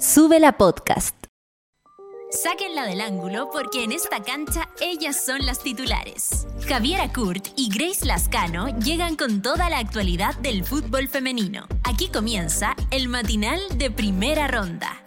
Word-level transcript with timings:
Sube 0.00 0.38
la 0.38 0.56
podcast. 0.56 1.16
Sáquenla 2.30 2.84
del 2.86 3.00
ángulo 3.00 3.50
porque 3.50 3.82
en 3.82 3.90
esta 3.90 4.22
cancha 4.22 4.68
ellas 4.80 5.24
son 5.26 5.44
las 5.44 5.58
titulares. 5.58 6.46
Javiera 6.68 7.12
Kurt 7.12 7.48
y 7.56 7.68
Grace 7.68 8.06
Lascano 8.06 8.68
llegan 8.78 9.16
con 9.16 9.42
toda 9.42 9.68
la 9.68 9.78
actualidad 9.78 10.36
del 10.36 10.62
fútbol 10.62 11.08
femenino. 11.08 11.66
Aquí 11.82 12.10
comienza 12.10 12.76
el 12.92 13.08
matinal 13.08 13.58
de 13.74 13.90
primera 13.90 14.46
ronda. 14.46 15.02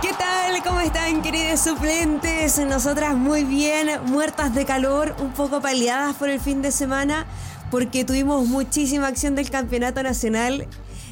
¿Qué 0.00 0.12
tal? 0.12 0.62
¿Cómo 0.62 0.78
están, 0.78 1.22
queridos 1.22 1.58
suplentes? 1.58 2.60
Nosotras 2.60 3.16
muy 3.16 3.42
bien, 3.42 3.88
muertas 4.04 4.54
de 4.54 4.64
calor, 4.64 5.16
un 5.18 5.32
poco 5.32 5.60
paliadas 5.60 6.14
por 6.14 6.28
el 6.28 6.38
fin 6.38 6.62
de 6.62 6.70
semana, 6.70 7.26
porque 7.72 8.04
tuvimos 8.04 8.46
muchísima 8.46 9.08
acción 9.08 9.34
del 9.34 9.50
campeonato 9.50 10.04
nacional 10.04 10.68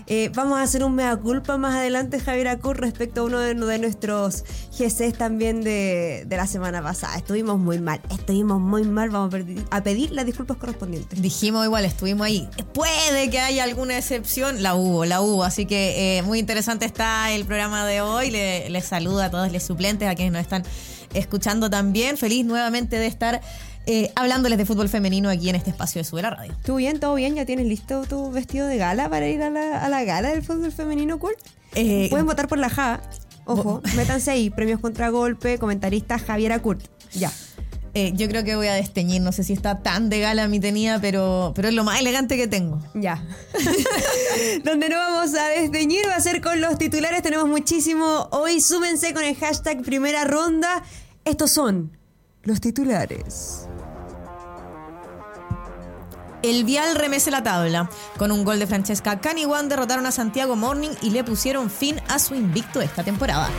eh, 0.09 0.31
vamos 0.35 0.59
a 0.59 0.63
hacer 0.63 0.85
un 0.85 0.95
mea 0.95 1.17
culpa 1.17 1.57
más 1.57 1.75
adelante, 1.75 2.21
Javier 2.21 2.49
Acur, 2.49 2.81
respecto 2.81 3.23
a 3.23 3.25
uno 3.25 3.41
de, 3.41 3.55
nuestros 3.55 4.45
GCs 4.79 5.19
también 5.19 5.63
de, 5.63 6.27
la 6.29 6.47
semana 6.47 6.81
pasada. 6.83 7.17
Estuvimos 7.17 7.59
muy 7.59 7.81
mal, 7.81 8.01
estuvimos 8.11 8.61
muy 8.61 8.85
mal, 8.85 9.11
vamos 9.11 9.35
a 9.71 9.83
pedir, 9.83 10.13
las 10.13 10.25
disculpas 10.25 10.59
correspondientes. 10.59 11.21
Dijimos 11.21 11.65
igual, 11.65 11.85
estuvimos 11.85 12.27
ahí. 12.27 12.49
Puede 12.73 13.31
que 13.31 13.41
haya 13.41 13.65
alguna 13.65 13.99
excepción, 13.99 14.63
la 14.63 14.77
hubo, 14.77 15.05
la 15.05 15.21
hubo. 15.21 15.43
Así 15.43 15.67
que 15.67 16.19
eh, 16.19 16.23
muy 16.23 16.39
interesante 16.39 16.87
está 16.87 17.33
el 17.33 17.45
programa 17.45 17.85
de 17.85 18.01
hoy. 18.01 18.31
Les 18.31 18.85
saludo 18.85 19.23
a 19.23 19.31
todos 19.31 19.53
los 19.53 19.63
suplentes, 19.63 20.09
a 20.09 20.15
quienes 20.15 20.33
nos 20.33 20.43
están 20.43 20.63
escuchando 21.15 21.69
también. 21.69 22.17
Feliz 22.17 22.45
nuevamente 22.45 22.99
de 22.99 23.07
estar 23.07 23.41
eh, 23.87 24.11
hablándoles 24.17 24.59
de 24.59 24.67
fútbol 24.67 24.89
femenino 24.89 25.31
aquí 25.31 25.49
en 25.49 25.55
este 25.55 25.71
espacio 25.71 26.01
de 26.01 26.05
Sube 26.05 26.21
la 26.21 26.31
Radio. 26.31 26.57
¿Tú 26.65 26.77
bien? 26.77 26.99
¿Todo 26.99 27.15
bien? 27.15 27.37
¿Ya 27.37 27.47
tienes 27.47 27.67
listo 27.67 28.03
tu 28.05 28.33
vestido 28.33 28.67
de 28.67 28.77
gala 28.79 29.09
para 29.09 29.29
ir 29.29 29.41
a 29.41 29.51
la, 29.51 30.05
gala 30.05 30.31
del 30.31 30.43
fútbol 30.43 30.73
femenino 30.73 31.21
cool? 31.21 31.37
Eh, 31.77 32.09
Pueden 32.11 32.27
votar 32.27 32.49
por 32.49 32.59
la 32.59 32.69
JA. 32.69 33.01
Ojo, 33.45 33.81
métanse 33.97 34.33
ahí. 34.33 34.51
Premios 34.51 34.81
contra 34.81 35.09
golpe, 35.11 35.59
comentarista 35.59 36.19
Javiera 36.19 36.61
Kurt. 36.61 36.83
Ya. 37.13 37.33
Eh, 37.95 38.13
yo 38.15 38.29
creo 38.29 38.43
que 38.45 38.57
voy 38.57 38.67
a 38.67 38.75
desteñir, 38.75 39.23
no 39.23 39.31
sé 39.31 39.45
si 39.45 39.53
está 39.53 39.83
tan 39.83 40.11
de 40.11 40.21
gala 40.21 40.49
mi 40.49 40.61
tenía, 40.61 41.01
pero, 41.01 41.53
pero 41.55 41.69
es 41.69 41.75
lo 41.75 41.85
más 41.85 42.01
elegante 42.01 42.37
que 42.37 42.49
tengo. 42.49 42.83
Ya. 42.93 43.25
Donde 44.65 44.89
no 44.89 44.97
vamos 44.97 45.33
a 45.35 45.47
desteñir 45.49 46.05
va 46.09 46.17
a 46.17 46.21
ser 46.21 46.41
con 46.41 46.61
los 46.61 46.77
titulares, 46.77 47.23
tenemos 47.23 47.49
muchísimo 47.49 48.29
hoy. 48.33 48.61
Súbense 48.61 49.15
con 49.15 49.23
el 49.23 49.37
hashtag 49.37 49.83
primera 49.83 50.25
ronda. 50.25 50.83
Estos 51.25 51.53
son 51.53 51.97
los 52.43 52.61
titulares. 52.61 53.69
El 56.47 56.63
Vial 56.63 56.95
remece 56.95 57.33
la 57.33 57.43
tabla. 57.43 57.91
Con 58.19 58.31
un 58.31 58.45
gol 58.45 58.61
de 58.61 58.69
Francesca 58.69 59.19
Caniwan 59.19 59.69
derrotaron 59.69 60.07
a 60.07 60.13
Santiago 60.13 60.55
Morning 60.55 60.91
y 61.03 61.11
le 61.11 61.25
pusieron 61.25 61.69
fin 61.69 62.01
a 62.09 62.21
su 62.21 62.37
invicto 62.37 62.81
esta 62.81 63.03
temporada. 63.03 63.51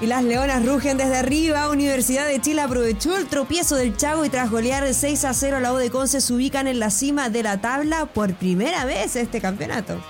Y 0.00 0.06
las 0.06 0.22
leonas 0.22 0.64
rugen 0.64 0.96
desde 0.96 1.16
arriba. 1.16 1.70
Universidad 1.70 2.28
de 2.28 2.40
Chile 2.40 2.62
aprovechó 2.62 3.16
el 3.16 3.26
tropiezo 3.26 3.74
del 3.74 3.96
Chago 3.96 4.24
y 4.24 4.28
tras 4.28 4.48
golear 4.48 4.94
6 4.94 5.24
a 5.24 5.34
0 5.34 5.56
a 5.56 5.60
la 5.60 5.72
U 5.72 5.78
Conce 5.90 6.20
se 6.20 6.32
ubican 6.32 6.68
en 6.68 6.78
la 6.78 6.90
cima 6.90 7.28
de 7.28 7.42
la 7.42 7.60
tabla 7.60 8.06
por 8.06 8.34
primera 8.34 8.84
vez 8.84 9.16
este 9.16 9.40
campeonato. 9.40 10.00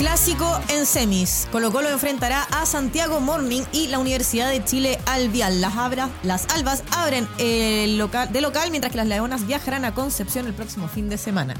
Clásico 0.00 0.58
en 0.70 0.86
semis. 0.86 1.46
Colo 1.52 1.70
Colo 1.70 1.90
enfrentará 1.90 2.44
a 2.44 2.64
Santiago 2.64 3.20
Morning 3.20 3.60
y 3.70 3.88
la 3.88 3.98
Universidad 3.98 4.48
de 4.48 4.64
Chile 4.64 4.98
Albial. 5.04 5.60
Las, 5.60 5.74
las 6.22 6.48
Albas 6.54 6.82
abren 6.96 7.28
el 7.36 7.98
local, 7.98 8.32
de 8.32 8.40
local 8.40 8.70
mientras 8.70 8.92
que 8.92 8.96
las 8.96 9.06
Leonas 9.06 9.46
viajarán 9.46 9.84
a 9.84 9.92
Concepción 9.92 10.46
el 10.46 10.54
próximo 10.54 10.88
fin 10.88 11.10
de 11.10 11.18
semana. 11.18 11.52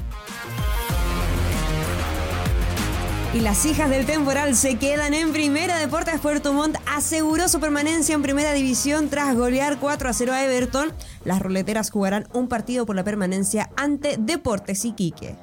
Y 3.35 3.41
las 3.41 3.67
hijas 3.67 3.91
del 3.91 4.07
temporal 4.07 4.57
se 4.57 4.77
quedan 4.77 5.13
en 5.13 5.33
primera. 5.33 5.77
Deportes 5.77 6.19
Puerto 6.19 6.55
Montt 6.55 6.79
aseguró 6.87 7.47
su 7.47 7.61
permanencia 7.61 8.15
en 8.15 8.23
primera 8.23 8.55
división 8.55 9.11
tras 9.11 9.37
golear 9.37 9.79
4 9.79 10.09
a 10.09 10.13
0 10.15 10.33
a 10.33 10.45
Everton. 10.45 10.95
Las 11.27 11.41
roleteras 11.41 11.91
jugarán 11.91 12.27
un 12.33 12.49
partido 12.49 12.87
por 12.87 12.97
la 12.97 13.05
permanencia 13.05 13.69
ante 13.77 14.17
Deportes 14.19 14.87
Iquique. 14.87 15.37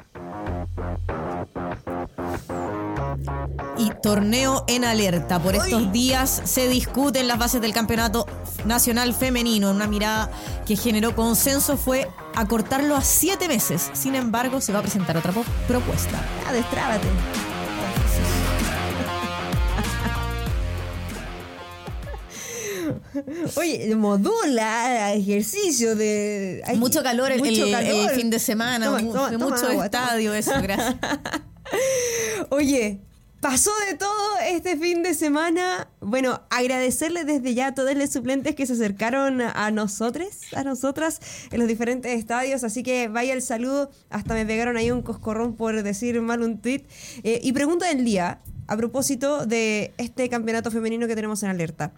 Torneo 4.08 4.64
en 4.68 4.86
alerta. 4.86 5.38
Por 5.38 5.56
estos 5.56 5.92
días 5.92 6.42
se 6.46 6.70
discuten 6.70 7.28
las 7.28 7.38
bases 7.38 7.60
del 7.60 7.74
campeonato 7.74 8.26
nacional 8.64 9.14
femenino. 9.14 9.70
Una 9.70 9.86
mirada 9.86 10.32
que 10.66 10.78
generó 10.78 11.14
consenso 11.14 11.76
fue 11.76 12.08
acortarlo 12.34 12.96
a 12.96 13.02
siete 13.02 13.50
meses. 13.50 13.92
Sin 13.92 14.16
embargo, 14.16 14.62
se 14.62 14.72
va 14.72 14.80
a 14.80 14.82
presentar 14.82 15.18
otra 15.18 15.34
propuesta. 15.68 16.22
Ah, 16.48 16.54
destrábate. 16.54 17.08
Oye, 23.56 23.94
modula 23.96 25.14
ejercicio 25.14 25.98
de. 25.98 26.64
mucho 26.78 27.04
calor, 27.04 27.34
el, 27.34 27.42
fin 27.42 28.30
de 28.30 28.40
semana, 28.40 28.90
mucho 29.38 29.84
estadio, 29.84 30.34
eso, 30.34 30.54
gracias. 30.62 30.96
Oye, 32.50 33.02
Pasó 33.42 33.70
de 33.88 33.96
todo 33.96 34.40
este 34.48 34.78
fin 34.78 35.04
de 35.04 35.14
semana. 35.14 35.88
Bueno, 36.02 36.42
agradecerle 36.50 37.24
desde 37.24 37.54
ya 37.54 37.68
a 37.68 37.76
todos 37.76 37.96
los 37.96 38.10
suplentes 38.10 38.56
que 38.56 38.66
se 38.66 38.74
acercaron 38.74 39.42
a 39.42 39.70
nosotros, 39.70 40.28
a 40.56 40.64
nosotras, 40.64 41.22
en 41.52 41.60
los 41.60 41.68
diferentes 41.68 42.18
estadios. 42.18 42.64
Así 42.64 42.82
que 42.82 43.10
vaya 43.10 43.34
el 43.34 43.44
saludo. 43.44 43.92
Hasta 44.10 44.34
me 44.34 44.44
pegaron 44.44 44.76
ahí 44.76 44.90
un 44.90 45.04
coscorrón 45.04 45.56
por 45.56 45.84
decir 45.84 46.20
mal 46.20 46.42
un 46.42 46.58
tweet. 46.60 46.86
Eh, 47.24 47.40
y 47.44 47.54
pregunta 47.54 47.88
del 47.88 48.04
día, 48.04 48.40
a 48.66 48.76
propósito 48.76 49.46
de 49.46 49.94
este 50.00 50.30
campeonato 50.30 50.72
femenino 50.72 51.08
que 51.08 51.14
tenemos 51.14 51.44
en 51.44 51.50
alerta. 51.52 51.94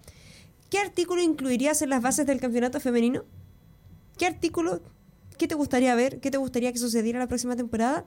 ¿Qué 0.70 0.78
artículo 0.78 1.22
incluirías 1.22 1.82
en 1.82 1.90
las 1.90 2.02
bases 2.02 2.28
del 2.28 2.42
campeonato 2.42 2.82
femenino? 2.82 3.24
¿Qué 4.18 4.26
artículo? 4.26 4.82
¿Qué 5.38 5.48
te 5.48 5.56
gustaría 5.56 5.96
ver? 5.96 6.20
¿Qué 6.20 6.32
te 6.32 6.38
gustaría 6.38 6.74
que 6.74 6.80
sucediera 6.80 7.18
la 7.18 7.28
próxima 7.28 7.56
temporada? 7.56 8.06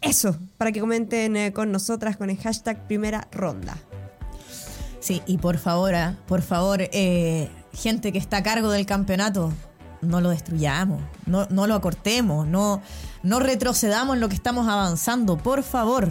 Eso, 0.00 0.36
para 0.56 0.72
que 0.72 0.80
comenten 0.80 1.36
eh, 1.36 1.52
con 1.52 1.72
nosotras 1.72 2.16
con 2.16 2.30
el 2.30 2.38
hashtag 2.38 2.86
primera 2.86 3.28
ronda. 3.32 3.76
Sí, 4.98 5.22
y 5.26 5.38
por 5.38 5.58
favor, 5.58 5.94
ah, 5.94 6.16
por 6.26 6.42
favor, 6.42 6.80
eh, 6.80 7.50
gente 7.72 8.12
que 8.12 8.18
está 8.18 8.38
a 8.38 8.42
cargo 8.42 8.70
del 8.70 8.86
campeonato, 8.86 9.52
no 10.02 10.20
lo 10.20 10.30
destruyamos, 10.30 11.02
no, 11.26 11.46
no 11.50 11.66
lo 11.66 11.74
acortemos, 11.74 12.46
no, 12.46 12.82
no 13.22 13.40
retrocedamos 13.40 14.14
en 14.14 14.20
lo 14.20 14.28
que 14.28 14.34
estamos 14.34 14.68
avanzando, 14.68 15.36
por 15.36 15.62
favor. 15.62 16.10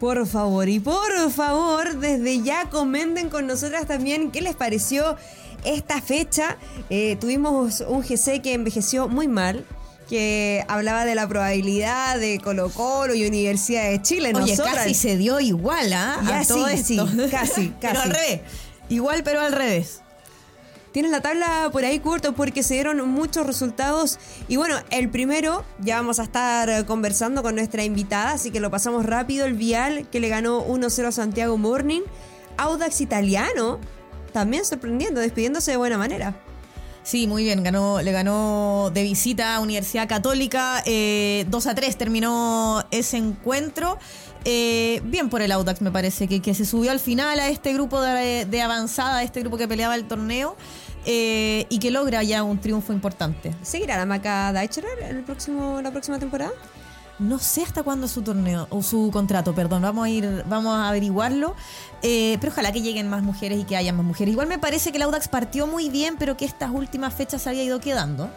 Por 0.00 0.26
favor, 0.26 0.68
y 0.68 0.80
por 0.80 1.30
favor, 1.30 1.98
desde 1.98 2.42
ya 2.42 2.68
comenten 2.68 3.30
con 3.30 3.46
nosotras 3.46 3.86
también 3.86 4.32
qué 4.32 4.42
les 4.42 4.56
pareció 4.56 5.16
esta 5.64 6.00
fecha. 6.02 6.56
Eh, 6.90 7.16
tuvimos 7.16 7.80
un 7.80 8.02
GC 8.02 8.42
que 8.42 8.54
envejeció 8.54 9.08
muy 9.08 9.28
mal 9.28 9.64
que 10.08 10.64
hablaba 10.68 11.04
de 11.04 11.14
la 11.14 11.28
probabilidad 11.28 12.18
de 12.18 12.38
Colo 12.40 12.70
Colo 12.70 13.14
y 13.14 13.26
Universidad 13.26 13.90
de 13.90 14.02
Chile. 14.02 14.32
Oye, 14.34 14.56
casi 14.56 14.94
se 14.94 15.16
dio 15.16 15.40
igual, 15.40 15.92
¿ah? 15.92 16.20
a 16.40 16.44
todo 16.44 16.68
esto. 16.68 17.06
Sí, 17.06 17.16
casi, 17.30 17.30
casi. 17.30 17.74
Pero 17.80 18.00
al 18.00 18.10
revés. 18.10 18.40
Igual, 18.88 19.22
pero 19.24 19.40
al 19.40 19.52
revés. 19.52 20.02
Tienes 20.92 21.10
la 21.10 21.20
tabla 21.20 21.70
por 21.72 21.84
ahí, 21.84 21.98
Curto, 21.98 22.34
porque 22.34 22.62
se 22.62 22.74
dieron 22.74 23.08
muchos 23.08 23.46
resultados. 23.46 24.20
Y 24.46 24.56
bueno, 24.56 24.76
el 24.90 25.08
primero, 25.08 25.64
ya 25.80 25.96
vamos 25.96 26.20
a 26.20 26.22
estar 26.22 26.84
conversando 26.86 27.42
con 27.42 27.56
nuestra 27.56 27.82
invitada, 27.82 28.32
así 28.32 28.52
que 28.52 28.60
lo 28.60 28.70
pasamos 28.70 29.04
rápido. 29.04 29.46
El 29.46 29.54
Vial, 29.54 30.08
que 30.10 30.20
le 30.20 30.28
ganó 30.28 30.64
1-0 30.64 31.06
a 31.06 31.12
Santiago 31.12 31.56
Morning. 31.56 32.02
Audax 32.58 33.00
Italiano, 33.00 33.80
también 34.32 34.64
sorprendiendo, 34.64 35.20
despidiéndose 35.20 35.72
de 35.72 35.76
buena 35.78 35.98
manera. 35.98 36.36
Sí, 37.04 37.26
muy 37.26 37.44
bien. 37.44 37.62
Ganó, 37.62 38.00
le 38.00 38.10
ganó 38.12 38.90
de 38.92 39.02
visita 39.02 39.56
a 39.56 39.60
Universidad 39.60 40.08
Católica. 40.08 40.82
Eh, 40.86 41.44
2 41.48 41.66
a 41.66 41.74
3 41.74 41.96
terminó 41.96 42.82
ese 42.90 43.18
encuentro. 43.18 43.98
Eh, 44.46 45.00
bien 45.04 45.28
por 45.28 45.42
el 45.42 45.52
Audax, 45.52 45.82
me 45.82 45.90
parece, 45.90 46.26
que, 46.28 46.40
que, 46.40 46.54
se 46.54 46.64
subió 46.64 46.90
al 46.90 47.00
final 47.00 47.38
a 47.40 47.48
este 47.48 47.72
grupo 47.74 48.00
de, 48.00 48.62
avanzada, 48.62 49.18
a 49.18 49.22
este 49.22 49.40
grupo 49.40 49.58
que 49.58 49.68
peleaba 49.68 49.94
el 49.94 50.04
torneo. 50.04 50.56
Eh, 51.06 51.66
y 51.68 51.78
que 51.80 51.90
logra 51.90 52.22
ya 52.22 52.42
un 52.42 52.58
triunfo 52.58 52.94
importante. 52.94 53.54
¿Seguirá 53.60 53.98
la 53.98 54.06
Maca 54.06 54.54
Deicherer 54.54 55.02
el 55.10 55.22
próximo, 55.22 55.82
la 55.82 55.90
próxima 55.90 56.18
temporada? 56.18 56.52
No 57.18 57.38
sé 57.38 57.62
hasta 57.62 57.82
cuándo 57.82 58.08
su 58.08 58.22
torneo, 58.22 58.66
o 58.70 58.82
su 58.82 59.10
contrato, 59.12 59.54
perdón, 59.54 59.82
vamos 59.82 60.04
a 60.04 60.08
ir, 60.08 60.44
vamos 60.48 60.74
a 60.74 60.88
averiguarlo. 60.88 61.54
Eh, 62.02 62.38
pero 62.40 62.52
ojalá 62.52 62.72
que 62.72 62.82
lleguen 62.82 63.08
más 63.08 63.22
mujeres 63.22 63.60
y 63.60 63.64
que 63.64 63.76
haya 63.76 63.92
más 63.92 64.04
mujeres. 64.04 64.32
Igual 64.32 64.48
me 64.48 64.58
parece 64.58 64.90
que 64.90 64.96
el 64.96 65.02
Audax 65.02 65.28
partió 65.28 65.66
muy 65.66 65.88
bien, 65.90 66.16
pero 66.18 66.36
que 66.36 66.44
estas 66.44 66.70
últimas 66.70 67.14
fechas 67.14 67.46
había 67.46 67.62
ido 67.62 67.78
quedando. 67.80 68.28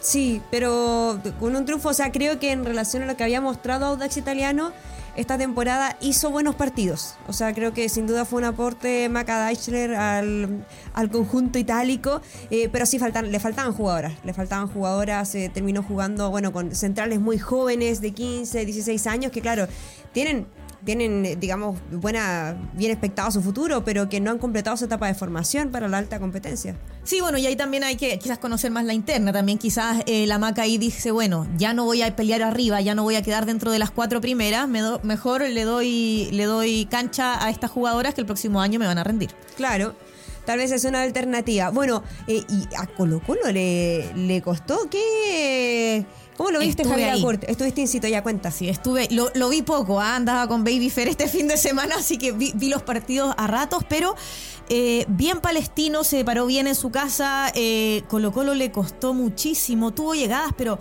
Sí, 0.00 0.40
pero 0.50 1.20
con 1.38 1.56
un 1.56 1.64
triunfo, 1.64 1.90
o 1.90 1.94
sea, 1.94 2.10
creo 2.10 2.38
que 2.38 2.52
en 2.52 2.64
relación 2.64 3.02
a 3.02 3.06
lo 3.06 3.16
que 3.16 3.24
había 3.24 3.40
mostrado 3.40 3.86
Audax 3.86 4.16
Italiano, 4.16 4.72
esta 5.16 5.36
temporada 5.38 5.96
hizo 6.00 6.30
buenos 6.30 6.54
partidos. 6.54 7.16
O 7.26 7.32
sea, 7.32 7.52
creo 7.52 7.72
que 7.72 7.88
sin 7.88 8.06
duda 8.06 8.24
fue 8.24 8.38
un 8.38 8.44
aporte 8.44 9.08
Maca 9.08 9.46
Deichler 9.46 9.94
al, 9.94 10.64
al 10.94 11.10
conjunto 11.10 11.58
itálico, 11.58 12.20
eh, 12.50 12.68
pero 12.70 12.86
sí 12.86 12.98
faltan, 12.98 13.30
le 13.30 13.40
faltaban 13.40 13.72
jugadoras. 13.72 14.14
Le 14.24 14.32
faltaban 14.32 14.68
jugadoras, 14.68 15.34
eh, 15.34 15.50
terminó 15.52 15.82
jugando, 15.82 16.30
bueno, 16.30 16.52
con 16.52 16.74
centrales 16.74 17.20
muy 17.20 17.38
jóvenes 17.38 18.00
de 18.00 18.12
15, 18.12 18.64
16 18.64 19.06
años, 19.06 19.32
que 19.32 19.40
claro, 19.40 19.66
tienen 20.12 20.46
tienen, 20.84 21.38
digamos, 21.38 21.78
buena, 21.90 22.56
bien 22.74 22.90
expectado 22.90 23.30
su 23.30 23.42
futuro, 23.42 23.84
pero 23.84 24.08
que 24.08 24.20
no 24.20 24.30
han 24.30 24.38
completado 24.38 24.76
su 24.76 24.86
etapa 24.86 25.06
de 25.06 25.14
formación 25.14 25.70
para 25.70 25.88
la 25.88 25.98
alta 25.98 26.18
competencia. 26.18 26.76
Sí, 27.04 27.20
bueno, 27.20 27.38
y 27.38 27.46
ahí 27.46 27.56
también 27.56 27.84
hay 27.84 27.96
que 27.96 28.18
quizás 28.18 28.38
conocer 28.38 28.70
más 28.70 28.84
la 28.84 28.92
interna. 28.92 29.32
También 29.32 29.58
quizás 29.58 30.02
eh, 30.06 30.26
la 30.26 30.38
Maca 30.38 30.62
ahí 30.62 30.78
dice, 30.78 31.10
bueno, 31.10 31.46
ya 31.56 31.72
no 31.72 31.84
voy 31.84 32.02
a 32.02 32.14
pelear 32.14 32.42
arriba, 32.42 32.80
ya 32.80 32.94
no 32.94 33.02
voy 33.02 33.16
a 33.16 33.22
quedar 33.22 33.46
dentro 33.46 33.70
de 33.70 33.78
las 33.78 33.90
cuatro 33.90 34.20
primeras, 34.20 34.68
me 34.68 34.80
mejor 35.02 35.42
le 35.42 35.64
doy, 35.64 36.28
le 36.32 36.44
doy 36.44 36.86
cancha 36.86 37.44
a 37.44 37.50
estas 37.50 37.70
jugadoras 37.70 38.14
que 38.14 38.20
el 38.20 38.26
próximo 38.26 38.60
año 38.60 38.78
me 38.78 38.86
van 38.86 38.98
a 38.98 39.04
rendir. 39.04 39.30
Claro. 39.56 39.94
Tal 40.44 40.58
vez 40.58 40.72
es 40.72 40.84
una 40.84 41.02
alternativa. 41.02 41.70
Bueno, 41.70 42.02
eh, 42.26 42.42
y 42.48 42.74
a 42.76 42.86
Colo 42.86 43.20
Colo 43.20 43.52
le, 43.52 44.12
le 44.14 44.42
costó 44.42 44.88
que 44.88 46.04
¿Cómo 46.40 46.52
lo 46.52 46.60
viste, 46.60 46.84
Javier 46.86 47.10
Acurt? 47.10 47.44
Estuviste 47.50 47.82
incito, 47.82 48.08
ya 48.08 48.22
cuenta. 48.22 48.50
Sí, 48.50 48.66
estuve, 48.66 49.08
lo, 49.10 49.48
vi 49.50 49.60
poco, 49.60 50.00
¿ah? 50.00 50.16
andaba 50.16 50.48
con 50.48 50.64
Baby 50.64 50.88
Fair 50.88 51.08
este 51.08 51.28
fin 51.28 51.46
de 51.48 51.58
semana, 51.58 51.96
así 51.96 52.16
que 52.16 52.32
vi, 52.32 52.54
los 52.70 52.80
partidos 52.82 53.34
a 53.36 53.46
ratos, 53.46 53.84
pero 53.86 54.16
eh, 54.70 55.04
bien 55.06 55.42
palestino, 55.42 56.02
se 56.02 56.24
paró 56.24 56.46
bien 56.46 56.66
en 56.66 56.74
su 56.74 56.90
casa, 56.90 57.52
eh, 57.54 58.04
Colo 58.08 58.32
Colo 58.32 58.54
le 58.54 58.72
costó 58.72 59.12
muchísimo, 59.12 59.90
tuvo 59.90 60.14
llegadas, 60.14 60.54
pero 60.56 60.78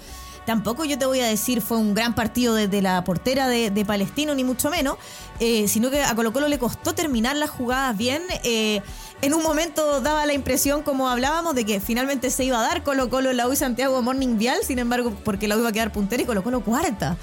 tampoco 0.50 0.84
yo 0.84 0.98
te 0.98 1.06
voy 1.06 1.20
a 1.20 1.28
decir 1.28 1.62
fue 1.62 1.78
un 1.78 1.94
gran 1.94 2.16
partido 2.16 2.56
desde 2.56 2.82
la 2.82 3.04
portera 3.04 3.48
de, 3.48 3.86
Palestino, 3.86 4.34
ni 4.34 4.44
mucho 4.44 4.72
menos, 4.72 4.98
eh, 5.40 5.68
sino 5.68 5.92
que 5.92 6.02
a 6.02 6.16
Colo 6.16 6.34
Colo 6.34 6.48
le 6.48 6.58
costó 6.58 6.96
terminar 6.96 7.36
las 7.38 7.52
jugadas 7.52 7.96
bien. 7.96 8.24
Eh, 8.44 8.82
en 9.22 9.36
un 9.36 9.44
momento 9.44 10.02
daba 10.02 10.26
la 10.26 10.34
impresión, 10.34 10.82
como 10.82 11.08
hablábamos, 11.08 11.54
de 11.54 11.66
que 11.66 11.80
finalmente 11.80 12.32
se 12.32 12.46
iba 12.46 12.58
a 12.58 12.64
dar 12.64 12.82
Colo 12.82 13.12
Colo 13.12 13.32
la 13.32 13.48
U 13.48 13.56
Santiago 13.56 14.02
Morning 14.02 14.40
Vial, 14.40 14.60
sin 14.64 14.80
embargo, 14.80 15.14
porque 15.24 15.48
la 15.48 15.56
U 15.56 15.60
iba 15.60 15.70
a 15.70 15.72
quedar 15.72 15.92
puntera 15.92 16.24
y 16.24 16.26
Colo 16.26 16.42
Colo 16.42 16.62
cuarta. 16.62 17.16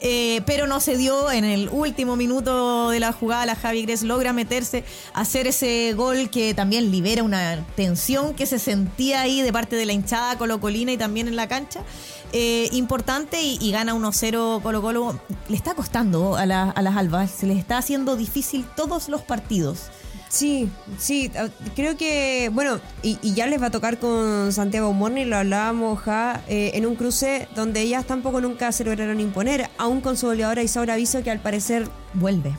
Eh, 0.00 0.40
pero 0.46 0.66
no 0.66 0.80
se 0.80 0.96
dio 0.96 1.30
en 1.30 1.44
el 1.44 1.68
último 1.68 2.16
minuto 2.16 2.90
de 2.90 2.98
la 2.98 3.12
jugada. 3.12 3.46
La 3.46 3.54
Javi 3.54 3.82
Gres 3.82 4.02
logra 4.02 4.32
meterse, 4.32 4.82
hacer 5.14 5.46
ese 5.46 5.92
gol 5.92 6.30
que 6.30 6.54
también 6.54 6.90
libera 6.90 7.22
una 7.22 7.64
tensión 7.76 8.34
que 8.34 8.46
se 8.46 8.58
sentía 8.58 9.20
ahí 9.20 9.42
de 9.42 9.52
parte 9.52 9.76
de 9.76 9.86
la 9.86 9.92
hinchada 9.92 10.36
colocolina 10.36 10.90
y 10.90 10.96
también 10.96 11.28
en 11.28 11.36
la 11.36 11.46
cancha. 11.46 11.84
Eh, 12.32 12.68
importante 12.72 13.42
y, 13.42 13.70
gana 13.70 13.94
1-0 13.94 14.62
Colo 14.62 14.82
Colo. 14.82 15.20
Le 15.48 15.56
está 15.56 15.74
costando 15.74 16.36
a, 16.36 16.42
a 16.42 16.82
las 16.82 16.96
albas, 16.96 17.30
se 17.30 17.46
les 17.46 17.58
está 17.58 17.78
haciendo 17.78 18.16
difícil 18.16 18.64
todos 18.76 19.08
los 19.08 19.22
partidos. 19.22 19.90
Sí, 20.32 20.70
sí, 20.98 21.30
ah, 21.36 21.48
creo 21.76 21.98
que, 21.98 22.50
bueno, 22.54 22.80
y, 23.02 23.34
ya 23.34 23.46
les 23.46 23.60
va 23.60 23.66
a 23.66 23.70
tocar 23.70 23.98
con 23.98 24.50
Santiago 24.50 24.90
Morni, 24.94 25.26
lo 25.26 25.36
hablábamos 25.36 26.00
ja, 26.00 26.42
eh, 26.48 26.70
en 26.72 26.86
un 26.86 26.96
cruce 26.96 27.48
donde 27.54 27.82
ellas 27.82 28.06
tampoco 28.06 28.40
nunca 28.40 28.72
se 28.72 28.82
lograron 28.82 29.20
imponer, 29.20 29.68
aún 29.76 30.00
con 30.00 30.16
su 30.16 30.28
goleadora 30.28 30.62
Isaura 30.62 30.94
Aviso 30.94 31.22
que 31.22 31.30
al 31.30 31.40
parecer... 31.40 31.86
Vuelve. 32.14 32.56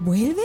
¿Vuelve? 0.00 0.42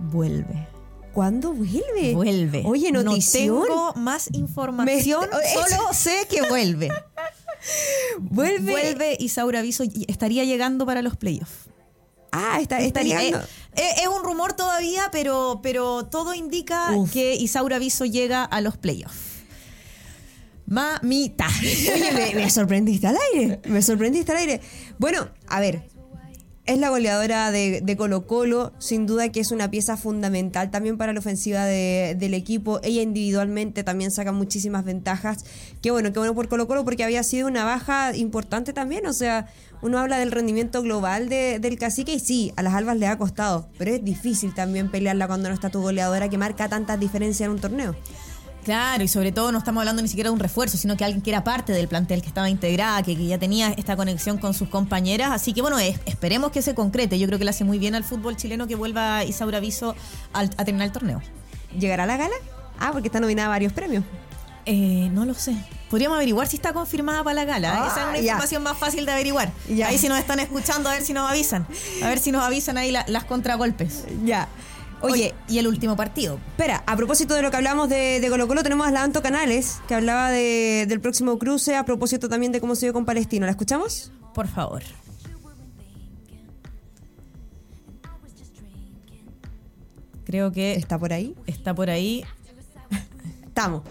Vuelve. 0.00 0.66
¿Cuándo 1.12 1.52
vuelve? 1.52 2.14
Vuelve. 2.14 2.64
Oye, 2.66 2.90
notición. 2.90 3.54
No 3.54 3.62
tengo 3.62 3.94
más 3.94 4.28
información, 4.32 5.28
solo 5.54 5.92
sé 5.92 6.26
que 6.28 6.42
vuelve. 6.48 6.88
Vuelve. 8.30 8.72
Vuelve 8.72 9.16
Isaura 9.18 9.60
Aviso, 9.60 9.84
estaría 10.06 10.44
llegando 10.44 10.86
para 10.86 11.02
los 11.02 11.16
playoffs. 11.16 11.68
Ah, 12.32 12.58
está, 12.60 12.80
estaría. 12.80 13.22
Eh, 13.22 13.34
eh, 13.76 13.90
es 14.02 14.08
un 14.08 14.24
rumor 14.24 14.54
todavía, 14.54 15.10
pero, 15.12 15.60
pero 15.62 16.06
todo 16.06 16.32
indica 16.34 16.88
que 17.12 17.34
Isaura 17.34 17.78
Viso 17.78 18.06
llega 18.06 18.42
a 18.44 18.60
los 18.62 18.78
playoffs. 18.78 19.32
Mamita. 20.66 21.46
Oye, 21.60 22.32
me, 22.34 22.48
sorprendiste 22.48 23.06
al 23.06 23.18
aire. 23.34 23.60
Me 23.66 23.82
sorprendiste 23.82 24.32
al 24.32 24.38
aire. 24.38 24.60
Bueno, 24.96 25.28
a 25.48 25.60
ver, 25.60 25.86
es 26.64 26.78
la 26.78 26.90
goleadora 26.90 27.50
de, 27.50 27.94
Colo 27.96 28.26
Colo, 28.26 28.72
sin 28.78 29.06
duda 29.06 29.30
que 29.30 29.40
es 29.40 29.50
una 29.50 29.70
pieza 29.70 29.96
fundamental 29.96 30.70
también 30.70 30.96
para 30.96 31.12
la 31.12 31.18
ofensiva 31.18 31.64
del 31.64 32.34
equipo. 32.34 32.78
Ella 32.84 33.02
individualmente 33.02 33.82
también 33.82 34.12
saca 34.12 34.30
muchísimas 34.30 34.84
ventajas. 34.84 35.44
Qué 35.82 35.90
bueno, 35.90 36.12
qué 36.12 36.20
bueno 36.20 36.34
por 36.34 36.48
Colo 36.48 36.68
Colo 36.68 36.84
porque 36.84 37.02
había 37.02 37.24
sido 37.24 37.48
una 37.48 37.64
baja 37.64 38.16
importante 38.16 38.72
también. 38.72 39.06
O 39.06 39.12
sea, 39.12 39.48
uno 39.82 39.98
habla 39.98 40.18
del 40.18 40.30
rendimiento 40.30 40.82
global 40.82 41.28
del 41.28 41.78
cacique 41.78 42.14
y 42.14 42.20
sí, 42.20 42.52
a 42.54 42.62
las 42.62 42.74
albas 42.74 42.96
le 42.96 43.08
ha 43.08 43.18
costado, 43.18 43.68
pero 43.76 43.92
es 43.92 44.04
difícil 44.04 44.54
también 44.54 44.88
pelearla 44.88 45.26
cuando 45.26 45.48
no 45.48 45.54
está 45.54 45.68
tu 45.68 45.80
goleadora 45.80 46.28
que 46.28 46.38
marca 46.38 46.68
tantas 46.68 47.00
diferencias 47.00 47.46
en 47.46 47.52
un 47.52 47.60
torneo. 47.60 47.96
Claro, 48.64 49.02
y 49.02 49.08
sobre 49.08 49.32
todo 49.32 49.50
no 49.50 49.58
estamos 49.58 49.80
hablando 49.80 50.02
ni 50.02 50.08
siquiera 50.08 50.30
de 50.30 50.34
un 50.34 50.40
refuerzo, 50.40 50.76
sino 50.76 50.96
que 50.96 51.04
alguien 51.04 51.20
que 51.20 51.30
era 51.30 51.42
parte 51.42 51.72
del 51.72 51.88
plantel, 51.88 52.22
que 52.22 52.28
estaba 52.28 52.48
integrada, 52.48 53.02
que, 53.02 53.16
ya 53.16 53.38
tenía 53.38 53.72
esta 53.72 53.96
conexión 53.96 54.38
con 54.38 54.54
sus 54.54 54.68
compañeras. 54.68 55.30
Así 55.32 55.52
que 55.52 55.62
bueno, 55.62 55.78
esperemos 55.78 56.52
que 56.52 56.62
se 56.62 56.74
concrete. 56.74 57.18
Yo 57.18 57.26
creo 57.26 57.38
que 57.38 57.44
le 57.44 57.50
hace 57.50 57.64
muy 57.64 57.78
bien 57.78 57.94
al 57.94 58.04
fútbol 58.04 58.36
chileno 58.36 58.66
que 58.66 58.76
vuelva 58.76 59.24
Isaura 59.24 59.58
Viso 59.60 59.96
a 60.32 60.46
terminar 60.64 60.86
el 60.86 60.92
torneo. 60.92 61.20
¿Llegará 61.78 62.04
a 62.04 62.06
la 62.06 62.16
gala? 62.16 62.34
Ah, 62.78 62.90
porque 62.92 63.08
está 63.08 63.20
nominada 63.20 63.46
a 63.46 63.50
varios 63.50 63.72
premios. 63.72 64.04
Eh, 64.64 65.08
no 65.12 65.24
lo 65.24 65.34
sé. 65.34 65.56
Podríamos 65.90 66.16
averiguar 66.16 66.46
si 66.46 66.56
está 66.56 66.72
confirmada 66.72 67.24
para 67.24 67.34
la 67.34 67.44
gala. 67.44 67.68
¿eh? 67.68 67.88
Esa 67.88 68.00
es 68.00 68.06
una 68.06 68.12
ah, 68.12 68.18
información 68.18 68.62
más 68.62 68.78
fácil 68.78 69.04
de 69.04 69.12
averiguar. 69.12 69.52
Ahí 69.84 69.98
si 69.98 70.08
nos 70.08 70.18
están 70.18 70.40
escuchando, 70.40 70.88
a 70.88 70.92
ver 70.92 71.02
si 71.02 71.12
nos 71.12 71.28
avisan. 71.28 71.66
A 72.02 72.08
ver 72.08 72.18
si 72.18 72.32
nos 72.32 72.44
avisan 72.44 72.78
ahí 72.78 72.92
las 72.92 73.24
contragolpes. 73.24 74.04
Ya. 74.24 74.48
Oye, 75.02 75.34
y 75.48 75.58
el 75.58 75.66
último 75.66 75.96
partido. 75.96 76.38
Espera, 76.48 76.82
a 76.86 76.96
propósito 76.96 77.34
de 77.34 77.42
lo 77.42 77.50
que 77.50 77.56
hablamos 77.56 77.88
de, 77.88 78.24
Colo 78.30 78.46
Colo, 78.46 78.62
tenemos 78.62 78.86
a 78.86 78.90
la 78.90 79.02
Anto 79.02 79.22
Canales, 79.22 79.80
que 79.88 79.94
hablaba 79.94 80.30
del 80.30 81.00
próximo 81.00 81.38
cruce, 81.38 81.76
a 81.76 81.84
propósito 81.84 82.28
también 82.28 82.52
de 82.52 82.60
cómo 82.60 82.74
se 82.74 82.86
dio 82.86 82.92
con 82.92 83.04
Palestino. 83.04 83.46
¿La 83.46 83.52
escuchamos? 83.52 84.12
Por 84.34 84.48
favor. 84.48 84.82
Creo 90.24 90.52
que... 90.52 90.74
¿Está 90.74 90.98
por 90.98 91.12
ahí? 91.12 91.34
Está 91.46 91.74
por 91.74 91.90
ahí. 91.90 92.24
Estamos. 93.44 93.82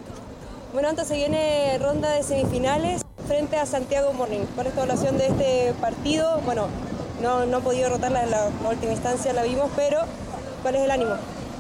Bueno, 0.74 0.88
antes 0.90 1.08
se 1.08 1.16
viene 1.16 1.78
ronda 1.80 2.10
de 2.12 2.24
semifinales 2.24 3.02
frente 3.28 3.58
a 3.58 3.66
Santiago 3.66 4.14
Morning. 4.14 4.46
Para 4.56 4.70
esta 4.70 4.82
evaluación 4.84 5.18
de 5.18 5.28
este 5.28 5.74
partido, 5.82 6.42
bueno, 6.46 6.68
no, 7.22 7.46
no 7.46 7.60
he 7.60 7.62
podido 7.62 7.90
rotarla 7.90 8.24
en 8.24 8.32
la, 8.32 8.50
última 8.70 8.94
instancia, 8.94 9.34
la 9.34 9.44
vimos, 9.44 9.70
pero 9.76 10.00
¿cuál 10.62 10.76
es 10.76 10.82
el 10.82 10.92
ánimo? 10.92 11.12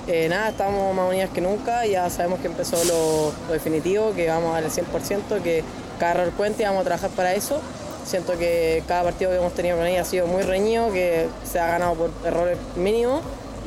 Eh, 0.07 0.27
nada, 0.30 0.50
estamos 0.50 0.95
más 0.95 1.09
unidas 1.09 1.30
que 1.30 1.42
nunca, 1.42 1.86
ya 1.86 2.09
sabemos 2.09 2.39
que 2.39 2.48
empezó 2.48 2.77
lo, 2.86 3.53
definitivo, 3.53 4.13
que 4.13 4.27
vamos 4.27 4.56
al 4.56 4.65
100%, 4.65 5.42
que 5.42 5.63
cada 6.00 6.13
error 6.13 6.33
cuenta 6.33 6.63
y 6.63 6.65
vamos 6.65 6.81
a 6.81 6.86
trabajar 6.86 7.09
para 7.12 7.33
eso. 7.33 7.62
Siento 8.06 8.38
que 8.38 8.83
cada 8.87 9.04
partido 9.04 9.30
que 9.30 9.37
hemos 9.37 9.54
tenido 9.54 9.78
con 9.78 9.85
ella 9.85 10.02
ha 10.02 10.06
sido 10.06 10.25
muy 10.25 10.42
reñido, 10.42 10.92
que 10.92 11.28
se 11.44 11.59
ha 11.59 11.68
ganado 11.68 11.94
por 11.94 12.11
errores 12.25 12.57
mínimos 12.75 13.21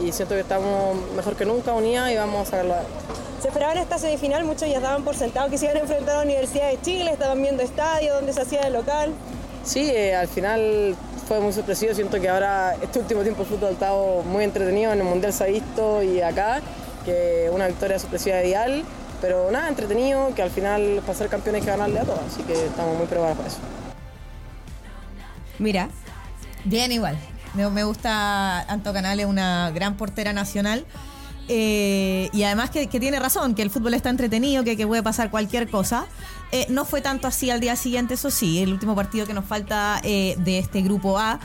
y 0.04 0.10
siento 0.10 0.34
que 0.34 0.40
estamos 0.40 0.96
mejor 1.14 1.36
que 1.36 1.44
nunca 1.44 1.72
unidas 1.72 2.10
y 2.10 2.16
vamos 2.16 2.48
a 2.48 2.50
sacarlo 2.50 2.74
se 3.44 3.48
esperaba 3.48 3.72
en 3.72 3.78
esta 3.80 3.98
semifinal, 3.98 4.42
muchos 4.46 4.66
ya 4.70 4.80
daban 4.80 5.04
por 5.04 5.16
sentado 5.16 5.50
que 5.50 5.58
se 5.58 5.66
iban 5.66 5.76
a 5.76 5.80
enfrentar 5.80 6.14
a 6.14 6.18
la 6.20 6.24
Universidad 6.24 6.70
de 6.70 6.80
Chile, 6.80 7.10
estaban 7.12 7.42
viendo 7.42 7.62
estadio, 7.62 8.14
donde 8.14 8.32
se 8.32 8.40
hacía 8.40 8.62
el 8.62 8.72
local. 8.72 9.12
Sí, 9.64 9.90
eh, 9.90 10.14
al 10.14 10.28
final 10.28 10.96
fue 11.26 11.40
muy 11.40 11.52
sorpresivo, 11.52 11.94
siento 11.94 12.20
que 12.20 12.28
ahora 12.28 12.74
este 12.82 12.98
último 12.98 13.22
tiempo 13.22 13.42
el 13.42 13.48
fútbol 13.48 13.76
ha 13.80 14.22
muy 14.28 14.44
entretenido, 14.44 14.92
en 14.92 14.98
el 14.98 15.04
Mundial 15.04 15.32
se 15.32 15.44
ha 15.44 15.46
visto 15.46 16.02
y 16.02 16.20
acá, 16.20 16.60
que 17.04 17.50
una 17.52 17.66
victoria 17.66 17.98
sorpresiva 17.98 18.40
ideal, 18.42 18.84
pero 19.20 19.50
nada, 19.50 19.68
entretenido, 19.68 20.34
que 20.34 20.42
al 20.42 20.50
final 20.50 21.00
para 21.06 21.18
ser 21.18 21.28
campeón 21.28 21.56
hay 21.56 21.62
que 21.62 21.68
ganarle 21.68 22.00
a 22.00 22.04
todos, 22.04 22.20
así 22.26 22.42
que 22.42 22.66
estamos 22.66 22.96
muy 22.96 23.06
preparados 23.06 23.36
para 23.36 23.48
eso. 23.48 23.58
Mira. 25.58 25.88
Bien 26.64 26.90
igual, 26.92 27.18
me, 27.54 27.84
gusta 27.84 28.60
Anto 28.62 28.92
Canales, 28.92 29.26
una 29.26 29.70
gran 29.70 29.96
portera 29.96 30.32
nacional. 30.32 30.84
Eh, 31.48 32.30
y 32.32 32.42
además 32.44 32.70
que, 32.70 32.86
tiene 32.86 33.18
razón, 33.18 33.54
que 33.54 33.62
el 33.62 33.70
fútbol 33.70 33.94
está 33.94 34.10
entretenido, 34.10 34.64
que, 34.64 34.86
puede 34.86 35.02
pasar 35.02 35.30
cualquier 35.30 35.68
cosa. 35.68 36.06
Eh, 36.52 36.66
no 36.68 36.84
fue 36.84 37.00
tanto 37.00 37.26
así 37.26 37.50
al 37.50 37.60
día 37.60 37.76
siguiente, 37.76 38.14
eso 38.14 38.30
sí, 38.30 38.62
el 38.62 38.72
último 38.72 38.94
partido 38.94 39.26
que 39.26 39.34
nos 39.34 39.44
falta 39.44 40.00
eh, 40.04 40.36
de 40.38 40.58
este 40.58 40.82
grupo 40.82 41.18
A, 41.18 41.40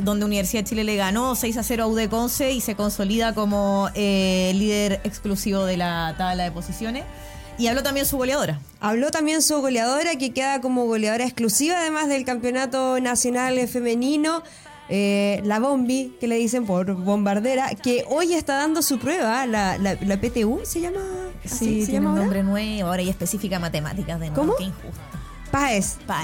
donde 0.00 0.26
Universidad 0.26 0.62
de 0.62 0.68
Chile 0.68 0.84
le 0.84 0.96
ganó 0.96 1.34
6 1.34 1.56
a 1.56 1.62
0 1.62 1.84
a 1.84 1.86
UD 1.86 2.08
Conce 2.10 2.52
y 2.52 2.60
se 2.60 2.74
consolida 2.74 3.34
como 3.34 3.88
líder 3.94 5.00
exclusivo 5.04 5.64
de 5.64 5.78
la 5.78 6.14
tabla 6.18 6.44
de 6.44 6.52
posiciones. 6.52 7.04
Y 7.56 7.68
habló 7.68 7.82
también 7.82 8.04
su 8.04 8.18
goleadora. 8.18 8.58
Habló 8.80 9.10
también 9.10 9.40
su 9.40 9.60
goleadora, 9.60 10.16
que 10.16 10.32
queda 10.32 10.60
como 10.60 10.84
goleadora 10.84 11.24
exclusiva, 11.24 11.78
además 11.78 12.08
del 12.08 12.24
campeonato 12.24 13.00
nacional 13.00 13.66
femenino. 13.68 14.42
Eh, 14.88 15.40
la 15.44 15.60
Bombi, 15.60 16.14
que 16.20 16.26
le 16.28 16.36
dicen 16.36 16.66
por 16.66 16.92
bombardera, 16.94 17.74
que 17.74 18.04
hoy 18.08 18.34
está 18.34 18.56
dando 18.56 18.82
su 18.82 18.98
prueba, 18.98 19.46
la, 19.46 19.78
la, 19.78 20.20
PTU, 20.20 20.60
¿se 20.64 20.80
llama? 20.80 21.00
Sí, 21.44 21.80
se 21.80 21.90
tiene 21.90 21.92
llama 21.92 22.10
un 22.10 22.16
nombre 22.16 22.42
nuevo, 22.42 22.88
ahora 22.88 23.02
y 23.02 23.08
específica 23.08 23.58
matemáticas 23.58 24.20
de 24.20 24.30
nuevo. 24.30 24.42
¿Cómo? 24.42 24.56
Qué 24.56 24.64
injusto. 24.64 25.00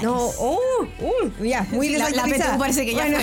No, 0.03 0.25
oh, 0.39 0.59
uh, 0.99 1.43
ya, 1.43 1.65
muy 1.71 1.87
Sí, 1.87 1.95
la- 1.95 2.09
la. 2.09 2.23
PTU 2.25 2.57
parece 2.59 2.85
que 2.85 2.93
ya 2.93 3.03
Bueno, 3.03 3.19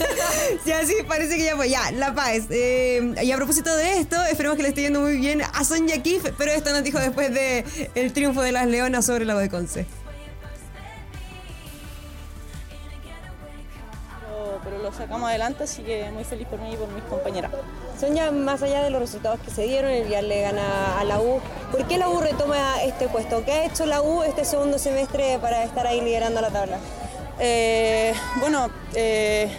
ya 0.66 0.86
sí, 0.86 0.94
parece 1.08 1.36
que 1.36 1.44
ya 1.44 1.56
fue. 1.56 1.68
Ya, 1.68 1.90
La 1.90 2.14
Páez. 2.14 2.44
Eh, 2.50 3.14
y 3.20 3.32
a 3.32 3.36
propósito 3.36 3.74
de 3.74 3.98
esto, 3.98 4.16
esperemos 4.30 4.56
que 4.56 4.62
le 4.62 4.68
esté 4.68 4.82
yendo 4.82 5.00
muy 5.00 5.16
bien 5.16 5.42
a 5.42 5.64
Sonia 5.64 6.00
Kif, 6.02 6.24
pero 6.38 6.52
esto 6.52 6.70
nos 6.70 6.84
dijo 6.84 7.00
después 7.00 7.34
de 7.34 7.64
el 7.96 8.12
triunfo 8.12 8.42
de 8.42 8.52
las 8.52 8.68
Leonas 8.68 9.04
sobre 9.06 9.24
la 9.24 9.36
de 9.36 9.48
pero, 14.70 14.82
lo 14.82 14.92
sacamos 14.92 15.28
adelante, 15.28 15.64
así 15.64 15.82
que 15.82 16.10
muy 16.10 16.24
feliz 16.24 16.46
por 16.46 16.60
mí 16.60 16.72
y 16.72 16.76
por 16.76 16.88
mis 16.88 17.02
compañeras. 17.04 17.50
Sonia, 17.98 18.30
más 18.30 18.62
allá 18.62 18.82
de 18.82 18.90
los 18.90 19.00
resultados 19.00 19.40
que 19.40 19.50
se 19.50 19.62
dieron, 19.62 19.90
el 19.90 20.06
Vial 20.06 20.28
le 20.28 20.42
gana 20.42 20.98
a 20.98 21.04
la 21.04 21.20
U. 21.20 21.40
¿Por 21.70 21.86
qué 21.86 21.98
la 21.98 22.08
U 22.08 22.20
retoma 22.20 22.82
este 22.82 23.08
puesto? 23.08 23.44
¿Qué 23.44 23.52
ha 23.52 23.64
hecho 23.66 23.86
la 23.86 24.00
U 24.00 24.22
este 24.22 24.44
segundo 24.44 24.78
semestre 24.78 25.38
para 25.40 25.64
estar 25.64 25.86
ahí 25.86 26.00
liderando 26.00 26.40
la 26.40 26.50
tabla? 26.50 26.78
Eh, 27.38 28.14
bueno, 28.40 28.70
eh, 28.94 29.50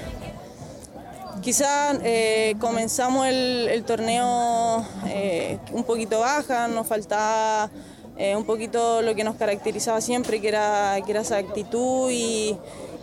quizá 1.41 1.93
eh, 2.03 2.55
comenzamos 2.59 3.27
el, 3.27 3.67
el 3.69 3.83
torneo 3.83 4.85
eh, 5.07 5.59
un 5.71 5.83
poquito 5.83 6.19
baja, 6.19 6.67
nos 6.67 6.87
faltaba 6.87 7.69
eh, 8.17 8.35
un 8.35 8.43
poquito 8.43 9.01
lo 9.01 9.15
que 9.15 9.23
nos 9.23 9.35
caracterizaba 9.35 9.99
siempre, 9.99 10.39
que 10.41 10.49
era, 10.49 10.97
que 11.03 11.11
era 11.11 11.21
esa 11.21 11.37
actitud 11.37 12.09
y, 12.11 12.55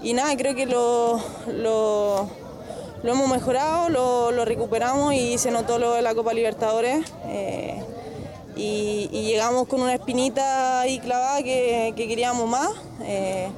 y 0.03 0.13
nada, 0.13 0.37
creo 0.37 0.55
que 0.55 0.67
lo, 0.67 1.21
lo, 1.47 2.29
hemos 3.03 3.29
mejorado, 3.29 3.89
lo, 3.89 4.45
recuperamos 4.45 5.15
y 5.15 5.39
se 5.39 5.51
notó 5.51 5.79
lo 5.79 5.93
de 5.93 6.03
la 6.03 6.15
Copa 6.15 6.33
Libertadores. 6.33 7.05
eh, 7.27 7.83
y, 8.59 9.09
llegamos 9.09 9.69
con 9.69 9.81
una 9.81 9.95
espinita 9.95 10.81
ahí 10.81 10.99
clavada 10.99 11.43
que, 11.43 11.93
que 11.97 12.09
queríamos 12.09 12.49
más 12.49 12.71
eh, 13.03 13.49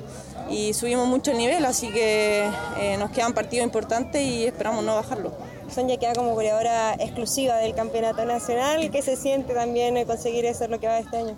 y 0.51 0.75
subimos 0.75 1.09
mucho 1.09 1.31
el 1.31 1.39
nivel, 1.39 1.65
así 1.65 1.89
que 1.89 2.49
eh, 2.79 2.97
nos 2.99 3.11
quedan 3.11 3.33
partidos 3.33 3.65
importantes 3.65 4.21
y 4.21 4.45
esperamos 4.45 4.85
no 4.85 4.97
bajarlo. 4.97 5.33
Sonia 5.73 5.97
queda 5.99 6.13
como 6.15 6.35
goleadora 6.35 6.95
exclusiva 6.95 7.57
del 7.57 7.75
campeonato 7.75 8.25
nacional. 8.25 8.91
¿Qué 8.91 9.03
se 9.03 9.17
siente 9.17 9.55
también 9.55 10.05
conseguir 10.05 10.45
eso 10.45 10.67
lo 10.67 10.81
que 10.81 10.89
va 10.89 10.99
este 10.99 11.19
año? 11.19 11.37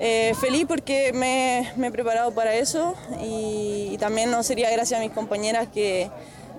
Eh, 0.00 0.34
feliz 0.40 0.64
porque 0.68 1.12
me, 1.12 1.72
he 1.86 1.90
preparado 1.90 2.32
para 2.32 2.54
eso 2.54 2.94
y, 3.20 3.96
también 3.98 4.30
no 4.30 4.42
sería 4.44 4.70
gracias 4.70 5.00
a 5.00 5.02
mis 5.02 5.12
compañeras 5.12 5.66
que, 5.74 6.08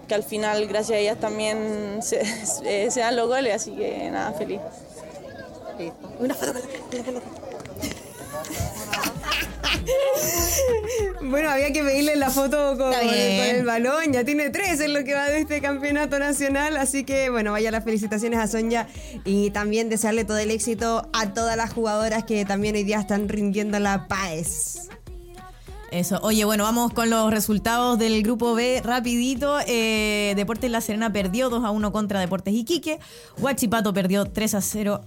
que 0.10 0.16
al 0.16 0.24
final 0.24 0.68
gracias 0.68 0.98
a 0.98 1.00
ellas 1.00 1.18
también 1.20 2.02
se, 2.02 2.90
dan 3.00 3.16
los 3.16 3.28
goles, 3.28 3.56
así 3.56 3.72
que 3.72 4.10
nada, 4.12 4.34
feliz. 4.34 4.60
Bueno, 11.22 11.50
había 11.50 11.72
que 11.72 11.84
pedirle 11.84 12.16
la 12.16 12.30
foto 12.30 12.78
con, 12.78 12.94
el 12.94 13.64
balón. 13.66 14.14
Ya 14.14 14.24
tiene 14.24 14.50
tres 14.50 14.80
en 14.80 14.94
lo 14.94 15.04
que 15.04 15.14
va 15.14 15.30
de 15.30 15.40
este 15.40 15.62
campeonato 15.62 16.18
nacional. 16.18 16.78
Así 16.78 17.04
que, 17.04 17.30
bueno, 17.30 17.52
vaya 17.52 17.72
las 17.72 17.84
felicitaciones 17.84 18.40
a 18.40 18.48
Sonia 18.48 18.88
y 19.26 19.52
también 19.52 19.90
desearle 19.90 20.26
todo 20.26 20.38
el 20.40 20.50
éxito 20.50 21.08
a 21.14 21.34
todas 21.34 21.56
las 21.56 21.72
jugadoras 21.72 22.24
que 22.24 22.46
también 22.46 22.76
hoy 22.76 22.84
día 22.84 23.00
están 23.00 23.30
rindiendo 23.30 23.80
la 23.80 24.08
PAES. 24.08 24.90
Eso. 25.92 26.20
Oye, 26.22 26.46
bueno, 26.46 26.64
vamos 26.64 26.94
con 26.94 27.10
los 27.10 27.32
resultados 27.32 27.98
del 27.98 28.22
grupo 28.22 28.54
B 28.54 28.82
rapidito. 28.84 29.58
Eh, 29.66 30.34
Deportes 30.36 30.70
La 30.70 30.82
Serena 30.82 31.12
perdió 31.12 31.50
2 31.50 31.64
a 31.64 31.72
1 31.72 31.92
contra 31.92 32.20
Deportes 32.20 32.54
Iquique. 32.54 33.00
Huachipato 33.40 33.94
perdió 33.94 34.26
3 34.26 34.54
a 34.54 34.62
0 34.62 35.02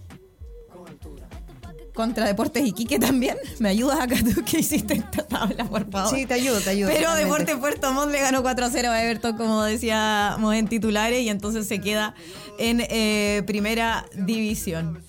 contra 1.95 2.27
Deportes 2.27 2.67
Iquique 2.67 2.99
también. 2.99 3.37
¿Me 3.59 3.69
ayudas 3.69 4.01
acá 4.01 4.17
tú 4.23 4.43
que 4.45 4.61
hiciste 4.61 4.95
esta 4.95 5.23
tabla, 5.25 5.65
por 5.65 5.91
favor? 5.91 6.15
Sí, 6.15 6.27
te 6.27 6.35
ayudo, 6.35 6.61
te 6.61 6.71
ayudo. 6.71 6.91
Pero. 6.93 7.15
Deportes 7.15 7.57
Puerto 7.57 7.93
Montt 7.93 8.13
le 8.13 8.21
ganó 8.21 8.43
4 8.43 8.65
a 8.65 8.71
0 8.71 8.91
a 8.91 9.03
Everton, 9.03 9.37
como 9.37 9.63
decíamos 9.63 10.55
en 10.55 10.69
titulares, 10.69 11.21
y 11.21 11.29
entonces 11.29 11.67
se 11.67 11.81
queda 11.81 12.15
en 12.59 12.81
eh, 12.89 13.43
primera 13.47 14.07
división. 14.15 15.03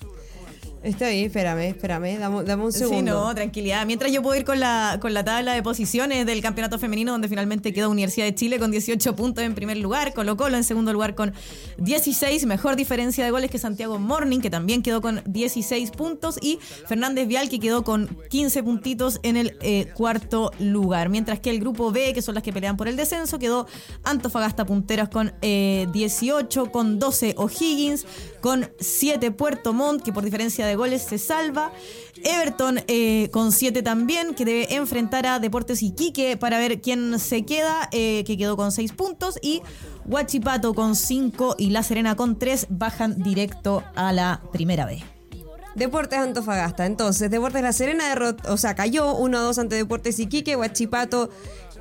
Estoy, 0.84 1.24
espérame, 1.24 1.70
espérame, 1.70 2.20
dame, 2.20 2.44
dame 2.44 2.66
un 2.66 2.74
segundo. 2.74 2.98
Sí, 2.98 3.02
no, 3.04 3.34
tranquilidad. 3.34 3.86
Mientras 3.86 4.12
yo 4.12 4.22
puedo 4.22 4.38
ir 4.38 4.44
con 4.44 4.60
la, 4.60 4.98
con 5.00 5.14
la 5.14 5.24
tabla 5.24 5.54
de 5.54 5.64
posiciones 5.64 6.26
del 6.26 6.42
campeonato 6.42 6.78
femenino, 6.78 7.14
donde 7.14 7.30
finalmente 7.30 7.72
quedó 7.72 7.90
Universidad 7.90 8.26
de 8.26 8.36
Chile 8.36 8.60
con 8.60 8.70
18 8.70 9.16
puntos 9.16 9.46
en 9.46 9.56
primer 9.56 9.78
lugar, 9.78 10.14
Colo 10.14 10.36
Colo 10.36 10.58
en 10.58 10.66
segundo 10.66 10.92
lugar 10.92 11.16
con 11.16 11.34
16, 11.78 12.46
mejor 12.48 12.76
diferencia 12.76 13.24
de 13.24 13.32
goles 13.32 13.50
que 13.50 13.60
Santiago 13.60 13.98
Morning, 13.98 14.42
que 14.42 14.50
también 14.50 14.82
quedó 14.82 15.02
con 15.02 15.22
16 15.26 15.92
puntos, 15.92 16.38
y 16.42 16.60
Fernández 16.86 17.30
Vial, 17.30 17.48
que 17.48 17.62
quedó 17.62 17.86
con 17.86 18.18
15 18.30 18.62
puntitos 18.64 19.22
en 19.24 19.38
el 19.38 19.58
eh, 19.62 19.88
cuarto 19.94 20.52
lugar. 20.60 21.08
Mientras 21.08 21.40
que 21.40 21.50
el 21.50 21.62
grupo 21.62 21.94
B, 21.94 22.14
que 22.14 22.22
son 22.22 22.36
las 22.36 22.44
que 22.44 22.52
pelean 22.52 22.76
por 22.76 22.90
el 22.90 22.98
descenso, 22.98 23.40
quedó 23.40 23.68
Antofagasta 24.04 24.66
Punteras 24.66 25.08
con 25.08 25.32
eh, 25.42 25.88
18, 25.94 26.72
con 26.74 27.00
12 27.00 27.36
O'Higgins, 27.38 28.06
con 28.44 28.70
7 28.78 29.32
Puerto 29.32 29.72
Montt, 29.72 30.04
que 30.04 30.12
por 30.12 30.26
diferencia 30.26 30.66
de 30.66 30.76
goles 30.76 31.02
se 31.02 31.18
salva. 31.18 31.72
Everton 32.26 32.82
eh, 32.90 33.30
con 33.32 33.54
7 33.54 33.82
también, 33.84 34.36
que 34.36 34.44
debe 34.44 34.76
enfrentar 34.76 35.26
a 35.26 35.40
Deportes 35.40 35.82
Iquique 35.82 36.36
para 36.36 36.60
ver 36.60 36.82
quién 36.82 37.20
se 37.20 37.46
queda, 37.46 37.88
eh, 37.94 38.26
que 38.28 38.38
quedó 38.38 38.58
con 38.58 38.74
6 38.74 38.92
puntos. 38.92 39.40
Y 39.42 39.62
Huachipato 40.04 40.74
con 40.74 40.98
5 40.98 41.56
y 41.58 41.70
La 41.70 41.84
Serena 41.84 42.18
con 42.18 42.38
3 42.38 42.68
bajan 42.70 43.24
directo 43.24 43.82
a 43.96 44.12
la 44.12 44.42
primera 44.52 44.86
B. 44.86 45.02
Deportes 45.76 46.20
Antofagasta. 46.20 46.86
Entonces, 46.86 47.32
Deportes 47.32 47.62
La 47.62 47.72
Serena 47.72 48.10
derrotó, 48.10 48.54
o 48.54 48.58
sea, 48.58 48.76
cayó 48.76 49.18
1-2 49.18 49.58
ante 49.58 49.76
Deportes 49.76 50.20
Iquique, 50.20 50.58
Huachipato 50.58 51.30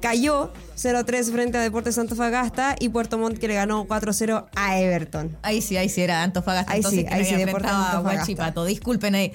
cayó 0.03 0.53
0-3 0.77 1.33
frente 1.33 1.57
a 1.57 1.63
Deportes 1.63 1.97
Antofagasta 1.97 2.77
y 2.79 2.91
Puerto 2.91 3.17
Montt 3.17 3.39
que 3.39 3.49
le 3.49 3.55
ganó 3.55 3.87
4-0 3.87 4.49
a 4.55 4.79
Everton. 4.79 5.35
Ahí 5.41 5.63
sí, 5.63 5.79
ahí 5.79 5.89
sí 5.89 6.03
era 6.03 6.23
Antofagasta. 6.23 6.71
Ahí 6.71 6.81
entonces 6.81 7.01
sí, 7.01 7.07
que 7.07 7.15
ahí 7.15 7.25
sí, 7.25 7.37
Deportes 7.37 7.71
Antofagasta. 7.71 8.19
Huachipato. 8.19 8.65
Disculpen 8.67 9.15
ahí 9.15 9.33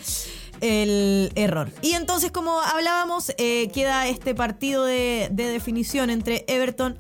el 0.62 1.31
error. 1.36 1.71
Y 1.81 1.93
entonces, 1.93 2.31
como 2.31 2.59
hablábamos, 2.59 3.31
eh, 3.38 3.69
queda 3.74 4.07
este 4.07 4.36
partido 4.36 4.86
de, 4.86 5.29
de 5.31 5.47
definición 5.47 6.12
entre 6.12 6.45
Everton 6.47 6.97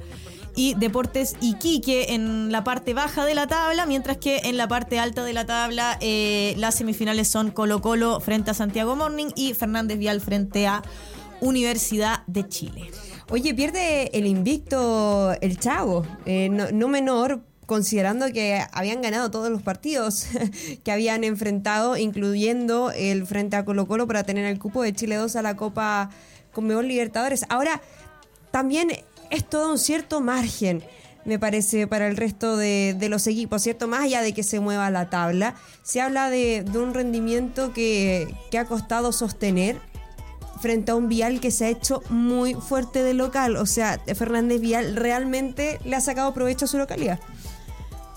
y 0.57 0.73
Deportes 0.73 1.35
Iquique 1.39 2.15
en 2.15 2.51
la 2.51 2.63
parte 2.63 2.93
baja 2.95 3.25
de 3.25 3.35
la 3.35 3.47
tabla, 3.47 3.85
mientras 3.85 4.17
que 4.17 4.41
en 4.45 4.57
la 4.57 4.67
parte 4.67 4.99
alta 4.99 5.23
de 5.23 5.31
la 5.31 5.45
tabla 5.45 5.97
eh, 6.01 6.55
las 6.57 6.75
semifinales 6.75 7.27
son 7.27 7.51
Colo 7.51 7.79
Colo 7.81 8.19
frente 8.19 8.51
a 8.51 8.53
Santiago 8.55 8.95
Morning 8.95 9.27
y 9.35 9.53
Fernández 9.53 9.99
Vial 9.99 10.19
frente 10.19 10.65
a 10.65 10.81
Universidad 11.39 12.23
de 12.25 12.49
Chile. 12.49 12.91
Oye, 13.29 13.53
pierde 13.53 14.09
el 14.17 14.25
invicto 14.25 15.35
el 15.41 15.59
Chavo, 15.59 16.05
eh, 16.25 16.47
no, 16.49 16.71
no 16.71 16.87
menor, 16.87 17.41
considerando 17.65 18.31
que 18.31 18.63
habían 18.71 19.01
ganado 19.01 19.29
todos 19.29 19.51
los 19.51 19.61
partidos 19.61 20.27
que 20.85 20.91
habían 20.93 21.25
enfrentado, 21.25 21.97
incluyendo 21.97 22.89
el 22.91 23.27
frente 23.27 23.57
a 23.57 23.65
Colo 23.65 23.85
Colo 23.85 24.07
para 24.07 24.23
tener 24.23 24.45
el 24.45 24.57
cupo 24.57 24.81
de 24.81 24.93
Chile 24.93 25.15
2 25.15 25.35
a 25.35 25.41
la 25.41 25.57
Copa 25.57 26.09
Conmebol 26.53 26.87
Libertadores. 26.87 27.45
Ahora, 27.49 27.81
también 28.51 28.91
es 29.29 29.47
todo 29.47 29.71
un 29.71 29.77
cierto 29.77 30.21
margen, 30.21 30.81
me 31.25 31.37
parece, 31.37 31.85
para 31.85 32.07
el 32.07 32.15
resto 32.15 32.55
de, 32.55 32.95
de 32.97 33.09
los 33.09 33.27
equipos, 33.27 33.61
¿cierto? 33.61 33.89
Más 33.89 34.05
allá 34.05 34.21
de 34.21 34.33
que 34.33 34.43
se 34.43 34.61
mueva 34.61 34.89
la 34.89 35.09
tabla, 35.09 35.55
se 35.83 35.99
habla 35.99 36.29
de, 36.29 36.63
de 36.63 36.79
un 36.79 36.93
rendimiento 36.93 37.73
que, 37.73 38.33
que 38.49 38.57
ha 38.57 38.63
costado 38.63 39.11
sostener 39.11 39.81
frente 40.67 40.91
a 40.91 40.95
un 40.95 41.07
Vial 41.07 41.39
que 41.39 41.49
se 41.49 41.63
ha 41.63 41.69
hecho 41.69 42.03
muy 42.09 42.53
fuerte 42.53 43.01
de 43.03 43.13
local. 43.13 43.55
O 43.55 43.65
sea, 43.65 44.01
Fernández 44.15 44.59
Vial 44.59 44.97
realmente 44.97 45.79
le 45.85 45.95
ha 45.95 46.01
sacado 46.01 46.33
provecho 46.33 46.65
a 46.65 46.67
su 46.67 46.77
localidad. 46.77 47.19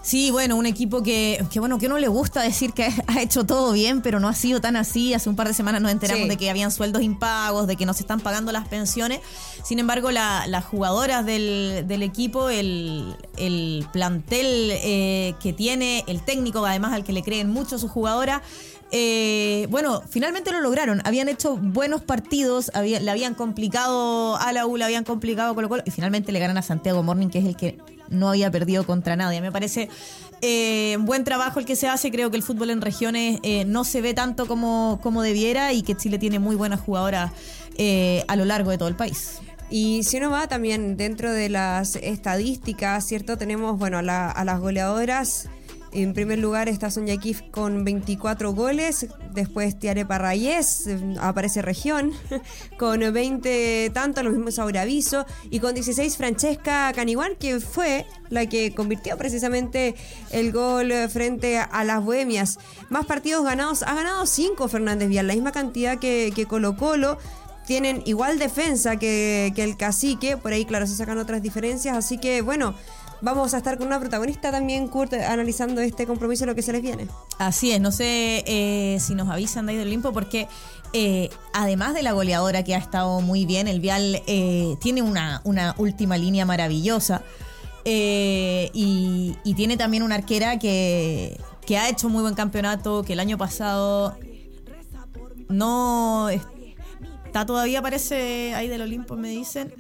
Sí, 0.03 0.31
bueno, 0.31 0.57
un 0.57 0.65
equipo 0.65 1.03
que, 1.03 1.45
que 1.53 1.61
bueno, 1.61 1.77
que 1.79 1.87
no 1.87 1.99
le 1.99 2.09
gusta 2.09 2.41
decir 2.41 2.73
que 2.73 2.89
ha 3.07 3.21
hecho 3.21 3.45
todo 3.45 3.71
bien, 3.73 4.01
pero 4.01 4.19
no 4.19 4.29
ha 4.29 4.35
sido 4.35 4.59
tan 4.61 4.75
así. 4.77 5.13
Hace 5.13 5.29
un 5.29 5.37
par 5.37 5.47
de 5.47 5.53
semanas 5.55 5.83
nos 5.83 5.93
enteramos 5.93 6.23
Sí. 6.25 6.29
de 6.31 6.37
que 6.39 6.49
habían 6.51 6.73
sueldos 6.73 7.03
impagos, 7.03 7.67
de 7.69 7.77
que 7.77 7.85
no 7.87 7.93
se 7.93 8.01
están 8.03 8.19
pagando 8.21 8.51
las 8.51 8.67
pensiones. 8.67 9.21
Sin 9.63 9.79
embargo, 9.79 10.11
la- 10.11 10.47
las 10.49 10.65
jugadoras 10.65 11.25
del, 11.27 11.85
del 11.87 12.03
equipo, 12.03 12.49
el, 12.49 13.15
el 13.37 13.87
plantel 13.93 14.47
eh, 14.73 15.35
que 15.41 15.53
tiene, 15.53 16.03
el 16.09 16.23
técnico, 16.23 16.65
además 16.65 16.95
al 16.95 17.05
que 17.05 17.13
le 17.13 17.23
creen 17.23 17.51
mucho 17.51 17.79
sus 17.79 17.91
jugadoras, 17.91 18.41
eh, 18.93 19.67
bueno, 19.71 20.03
finalmente 20.09 20.51
lo 20.53 20.61
lograron. 20.61 21.01
Habían 21.05 21.29
hecho 21.29 21.57
buenos 21.57 22.03
partidos, 22.03 22.71
le 22.75 23.11
habían 23.11 23.35
complicado 23.35 24.37
a 24.37 24.53
la 24.53 24.67
U, 24.67 24.77
le 24.77 24.85
habían 24.85 25.05
complicado 25.05 25.53
a 25.53 25.55
Colo 25.55 25.69
Colo 25.69 25.83
y 25.87 25.91
finalmente 25.91 26.33
le 26.33 26.39
ganan 26.41 26.59
a 26.59 26.63
Santiago 26.63 27.03
Morning, 27.03 27.29
que 27.29 27.39
es 27.39 27.45
el 27.45 27.57
que 27.57 27.79
no 28.09 28.29
había 28.29 28.51
perdido 28.51 28.85
contra 28.85 29.15
nadie. 29.15 29.41
Me 29.41 29.53
parece 29.53 29.89
eh, 30.43 30.97
buen 31.01 31.23
trabajo 31.25 31.61
el 31.61 31.67
que 31.67 31.77
se 31.77 31.87
hace. 31.89 32.11
Creo 32.11 32.31
que 32.31 32.37
el 32.37 32.43
fútbol 32.43 32.71
en 32.71 32.81
regiones 32.81 33.39
eh, 33.45 33.65
no 33.65 33.85
se 33.85 34.01
ve 34.01 34.15
tanto 34.15 34.47
como, 34.47 34.99
como 35.03 35.23
debiera 35.23 35.73
y 35.73 35.83
que 35.83 35.95
Chile 35.97 36.19
tiene 36.19 36.39
muy 36.41 36.57
buenas 36.57 36.81
jugadoras 36.81 37.31
eh, 37.79 38.25
a 38.27 38.35
lo 38.37 38.45
largo 38.45 38.71
de 38.73 38.79
todo 38.79 38.89
el 38.89 38.97
país. 38.97 39.39
Y 39.73 40.03
si 40.03 40.17
uno 40.17 40.31
va 40.31 40.49
también 40.49 40.97
dentro 40.97 41.31
de 41.33 41.49
las 41.49 41.95
estadísticas, 41.95 43.07
¿cierto? 43.07 43.39
Tenemos, 43.39 43.79
bueno, 43.79 43.99
a, 43.99 44.03
la- 44.03 44.29
a 44.31 44.45
las 44.45 44.59
goleadoras 44.59 45.49
En 45.93 46.15
primer 46.15 46.39
lugar 46.39 46.69
está 46.69 46.89
Sonia 46.89 47.17
Kif 47.17 47.43
con 47.51 47.85
24 47.85 48.53
goles, 48.53 49.09
después 49.33 49.77
Tiare 49.77 50.07
Parrayés, 50.07 50.87
eh, 50.87 51.17
aparece 51.21 51.63
Región, 51.63 52.13
con 52.79 53.01
20 53.01 53.91
tantos, 53.93 54.23
lo 54.23 54.31
mismo 54.31 54.53
Saura 54.53 54.83
Aviso, 54.83 55.27
y 55.51 55.59
con 55.59 55.75
16 55.75 56.17
Francesca 56.17 56.93
Caniguán, 56.95 57.33
que 57.39 57.59
fue 57.59 58.07
la 58.29 58.47
que 58.47 58.73
convirtió 58.73 59.17
precisamente 59.19 59.97
el 60.31 60.53
gol 60.53 60.93
frente 61.09 61.59
a 61.59 61.83
las 61.83 62.05
Bohemias. 62.05 62.59
Más 62.89 63.07
partidos 63.07 63.45
ganados, 63.45 63.83
ha 63.83 63.95
ganado 63.95 64.27
5 64.27 64.69
Fernández 64.69 65.09
Vial, 65.09 65.27
la 65.27 65.35
misma 65.35 65.51
cantidad 65.51 65.99
que, 65.99 66.33
que 66.35 66.47
Colo 66.47 66.77
Colo. 66.77 67.19
Tienen 67.67 68.03
igual 68.05 68.39
defensa 68.39 68.97
que, 68.97 69.53
que, 69.55 69.63
el 69.63 69.77
cacique, 69.77 70.37
por 70.37 70.53
ahí 70.53 70.65
claro 70.65 70.89
se 70.89 70.97
sacan 70.97 71.19
otras 71.19 71.41
diferencias, 71.41 71.97
así 71.97 72.19
que 72.19 72.43
bueno, 72.43 72.75
vamos 73.23 73.55
a 73.55 73.59
estar 73.59 73.79
con 73.79 73.87
una 73.87 74.01
protagonista 74.01 74.51
también, 74.51 74.89
Kurt, 74.89 75.13
analizando 75.15 75.81
este 75.81 76.07
compromiso 76.07 76.47
lo 76.47 76.55
que 76.55 76.63
se 76.63 76.73
les 76.73 76.83
viene. 76.83 77.09
Así 77.39 77.73
es, 77.73 77.81
no 77.81 77.93
sé 77.93 78.45
eh, 78.47 78.99
si 79.01 79.15
nos 79.15 79.29
avisan 79.29 79.67
de 79.67 79.73
ahí 79.73 79.79
del 79.79 79.89
Olimpo, 79.89 80.13
porque 80.13 80.49
eh, 80.93 81.31
además 81.53 81.95
de 81.95 82.03
la 82.03 82.13
goleadora 82.13 82.65
que 82.65 82.75
ha 82.75 82.79
estado 82.79 83.21
muy 83.21 83.47
bien, 83.47 83.69
el 83.69 83.81
Vial 83.81 84.23
eh, 84.27 84.77
tiene 84.81 85.03
una, 85.03 85.41
una 85.45 85.75
última 85.79 86.17
línea 86.17 86.45
maravillosa. 86.45 87.23
Y, 87.83 89.37
y, 89.43 89.55
tiene 89.55 89.77
también 89.77 90.03
una 90.03 90.15
arquera 90.15 90.59
que, 90.59 91.41
que 91.67 91.77
ha 91.77 91.89
hecho 91.89 92.09
muy 92.09 92.23
buen 92.23 92.35
campeonato, 92.35 93.03
que 93.03 93.15
el 93.15 93.21
año 93.21 93.37
pasado 93.37 94.17
no 95.49 96.29
está 96.29 97.47
todavía, 97.47 97.83
parece 97.83 98.55
ahí 98.55 98.69
del 98.69 98.83
Olimpo, 98.83 99.17
me 99.17 99.31
dicen. 99.31 99.75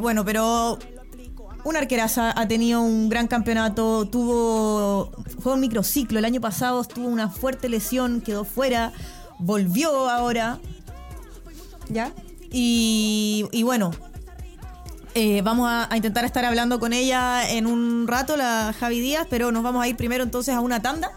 bueno, 0.00 0.24
pero 0.24 0.78
una 1.66 1.80
arqueraza 1.80 2.32
ha 2.38 2.46
tenido 2.46 2.80
un 2.80 3.08
gran 3.08 3.26
campeonato, 3.26 4.06
tuvo 4.06 5.10
fue 5.40 5.54
un 5.54 5.60
microciclo 5.60 6.20
el 6.20 6.24
año 6.24 6.40
pasado, 6.40 6.84
tuvo 6.84 7.08
una 7.08 7.28
fuerte 7.28 7.68
lesión, 7.68 8.20
quedó 8.20 8.44
fuera, 8.44 8.92
volvió 9.40 10.08
ahora, 10.08 10.60
¿ya? 11.88 12.12
Y, 12.52 13.48
y 13.50 13.64
bueno, 13.64 13.90
eh, 15.14 15.42
vamos 15.42 15.68
a, 15.68 15.92
a, 15.92 15.96
intentar 15.96 16.24
estar 16.24 16.44
hablando 16.44 16.78
con 16.78 16.92
ella 16.92 17.50
en 17.50 17.66
un 17.66 18.06
rato, 18.06 18.36
la 18.36 18.72
Javi 18.78 19.00
Díaz, 19.00 19.26
pero 19.28 19.50
nos 19.50 19.64
vamos 19.64 19.82
a 19.82 19.88
ir 19.88 19.96
primero 19.96 20.22
entonces 20.22 20.54
a 20.54 20.60
una 20.60 20.80
tanda. 20.80 21.10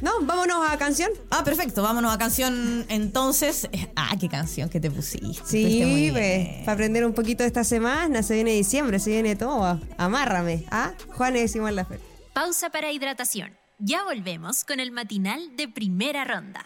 No, 0.00 0.12
vámonos 0.22 0.58
a 0.68 0.78
canción. 0.78 1.10
Ah, 1.30 1.42
perfecto, 1.44 1.82
vámonos 1.82 2.12
a 2.12 2.18
canción 2.18 2.86
entonces. 2.88 3.68
Ah, 3.96 4.14
qué 4.18 4.28
canción 4.28 4.68
que 4.68 4.80
te 4.80 4.90
pusiste. 4.90 5.42
Sí, 5.44 6.10
pues, 6.12 6.60
para 6.60 6.72
aprender 6.72 7.04
un 7.04 7.14
poquito 7.14 7.44
esta 7.44 7.64
semana, 7.64 8.22
se 8.22 8.34
viene 8.34 8.52
diciembre, 8.52 8.98
se 8.98 9.10
viene 9.10 9.36
todo. 9.36 9.80
Amárrame. 9.96 10.64
¿Ah? 10.70 10.92
Juanes 11.10 11.52
Simón 11.52 11.74
Lafer. 11.74 12.00
Pausa 12.32 12.70
para 12.70 12.92
hidratación. 12.92 13.56
Ya 13.78 14.04
volvemos 14.04 14.64
con 14.64 14.80
el 14.80 14.90
matinal 14.90 15.56
de 15.56 15.68
primera 15.68 16.24
ronda. 16.24 16.64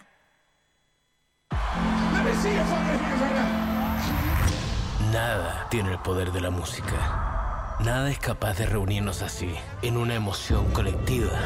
Nada 5.12 5.66
tiene 5.70 5.92
el 5.92 5.98
poder 5.98 6.32
de 6.32 6.40
la 6.40 6.50
música. 6.50 7.76
Nada 7.80 8.10
es 8.10 8.18
capaz 8.18 8.58
de 8.58 8.66
reunirnos 8.66 9.22
así, 9.22 9.50
en 9.82 9.96
una 9.96 10.14
emoción 10.14 10.70
colectiva. 10.72 11.38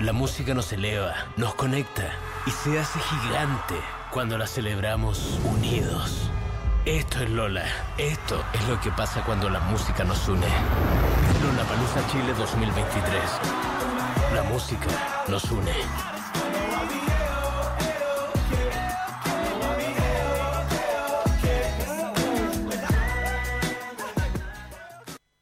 La 0.00 0.12
música 0.12 0.52
nos 0.52 0.70
eleva, 0.74 1.14
nos 1.38 1.54
conecta 1.54 2.12
y 2.46 2.50
se 2.50 2.78
hace 2.78 2.98
gigante 3.00 3.76
cuando 4.10 4.36
la 4.36 4.46
celebramos 4.46 5.40
unidos. 5.44 6.30
Esto 6.84 7.22
es 7.22 7.30
Lola. 7.30 7.64
Esto 7.96 8.44
es 8.52 8.68
lo 8.68 8.78
que 8.78 8.90
pasa 8.90 9.24
cuando 9.24 9.48
la 9.48 9.58
música 9.60 10.04
nos 10.04 10.28
une. 10.28 10.46
Lola 11.42 11.64
Palusa 11.66 12.06
Chile 12.12 12.34
2023. 12.36 13.22
La 14.34 14.42
música 14.42 14.86
nos 15.28 15.44
une. 15.50 15.72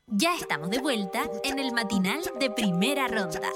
Ya 0.07 0.37
estamos 0.37 0.71
de 0.71 0.79
vuelta 0.79 1.25
en 1.43 1.59
el 1.59 1.73
matinal 1.73 2.21
de 2.39 2.51
primera 2.51 3.09
ronda. 3.09 3.51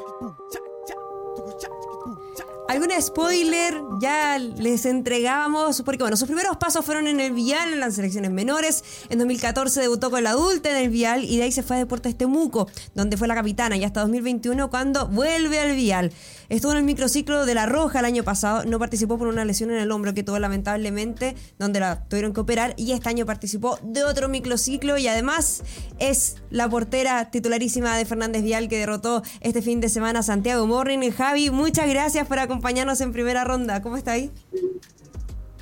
두구 1.39 1.57
짝짝 1.57 2.01
두구 2.03 2.17
짝 2.35 2.58
¿Algún 2.79 3.03
spoiler? 3.03 3.75
Ya 4.01 4.39
les 4.39 4.87
entregábamos, 4.87 5.83
porque 5.83 6.05
bueno, 6.05 6.17
sus 6.17 6.29
primeros 6.29 6.59
pasos 6.59 6.85
fueron 6.85 7.09
en 7.09 7.19
el 7.19 7.33
Vial, 7.33 7.73
en 7.73 7.81
las 7.81 7.97
selecciones 7.97 8.31
menores. 8.31 8.85
En 9.09 9.19
2014 9.19 9.81
debutó 9.81 10.13
con 10.13 10.23
la 10.23 10.31
adulta 10.31 10.71
en 10.71 10.85
el 10.85 10.89
Vial 10.89 11.25
y 11.25 11.39
de 11.39 11.43
ahí 11.43 11.51
se 11.51 11.65
fue 11.65 11.75
a 11.75 11.81
Deportes 11.81 12.17
Temuco, 12.17 12.69
donde 12.95 13.17
fue 13.17 13.27
la 13.27 13.35
capitana, 13.35 13.77
y 13.77 13.83
hasta 13.83 14.03
2021 14.03 14.71
cuando 14.71 15.09
vuelve 15.09 15.59
al 15.59 15.75
Vial. 15.75 16.13
Estuvo 16.51 16.71
en 16.71 16.79
el 16.79 16.85
microciclo 16.85 17.45
de 17.47 17.55
La 17.55 17.67
Roja 17.67 17.99
el 17.99 18.05
año 18.05 18.23
pasado, 18.23 18.65
no 18.65 18.79
participó 18.79 19.19
por 19.19 19.27
una 19.27 19.45
lesión 19.45 19.73
en 19.73 19.79
el 19.79 19.91
hombro 19.91 20.15
que 20.15 20.23
tuvo 20.23 20.39
lamentablemente, 20.39 21.35
donde 21.59 21.81
la 21.81 22.05
tuvieron 22.05 22.33
que 22.33 22.41
operar, 22.41 22.75
y 22.77 22.93
este 22.93 23.09
año 23.09 23.27
participó 23.27 23.79
de 23.83 24.05
otro 24.05 24.29
microciclo 24.29 24.99
y 24.99 25.09
además 25.09 25.65
es 25.99 26.37
la 26.49 26.71
portera 26.71 27.31
titularísima 27.33 27.97
de 27.97 28.05
Fernández 28.07 28.45
Vial 28.45 28.69
que 28.69 28.79
derrotó 28.79 29.23
este 29.41 29.63
fin 29.63 29.81
de 29.81 29.89
semana 29.89 30.21
a 30.21 30.23
Santiago 30.23 30.65
Morning. 30.67 31.11
Javi, 31.11 31.51
muchas 31.51 31.89
gracias 31.89 32.27
por 32.27 32.39
acompañarnos 32.39 32.68
en 32.71 33.13
primera 33.13 33.45
ronda. 33.45 33.81
¿Cómo 33.81 33.97
está 33.97 34.13
ahí? 34.13 34.31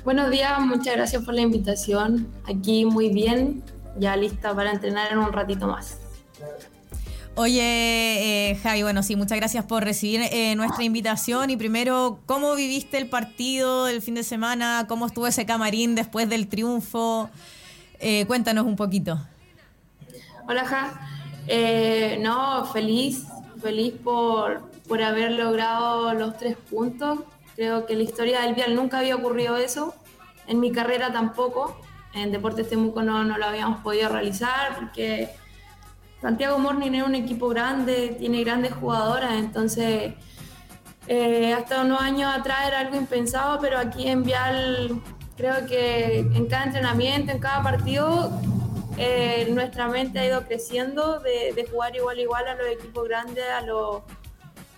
Buenos 0.03 0.29
días, 0.29 0.59
muchas 0.59 0.95
gracias 0.95 1.23
por 1.23 1.33
la 1.33 1.41
invitación. 1.41 2.27
Aquí 2.45 2.83
muy 2.83 3.09
bien, 3.09 3.63
ya 3.97 4.17
lista 4.17 4.53
para 4.53 4.71
entrenar 4.71 5.13
en 5.13 5.19
un 5.19 5.31
ratito 5.31 5.67
más. 5.67 5.99
Oye, 7.35 7.61
eh, 7.61 8.55
Javi, 8.61 8.83
bueno, 8.83 9.03
sí, 9.03 9.15
muchas 9.15 9.37
gracias 9.37 9.63
por 9.63 9.85
recibir 9.85 10.21
eh, 10.31 10.55
nuestra 10.55 10.83
invitación. 10.83 11.49
Y 11.49 11.55
primero, 11.55 12.19
¿cómo 12.25 12.55
viviste 12.55 12.97
el 12.97 13.07
partido 13.07 13.85
del 13.85 14.01
fin 14.01 14.15
de 14.15 14.23
semana? 14.23 14.85
¿Cómo 14.89 15.05
estuvo 15.07 15.27
ese 15.27 15.45
camarín 15.45 15.95
después 15.95 16.27
del 16.27 16.47
triunfo? 16.49 17.29
Eh, 17.99 18.25
cuéntanos 18.25 18.65
un 18.65 18.75
poquito. 18.75 19.17
Hola, 20.49 20.65
Ja. 20.65 22.17
no, 22.19 22.65
feliz, 22.65 23.23
feliz 23.61 23.93
por, 24.03 24.61
por 24.87 25.01
haber 25.01 25.31
logrado 25.31 26.13
los 26.13 26.37
tres 26.37 26.57
puntos. 26.57 27.19
Creo 27.55 27.85
que 27.85 27.93
en 27.93 27.99
la 27.99 28.05
historia 28.05 28.41
del 28.41 28.55
Vial 28.55 28.75
nunca 28.75 28.99
había 28.99 29.15
ocurrido 29.15 29.57
eso. 29.57 29.95
En 30.47 30.59
mi 30.59 30.71
carrera 30.71 31.11
tampoco. 31.11 31.79
En 32.13 32.31
Deportes 32.31 32.69
Temuco 32.69 33.03
no, 33.03 33.23
no 33.23 33.37
lo 33.37 33.45
habíamos 33.45 33.81
podido 33.81 34.09
realizar 34.09 34.75
porque 34.75 35.29
Santiago 36.21 36.57
Morning 36.57 36.91
es 36.93 37.03
un 37.03 37.15
equipo 37.15 37.47
grande, 37.49 38.15
tiene 38.17 38.43
grandes 38.43 38.73
jugadoras, 38.73 39.33
entonces 39.33 40.13
eh, 41.07 41.53
hasta 41.53 41.81
unos 41.81 42.01
años 42.01 42.33
atrás 42.33 42.67
era 42.67 42.79
algo 42.79 42.95
impensado, 42.95 43.59
pero 43.61 43.77
aquí 43.77 44.07
en 44.07 44.23
Vial 44.23 44.99
creo 45.35 45.67
que 45.67 46.19
en 46.19 46.47
cada 46.47 46.65
entrenamiento, 46.65 47.31
en 47.31 47.39
cada 47.39 47.61
partido, 47.61 48.31
eh, 48.97 49.47
nuestra 49.51 49.87
mente 49.87 50.17
ha 50.17 50.25
ido 50.25 50.41
creciendo 50.47 51.19
de, 51.19 51.53
de, 51.53 51.67
jugar 51.69 51.95
igual 51.95 52.19
igual 52.19 52.47
a 52.47 52.55
los 52.55 52.67
equipos 52.67 53.07
grandes, 53.07 53.45
a 53.47 53.61
los 53.61 54.01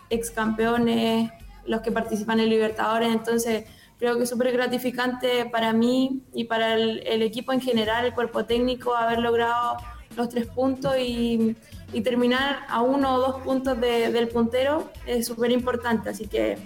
ex 0.10 0.32
campeones, 0.32 1.32
los 1.65 1.82
que 1.82 1.91
participan 1.91 2.39
en 2.39 2.50
Libertadores, 2.50 3.10
entonces 3.12 3.65
creo 3.98 4.17
que 4.17 4.24
es 4.24 4.30
súper 4.30 4.52
gratificante 4.52 5.45
para 5.45 5.74
mí 5.74 6.22
y 6.34 6.45
para 6.45 6.74
el, 6.74 7.06
el 7.06 7.22
equipo 7.22 7.52
en 7.52 7.62
general, 7.62 8.06
el 8.06 8.13
cuerpo 8.13 8.45
técnico, 8.45 8.95
haber 8.95 9.19
logrado 9.19 9.78
los 10.15 10.30
tres 10.30 10.48
puntos 10.48 10.95
y, 10.98 11.56
y 11.93 12.02
terminar 12.02 12.60
a 12.67 12.82
uno 12.82 13.15
o 13.15 13.19
dos 13.19 13.41
puntos 13.41 13.80
de, 13.80 14.12
del 14.12 14.28
puntero 14.28 14.91
es 15.06 15.28
súper 15.28 15.52
importante. 15.52 16.10
Así 16.10 16.28
que 16.28 16.58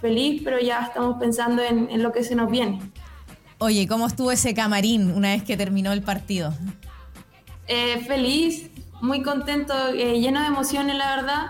feliz, 0.00 0.42
pero 0.44 0.60
ya 0.60 0.82
estamos 0.82 1.16
pensando 1.18 1.62
en, 1.62 1.88
en, 1.90 2.02
lo 2.02 2.12
que 2.12 2.22
se 2.22 2.34
nos 2.34 2.50
viene. 2.50 2.80
Oye, 3.58 3.86
¿cómo 3.86 4.06
estuvo 4.06 4.30
ese 4.30 4.52
camarín 4.52 5.10
una 5.10 5.30
vez 5.30 5.42
que 5.42 5.56
terminó 5.56 5.92
el 5.92 6.02
partido? 6.02 6.52
Eh, 7.66 8.04
feliz, 8.06 8.70
muy 9.00 9.22
contento, 9.22 9.74
eh, 9.88 10.20
lleno 10.20 10.40
de 10.40 10.46
emociones, 10.46 10.96
la 10.96 11.16
verdad. 11.16 11.46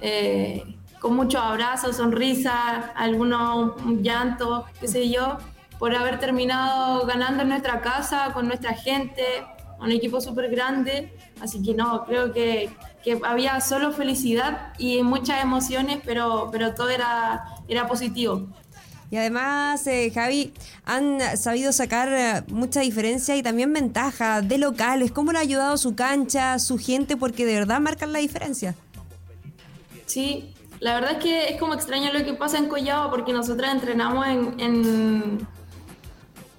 Eh, 0.00 0.75
con 1.06 1.14
muchos 1.14 1.40
abrazos, 1.40 1.98
sonrisas, 1.98 2.86
algunos 2.96 3.74
llantos, 4.02 4.64
qué 4.80 4.88
sé 4.88 5.08
yo, 5.08 5.38
por 5.78 5.94
haber 5.94 6.18
terminado 6.18 7.06
ganando 7.06 7.44
en 7.44 7.50
nuestra 7.50 7.80
casa, 7.80 8.32
con 8.34 8.48
nuestra 8.48 8.74
gente, 8.74 9.22
un 9.78 9.92
equipo 9.92 10.20
súper 10.20 10.50
grande, 10.50 11.16
así 11.40 11.62
que 11.62 11.74
no, 11.74 12.04
creo 12.06 12.32
que, 12.32 12.70
que, 13.04 13.20
había 13.22 13.60
solo 13.60 13.92
felicidad 13.92 14.72
y 14.78 15.04
muchas 15.04 15.44
emociones, 15.44 16.00
pero, 16.04 16.48
pero 16.50 16.74
todo 16.74 16.88
era, 16.88 17.44
era 17.68 17.86
positivo. 17.86 18.48
Y 19.08 19.16
además, 19.16 19.86
eh, 19.86 20.10
Javi, 20.12 20.52
han 20.86 21.20
sabido 21.36 21.70
sacar 21.70 22.08
eh, 22.08 22.42
mucha 22.52 22.80
diferencia 22.80 23.36
y 23.36 23.44
también 23.44 23.72
ventaja 23.72 24.42
de 24.42 24.58
locales. 24.58 25.12
¿Cómo 25.12 25.30
le 25.30 25.38
ha 25.38 25.42
ayudado 25.42 25.76
su 25.76 25.94
cancha, 25.94 26.58
su 26.58 26.78
gente? 26.78 27.16
Porque 27.16 27.46
de 27.46 27.54
verdad 27.54 27.78
marcan 27.78 28.12
la 28.12 28.18
diferencia. 28.18 28.74
Sí, 30.06 30.55
la 30.86 30.94
verdad 30.94 31.12
es 31.14 31.18
que 31.18 31.48
es 31.48 31.58
como 31.58 31.74
extraño 31.74 32.12
lo 32.12 32.24
que 32.24 32.32
pasa 32.32 32.58
en 32.58 32.68
Collado 32.68 33.10
porque 33.10 33.32
nosotras 33.32 33.74
entrenamos 33.74 34.24
en, 34.24 34.60
en 34.60 35.48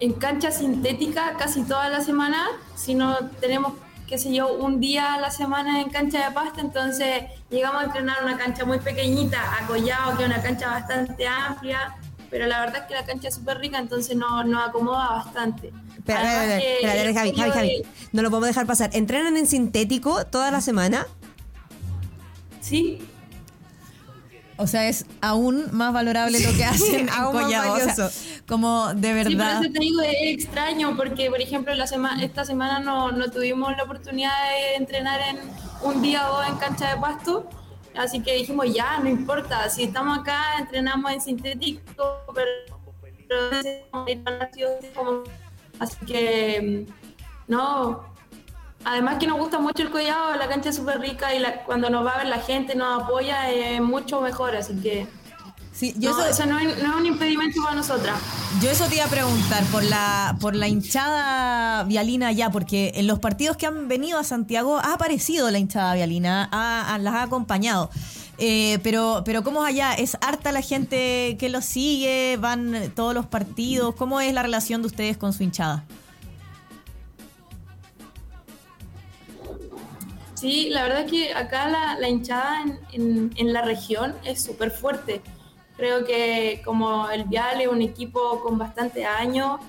en 0.02 0.14
cancha 0.14 0.52
sintética 0.52 1.36
casi 1.40 1.64
toda 1.64 1.88
la 1.88 2.02
semana, 2.02 2.46
si 2.76 2.94
no 2.94 3.18
tenemos 3.40 3.72
qué 4.06 4.18
sé 4.18 4.34
yo, 4.34 4.54
un 4.54 4.82
día 4.82 5.14
a 5.14 5.22
la 5.22 5.32
semana 5.32 5.80
en 5.80 5.90
cancha 5.90 6.28
de 6.28 6.34
pasta, 6.34 6.60
entonces 6.60 7.24
llegamos 7.50 7.82
a 7.82 7.86
entrenar 7.86 8.22
una 8.22 8.38
cancha 8.38 8.66
muy 8.66 8.80
pequeñita, 8.80 9.40
a 9.58 9.66
Collao, 9.66 10.18
que 10.18 10.24
es 10.24 10.30
una 10.30 10.42
cancha 10.42 10.72
bastante 10.72 11.26
amplia, 11.26 11.96
pero 12.30 12.48
la 12.48 12.60
verdad 12.60 12.82
es 12.82 12.88
que 12.88 12.96
la 12.96 13.06
cancha 13.06 13.30
es 13.30 13.36
súper 13.36 13.60
rica, 13.60 13.80
entonces 13.80 14.18
no, 14.18 14.44
nos 14.44 14.68
acomoda 14.68 15.24
bastante. 15.24 15.72
Espera, 15.98 16.20
espera, 16.20 16.40
Además 16.40 16.44
espera, 16.44 16.60
que 16.60 16.74
espera, 16.76 17.02
el 17.04 17.16
Javi, 17.16 17.32
Javi, 17.34 17.52
Javi. 17.52 17.84
No 18.12 18.22
lo 18.24 18.30
podemos 18.30 18.48
dejar 18.48 18.66
pasar. 18.66 18.90
¿Entrenan 18.94 19.38
en 19.38 19.48
sintético 19.48 20.26
toda 20.26 20.52
la 20.52 20.60
semana? 20.60 21.08
Sí, 22.62 23.02
O 24.60 24.66
sea, 24.68 24.88
es 24.88 25.06
aún 25.22 25.68
más 25.72 25.94
valorable 25.94 26.40
lo 26.40 26.52
que 26.56 26.66
hacen 26.72 27.02
en 27.02 27.10
aún 27.10 27.36
más 27.36 27.44
Collao. 27.46 27.74
O 27.74 27.78
sea, 27.78 27.88
valioso. 27.88 28.20
como 28.48 28.94
de 28.96 29.08
Sí, 29.24 29.36
pero 29.36 29.38
verdad. 29.38 29.62
eso 29.64 29.72
te 29.72 29.80
digo, 29.80 30.02
es 30.02 30.16
extraño 30.22 30.96
porque, 30.98 31.30
por 31.30 31.40
ejemplo, 31.42 31.74
la 31.76 31.86
sema- 31.88 32.22
esta 32.24 32.44
semana 32.44 32.80
no, 32.80 33.12
no 33.12 33.30
tuvimos 33.30 33.76
la 33.78 33.84
oportunidad 33.84 34.32
de 34.50 34.76
entrenar 34.76 35.20
en 35.30 35.40
un 35.84 36.02
día 36.02 36.30
o 36.32 36.38
dos 36.38 36.48
en 36.48 36.56
cancha 36.58 36.90
de 36.96 37.00
pasto, 37.00 37.48
así 37.96 38.22
que 38.22 38.34
dijimos, 38.36 38.74
ya, 38.74 38.98
no 39.00 39.10
importa, 39.10 39.70
si 39.70 39.84
estamos 39.84 40.18
acá, 40.20 40.42
entrenamos 40.60 41.12
en 41.12 41.22
sintético, 41.22 42.22
pero, 42.34 42.50
así 45.80 45.98
que, 46.06 46.86
mm, 46.88 47.52
no. 47.52 48.17
Además 48.90 49.18
que 49.20 49.28
nos 49.28 49.38
gusta 49.38 49.60
mucho 49.60 49.84
el 49.84 49.90
collado, 49.92 50.36
la 50.38 50.48
cancha 50.48 50.70
es 50.70 50.76
súper 50.78 51.00
rica 51.02 51.36
y 51.36 51.40
la- 51.40 51.64
cuando 51.66 51.90
nos 51.90 52.06
va 52.06 52.12
a 52.12 52.18
ver 52.20 52.28
la 52.28 52.40
gente, 52.40 52.74
nos 52.74 53.04
apoya, 53.04 53.50
es 53.52 53.82
mucho 53.82 54.22
mejor, 54.22 54.56
así 54.56 54.76
que 54.76 55.06
Sí, 55.74 55.94
yo 55.98 56.12
no, 56.12 56.20
eso- 56.26 56.30
eso 56.30 56.46
no 56.48 56.58
es, 56.58 56.82
no 56.82 56.90
es 56.92 56.96
un 56.96 57.06
impedimento 57.06 57.62
para 57.62 57.76
nosotras. 57.76 58.16
Yo 58.62 58.70
eso 58.72 58.86
te 58.86 58.96
iba 58.96 59.06
a 59.06 59.10
preguntar 59.10 59.64
por 59.66 59.84
la 59.84 60.36
por 60.40 60.56
la 60.56 60.68
hinchada 60.68 61.84
vialina 61.84 62.32
ya, 62.32 62.50
porque 62.50 62.94
en 62.96 63.06
los 63.08 63.20
partidos 63.20 63.58
que 63.58 63.68
han 63.68 63.88
venido 63.88 64.18
a 64.18 64.24
Santiago 64.24 64.80
ha 64.80 64.94
aparecido 64.94 65.52
la 65.52 65.60
hinchada 65.60 65.94
vialina, 65.94 66.50
ha- 66.52 66.94
ha- 66.94 66.98
las 66.98 67.14
ha 67.14 67.24
acompañado. 67.24 67.90
Eh, 68.40 68.80
pero, 68.84 69.24
pero 69.26 69.44
¿cómo 69.44 69.64
es 69.66 69.70
allá? 69.74 69.94
¿Es 69.94 70.16
harta 70.22 70.52
la 70.52 70.62
gente 70.62 71.36
que 71.40 71.50
los 71.50 71.66
sigue? 71.66 72.38
¿Van 72.40 72.92
todos 72.96 73.14
los 73.14 73.26
partidos? 73.26 73.94
¿Cómo 73.96 74.20
es 74.22 74.34
la 74.34 74.44
relación 74.44 74.82
de 74.82 74.88
ustedes 74.88 75.18
con 75.18 75.34
su 75.34 75.44
hinchada? 75.44 75.84
Sí, 80.38 80.70
la 80.70 80.84
verdad 80.84 81.02
es 81.02 81.12
que 81.12 81.34
acá 81.34 81.68
la, 82.00 82.08
hinchada 82.08 82.64
en, 82.94 83.54
la 83.54 83.64
región 83.64 84.14
es 84.24 84.44
súper 84.44 84.70
fuerte. 84.70 85.20
Creo 85.78 86.06
que 86.06 86.62
como 86.64 87.10
el 87.10 87.24
Vial 87.24 87.60
es 87.60 87.68
un 87.68 87.82
equipo 87.82 88.40
con 88.44 88.60
bastante 88.60 89.04
años, 89.04 89.60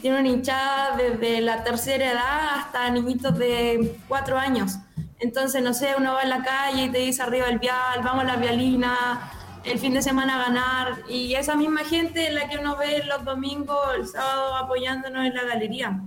tiene 0.00 0.20
una 0.20 0.28
hinchada 0.30 0.96
desde 0.96 1.42
la 1.42 1.62
tercera 1.62 2.12
edad 2.12 2.58
hasta 2.58 2.88
niñitos 2.88 3.38
de 3.38 3.98
cuatro 4.08 4.38
años. 4.38 4.78
Entonces, 5.20 5.62
no 5.62 5.74
sé, 5.74 5.94
uno 5.94 6.14
va 6.14 6.22
en 6.22 6.30
la 6.30 6.42
calle 6.42 6.84
y 6.84 6.88
te 6.88 6.98
dice 7.00 7.22
arriba 7.22 7.46
el 7.48 7.58
Vial, 7.58 8.00
vamos 8.02 8.24
a 8.24 8.28
la 8.28 8.36
Vialina, 8.36 9.30
el 9.62 9.78
fin 9.78 9.92
de 9.92 10.00
semana 10.00 10.38
ganar. 10.38 11.02
Y 11.06 11.34
esa 11.34 11.54
misma 11.54 11.84
gente 11.84 12.28
es 12.28 12.32
la 12.32 12.48
que 12.48 12.56
uno 12.56 12.78
ve 12.78 13.04
los 13.04 13.26
domingos, 13.26 13.78
el 13.94 14.06
sábado 14.06 14.56
apoyándonos 14.56 15.26
en 15.26 15.34
la 15.34 15.44
galería. 15.44 16.00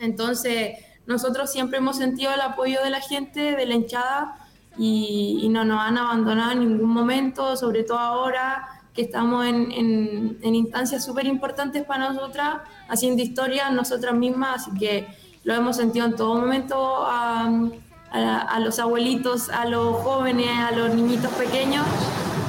Entonces, 0.00 0.89
nosotros 1.10 1.50
siempre 1.50 1.78
hemos 1.78 1.96
sentido 1.96 2.32
el 2.32 2.40
apoyo 2.40 2.80
de 2.84 2.88
la 2.88 3.00
gente, 3.00 3.56
de 3.56 3.66
la 3.66 3.74
hinchada, 3.74 4.36
y, 4.78 5.48
no 5.50 5.64
nos 5.64 5.80
han 5.80 5.98
abandonado 5.98 6.52
en 6.52 6.60
ningún 6.60 6.88
momento, 6.88 7.56
sobre 7.56 7.82
todo 7.82 7.98
ahora 7.98 8.68
que 8.94 9.02
estamos 9.02 9.44
en, 9.44 10.38
instancias 10.40 11.04
súper 11.04 11.26
importantes 11.26 11.84
para 11.84 12.12
nosotras, 12.12 12.58
haciendo 12.88 13.22
historia 13.22 13.68
nosotras 13.70 14.14
mismas, 14.14 14.62
así 14.68 14.78
que 14.78 15.08
lo 15.42 15.52
hemos 15.54 15.76
sentido 15.76 16.06
en 16.06 16.14
todo 16.14 16.36
momento 16.36 17.04
a 17.04 18.58
los 18.60 18.78
abuelitos, 18.78 19.48
a 19.48 19.64
los 19.64 19.96
jóvenes, 19.96 20.48
a 20.60 20.70
los 20.70 20.94
niñitos 20.94 21.32
pequeños, 21.32 21.84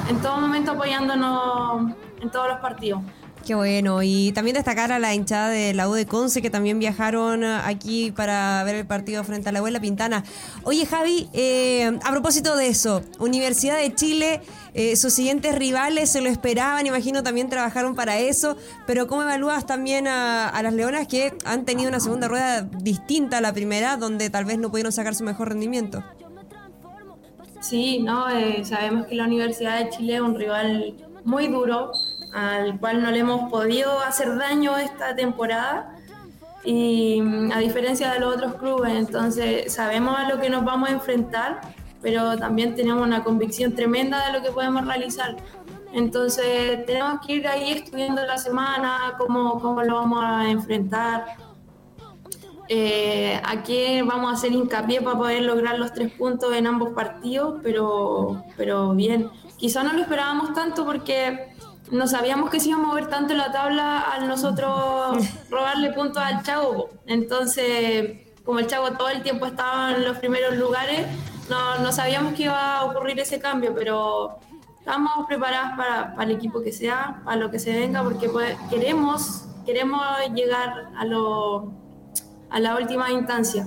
en 0.08 0.20
todo 0.22 0.36
momento 0.36 0.70
apoyándonos 0.70 1.90
en 2.20 2.30
todos 2.30 2.48
los 2.48 2.58
partidos. 2.60 3.02
Qué 3.44 3.54
bueno. 3.56 4.02
Y 4.02 4.32
también 4.32 4.54
destacar 4.54 4.92
a 4.92 4.98
la 5.00 5.14
hinchada 5.14 5.48
de 5.48 5.74
la 5.74 5.88
U 5.88 5.94
de 5.94 6.06
Conce 6.06 6.40
que 6.40 6.50
también 6.50 6.78
viajaron 6.78 7.42
aquí 7.44 8.12
para 8.12 8.62
ver 8.64 8.76
el 8.76 8.86
partido 8.86 9.24
frente 9.24 9.48
a 9.48 9.52
la 9.52 9.58
abuela 9.58 9.80
Pintana. 9.80 10.22
Oye, 10.62 10.86
Javi, 10.86 11.28
eh, 11.32 11.98
a 12.04 12.10
propósito 12.10 12.56
de 12.56 12.68
eso, 12.68 13.02
Universidad 13.18 13.76
de 13.76 13.92
Chile, 13.94 14.42
eh, 14.74 14.94
sus 14.94 15.12
siguientes 15.12 15.56
rivales 15.56 16.10
se 16.10 16.20
lo 16.20 16.28
esperaban, 16.28 16.86
imagino 16.86 17.22
también 17.22 17.48
trabajaron 17.48 17.96
para 17.96 18.18
eso, 18.20 18.56
pero 18.86 19.08
¿cómo 19.08 19.22
evalúas 19.22 19.66
también 19.66 20.06
a, 20.06 20.48
a 20.48 20.62
las 20.62 20.72
Leonas 20.72 21.08
que 21.08 21.34
han 21.44 21.64
tenido 21.64 21.88
una 21.88 22.00
segunda 22.00 22.28
rueda 22.28 22.62
distinta 22.62 23.38
a 23.38 23.40
la 23.40 23.52
primera, 23.52 23.96
donde 23.96 24.30
tal 24.30 24.44
vez 24.44 24.58
no 24.58 24.70
pudieron 24.70 24.92
sacar 24.92 25.14
su 25.16 25.24
mejor 25.24 25.48
rendimiento? 25.48 26.04
Sí, 27.60 28.00
no, 28.00 28.30
Eh, 28.30 28.64
sabemos 28.64 29.06
que 29.06 29.14
la 29.14 29.24
Universidad 29.24 29.78
de 29.78 29.90
Chile 29.90 30.14
es 30.16 30.20
un 30.20 30.36
rival 30.36 30.94
muy 31.24 31.48
duro, 31.48 31.92
al 32.32 32.78
cual 32.78 33.02
no 33.02 33.10
le 33.10 33.20
hemos 33.20 33.50
podido 33.50 34.00
hacer 34.00 34.36
daño 34.36 34.76
esta 34.78 35.14
temporada, 35.14 35.96
y 36.64 37.20
mm, 37.20 37.52
a 37.52 37.58
diferencia 37.58 38.12
de 38.12 38.20
los 38.20 38.36
otros 38.36 38.54
clubes, 38.54 38.92
entonces 38.92 39.72
sabemos 39.72 40.16
a 40.18 40.28
lo 40.28 40.40
que 40.40 40.48
nos 40.50 40.64
vamos 40.64 40.88
a 40.88 40.92
enfrentar, 40.92 41.60
pero 42.00 42.36
también 42.36 42.74
tenemos 42.74 43.06
una 43.06 43.22
convicción 43.24 43.74
tremenda 43.74 44.26
de 44.26 44.32
lo 44.32 44.42
que 44.42 44.50
podemos 44.50 44.86
realizar. 44.86 45.36
Entonces 45.92 46.84
tenemos 46.86 47.24
que 47.26 47.34
ir 47.34 47.46
ahí 47.46 47.72
estudiando 47.72 48.24
la 48.24 48.38
semana, 48.38 49.14
cómo, 49.18 49.60
cómo 49.60 49.82
lo 49.82 49.96
vamos 49.96 50.20
a 50.24 50.48
enfrentar, 50.48 51.36
eh, 52.68 53.40
a 53.44 53.62
qué 53.62 54.02
vamos 54.02 54.30
a 54.30 54.34
hacer 54.34 54.52
hincapié 54.52 55.02
para 55.02 55.18
poder 55.18 55.42
lograr 55.42 55.78
los 55.78 55.92
tres 55.92 56.12
puntos 56.12 56.54
en 56.54 56.66
ambos 56.66 56.90
partidos, 56.90 57.60
pero, 57.62 58.42
pero 58.56 58.94
bien. 58.94 59.30
Quizá 59.58 59.82
no 59.82 59.92
lo 59.92 60.00
esperábamos 60.00 60.54
tanto 60.54 60.84
porque 60.84 61.51
no 61.92 62.08
sabíamos 62.08 62.50
que 62.50 62.58
se 62.58 62.70
iba 62.70 62.78
a 62.78 62.82
mover 62.82 63.06
tanto 63.08 63.34
la 63.34 63.52
tabla 63.52 64.00
al 64.00 64.26
nosotros 64.26 65.16
robarle 65.50 65.92
puntos 65.92 66.22
al 66.22 66.42
Chavo. 66.42 66.88
Entonces, 67.06 68.26
como 68.44 68.58
el 68.58 68.66
Chavo 68.66 68.92
todo 68.92 69.08
el 69.10 69.22
tiempo 69.22 69.46
estaba 69.46 69.94
en 69.94 70.04
los 70.04 70.18
primeros 70.18 70.56
lugares, 70.56 71.06
no, 71.48 71.78
no 71.78 71.92
sabíamos 71.92 72.32
que 72.34 72.44
iba 72.44 72.78
a 72.78 72.84
ocurrir 72.86 73.20
ese 73.20 73.38
cambio, 73.38 73.74
pero 73.74 74.38
estamos 74.78 75.26
preparadas 75.28 75.76
para, 75.76 76.14
para 76.14 76.24
el 76.24 76.36
equipo 76.36 76.62
que 76.62 76.72
sea, 76.72 77.20
para 77.24 77.36
lo 77.36 77.50
que 77.50 77.58
se 77.58 77.72
venga, 77.72 78.02
porque 78.02 78.28
pues, 78.28 78.56
queremos, 78.70 79.44
queremos 79.64 80.02
llegar 80.34 80.88
a 80.96 81.04
lo 81.04 81.82
a 82.52 82.60
la 82.60 82.76
última 82.76 83.10
instancia. 83.10 83.66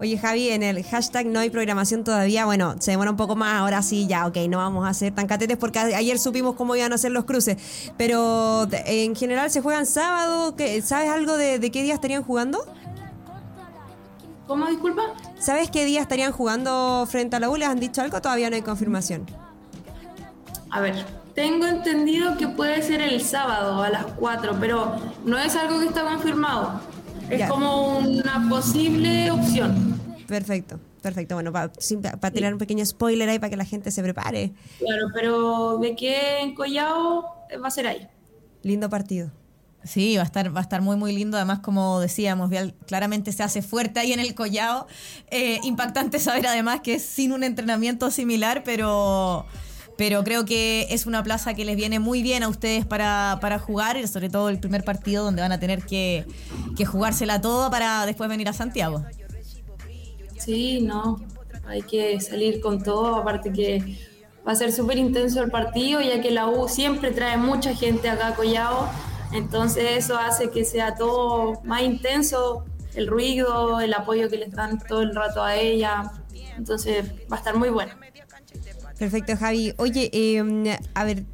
Oye 0.00 0.18
Javi, 0.18 0.48
en 0.50 0.64
el 0.64 0.82
hashtag 0.84 1.26
no 1.26 1.38
hay 1.38 1.50
programación 1.50 2.02
todavía, 2.02 2.44
bueno, 2.44 2.74
se 2.80 2.90
demora 2.90 3.10
un 3.12 3.16
poco 3.16 3.36
más, 3.36 3.60
ahora 3.60 3.82
sí, 3.82 4.08
ya, 4.08 4.26
ok, 4.26 4.36
no 4.48 4.58
vamos 4.58 4.84
a 4.88 4.92
ser 4.94 5.14
tan 5.14 5.28
catetes 5.28 5.56
porque 5.56 5.78
ayer 5.78 6.18
supimos 6.18 6.56
cómo 6.56 6.74
iban 6.74 6.92
a 6.92 6.98
ser 6.98 7.12
los 7.12 7.24
cruces, 7.24 7.56
pero 7.96 8.66
en 8.72 9.14
general 9.14 9.48
se 9.50 9.60
juegan 9.60 9.86
sábado, 9.86 10.56
¿qué- 10.56 10.82
¿sabes 10.82 11.08
algo 11.08 11.36
de, 11.36 11.60
de 11.60 11.70
qué 11.70 11.82
día 11.84 11.94
estarían 11.94 12.24
jugando? 12.24 12.64
¿Cómo 14.48 14.66
disculpa? 14.66 15.02
¿Sabes 15.38 15.70
qué 15.70 15.84
día 15.84 16.00
estarían 16.00 16.32
jugando 16.32 17.06
frente 17.08 17.36
a 17.36 17.40
la 17.40 17.48
U? 17.48 17.56
¿Les 17.56 17.68
han 17.68 17.78
dicho 17.78 18.02
algo? 18.02 18.20
Todavía 18.20 18.50
no 18.50 18.56
hay 18.56 18.62
confirmación. 18.62 19.24
A 20.68 20.80
ver, 20.80 21.06
tengo 21.34 21.66
entendido 21.66 22.36
que 22.36 22.48
puede 22.48 22.82
ser 22.82 23.00
el 23.02 23.22
sábado 23.24 23.82
a 23.82 23.88
las 23.88 24.04
4, 24.18 24.56
pero 24.58 24.96
no 25.24 25.38
es 25.38 25.54
algo 25.54 25.78
que 25.78 25.86
está 25.86 26.02
confirmado. 26.02 26.80
Es 27.30 27.38
Ya. 27.38 27.48
como 27.48 27.98
una 27.98 28.46
posible 28.48 29.30
opción. 29.30 30.00
Perfecto, 30.26 30.78
perfecto. 31.02 31.34
Bueno, 31.34 31.52
para 31.52 31.70
tirar 32.32 32.52
un 32.52 32.58
pequeño 32.58 32.84
spoiler 32.84 33.28
ahí 33.28 33.38
para 33.38 33.50
que 33.50 33.56
la 33.56 33.64
gente 33.64 33.90
se 33.90 34.02
prepare. 34.02 34.52
Claro, 34.78 35.06
pero 35.14 35.78
de 35.78 35.94
que 35.96 36.40
en 36.40 36.54
Collao 36.54 37.24
eh, 37.50 37.56
va 37.58 37.68
a 37.68 37.70
ser 37.70 37.86
ahí. 37.86 38.06
Lindo 38.62 38.88
partido. 38.88 39.30
Sí, 39.84 40.16
va 40.16 40.22
a 40.22 40.26
estar, 40.26 40.54
va 40.54 40.60
a 40.60 40.62
estar 40.62 40.80
muy, 40.80 40.96
muy 40.96 41.12
lindo. 41.12 41.36
Además, 41.36 41.58
como 41.58 41.98
decíamos, 41.98 42.48
Vial 42.50 42.72
claramente 42.86 43.32
se 43.32 43.42
hace 43.42 43.62
fuerte 43.62 43.98
ahí 43.98 44.12
en 44.12 44.20
el 44.20 44.34
collado. 44.34 44.86
Eh, 45.30 45.58
impactante 45.64 46.20
saber 46.20 46.46
además 46.46 46.80
que 46.82 46.94
es 46.94 47.02
sin 47.02 47.32
un 47.32 47.42
entrenamiento 47.42 48.10
similar, 48.12 48.62
pero, 48.64 49.44
pero 49.96 50.24
creo 50.24 50.44
que 50.44 50.86
es 50.90 51.06
una 51.06 51.22
plaza 51.22 51.54
que 51.54 51.64
les 51.64 51.76
viene 51.76 51.98
muy 51.98 52.22
bien 52.22 52.42
a 52.42 52.48
ustedes 52.48 52.86
para, 52.86 53.38
para 53.40 53.58
jugar, 53.58 54.06
sobre 54.08 54.28
todo 54.30 54.48
el 54.48 54.58
primer 54.58 54.84
partido 54.84 55.24
donde 55.24 55.42
van 55.42 55.52
a 55.52 55.60
tener 55.60 55.84
que, 55.84 56.26
que 56.76 56.84
jugársela 56.84 57.40
toda 57.40 57.70
para 57.70 58.06
después 58.06 58.28
venir 58.28 58.48
a 58.48 58.52
Santiago. 58.52 59.04
Sí, 60.38 60.80
no, 60.80 61.20
hay 61.66 61.82
que 61.82 62.20
salir 62.20 62.60
con 62.60 62.82
todo, 62.82 63.16
aparte 63.16 63.52
que 63.52 63.96
va 64.46 64.52
a 64.52 64.54
ser 64.54 64.72
súper 64.72 64.98
intenso 64.98 65.42
el 65.42 65.50
partido, 65.50 66.00
ya 66.00 66.20
que 66.20 66.30
la 66.30 66.48
U 66.48 66.68
siempre 66.68 67.12
trae 67.12 67.36
mucha 67.36 67.74
gente 67.74 68.08
acá 68.08 68.28
a 68.28 68.34
Collao, 68.34 68.88
entonces 69.32 69.84
eso 69.92 70.18
hace 70.18 70.50
que 70.50 70.64
sea 70.64 70.94
todo 70.96 71.60
más 71.64 71.82
intenso, 71.82 72.64
el 72.94 73.06
ruido, 73.06 73.80
el 73.80 73.94
apoyo 73.94 74.28
que 74.28 74.36
le 74.36 74.46
dan 74.46 74.78
todo 74.78 75.02
el 75.02 75.14
rato 75.14 75.42
a 75.42 75.56
ella, 75.56 76.10
entonces 76.56 77.04
va 77.30 77.36
a 77.36 77.38
estar 77.38 77.56
muy 77.56 77.70
bueno. 77.70 77.94
Perfecto, 79.02 79.36
Javi. 79.36 79.74
Oye, 79.78 80.10
eh, 80.12 80.78
a 80.94 81.02
ver, 81.02 81.24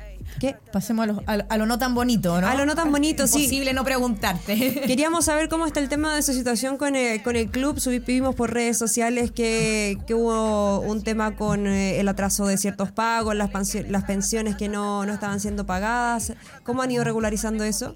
¿Qué? 0.40 0.56
Pasemos 0.72 1.04
a 1.04 1.06
lo, 1.06 1.22
a, 1.26 1.32
a 1.32 1.58
lo 1.58 1.66
no 1.66 1.78
tan 1.78 1.94
bonito, 1.94 2.40
¿no? 2.40 2.46
A 2.46 2.54
lo 2.54 2.64
no 2.64 2.74
tan 2.74 2.90
bonito, 2.90 3.26
sí. 3.26 3.40
Imposible 3.40 3.74
no 3.74 3.84
preguntarte. 3.84 4.82
Queríamos 4.86 5.26
saber 5.26 5.50
cómo 5.50 5.66
está 5.66 5.80
el 5.80 5.90
tema 5.90 6.14
de 6.14 6.22
su 6.22 6.32
situación 6.32 6.78
con 6.78 6.96
el, 6.96 7.22
con 7.22 7.36
el 7.36 7.50
club. 7.50 7.78
Subimos 7.78 8.34
por 8.34 8.54
redes 8.54 8.78
sociales 8.78 9.32
que, 9.32 9.98
que 10.06 10.14
hubo 10.14 10.80
un 10.80 11.02
tema 11.02 11.36
con 11.36 11.66
eh, 11.66 12.00
el 12.00 12.08
atraso 12.08 12.46
de 12.46 12.56
ciertos 12.56 12.90
pagos, 12.90 13.34
las, 13.34 13.50
las 13.88 14.04
pensiones 14.04 14.56
que 14.56 14.68
no, 14.68 15.04
no 15.04 15.12
estaban 15.12 15.38
siendo 15.38 15.66
pagadas. 15.66 16.32
¿Cómo 16.62 16.80
han 16.80 16.90
ido 16.90 17.04
regularizando 17.04 17.64
eso? 17.64 17.92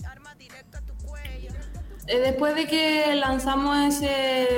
Eh, 2.13 2.21
Después 2.21 2.55
de 2.55 2.67
que 2.67 3.15
lanzamos 3.15 3.79
ese, 3.79 4.49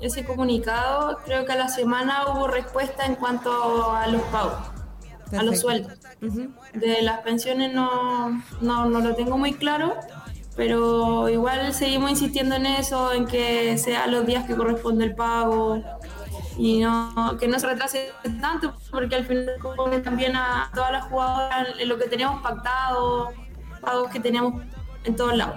ese 0.00 0.24
comunicado, 0.24 1.20
creo 1.24 1.46
que 1.46 1.52
a 1.52 1.56
la 1.56 1.68
semana 1.68 2.24
hubo 2.28 2.48
respuesta 2.48 3.06
en 3.06 3.14
cuanto 3.14 3.92
a 3.92 4.08
los 4.08 4.22
pagos, 4.22 4.54
a 4.54 4.72
Perfecto. 5.30 5.44
los 5.44 5.60
sueldos. 5.60 5.92
De 6.72 7.02
las 7.02 7.20
pensiones 7.20 7.72
no, 7.72 8.42
no, 8.60 8.86
no 8.86 8.98
lo 8.98 9.14
tengo 9.14 9.38
muy 9.38 9.52
claro, 9.52 9.94
pero 10.56 11.28
igual 11.28 11.72
seguimos 11.72 12.10
insistiendo 12.10 12.56
en 12.56 12.66
eso, 12.66 13.12
en 13.12 13.26
que 13.26 13.78
sea 13.78 14.08
los 14.08 14.26
días 14.26 14.44
que 14.44 14.56
corresponde 14.56 15.04
el 15.04 15.14
pago 15.14 15.82
y 16.58 16.80
no 16.80 17.36
que 17.38 17.46
no 17.46 17.60
se 17.60 17.66
retrase 17.68 18.10
tanto, 18.40 18.74
porque 18.90 19.14
al 19.14 19.24
final 19.24 20.02
también 20.02 20.34
a 20.34 20.68
todas 20.74 20.90
las 20.90 21.04
jugadoras 21.04 21.68
en 21.78 21.88
lo 21.88 21.96
que 21.96 22.08
teníamos 22.08 22.42
pactado, 22.42 23.32
pagos 23.80 24.10
que 24.10 24.18
teníamos 24.18 24.64
en 25.04 25.16
todos 25.16 25.36
lados. 25.36 25.56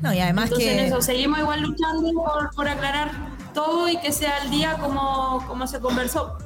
No, 0.00 0.12
y 0.12 0.20
además 0.20 0.44
Entonces 0.44 0.68
que... 0.68 0.78
en 0.78 0.86
eso 0.86 1.02
seguimos 1.02 1.38
igual 1.38 1.60
luchando 1.60 2.12
por, 2.12 2.50
por 2.54 2.68
aclarar 2.68 3.10
todo 3.52 3.88
y 3.88 3.96
que 3.98 4.12
sea 4.12 4.38
el 4.38 4.50
día 4.50 4.78
como, 4.78 5.44
como 5.46 5.66
se 5.66 5.80
conversó. 5.80 6.38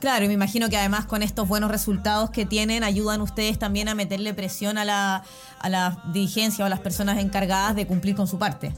Claro, 0.00 0.26
y 0.26 0.28
me 0.28 0.34
imagino 0.34 0.68
que 0.68 0.76
además 0.76 1.06
con 1.06 1.22
estos 1.22 1.48
buenos 1.48 1.70
resultados 1.70 2.28
que 2.28 2.44
tienen, 2.44 2.84
ayudan 2.84 3.22
ustedes 3.22 3.58
también 3.58 3.88
a 3.88 3.94
meterle 3.94 4.34
presión 4.34 4.76
a 4.76 4.84
la, 4.84 5.24
a 5.58 5.68
la 5.70 6.02
dirigencia 6.12 6.62
o 6.62 6.66
a 6.66 6.68
las 6.68 6.80
personas 6.80 7.18
encargadas 7.18 7.74
de 7.74 7.86
cumplir 7.86 8.14
con 8.14 8.26
su 8.26 8.38
parte. 8.38 8.74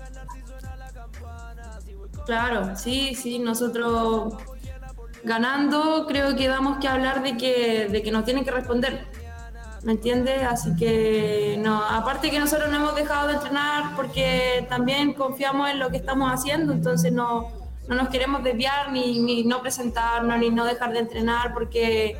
Claro, 2.26 2.76
sí, 2.76 3.16
sí, 3.16 3.40
nosotros 3.40 4.35
ganando 5.24 6.07
creo 6.07 6.37
que 6.37 6.46
damos 6.46 6.79
que 6.79 6.87
hablar 6.87 7.22
de 7.22 7.37
que, 7.37 7.88
de 7.90 8.02
que 8.02 8.12
nos 8.12 8.24
tienen 8.24 8.44
que 8.44 8.52
responder. 8.52 9.07
¿Me 9.87 9.92
entiendes? 9.92 10.42
Así 10.42 10.75
que 10.75 11.57
no, 11.62 11.81
aparte 11.81 12.29
que 12.29 12.40
nosotros 12.40 12.68
no 12.70 12.77
hemos 12.79 12.96
dejado 12.96 13.29
de 13.29 13.35
entrenar 13.35 13.94
porque 13.94 14.66
también 14.68 15.12
confiamos 15.12 15.70
en 15.70 15.79
lo 15.79 15.90
que 15.90 15.96
estamos 15.99 16.29
haciendo, 16.33 16.72
entonces 16.72 17.12
no, 17.12 17.53
no 17.87 17.94
nos 17.94 18.09
queremos 18.09 18.42
desviar 18.42 18.90
ni, 18.90 19.20
ni 19.20 19.44
no 19.44 19.62
presentarnos 19.62 20.40
ni 20.40 20.51
no 20.51 20.64
dejar 20.64 20.92
de 20.92 20.99
entrenar 20.99 21.55
porque, 21.55 22.16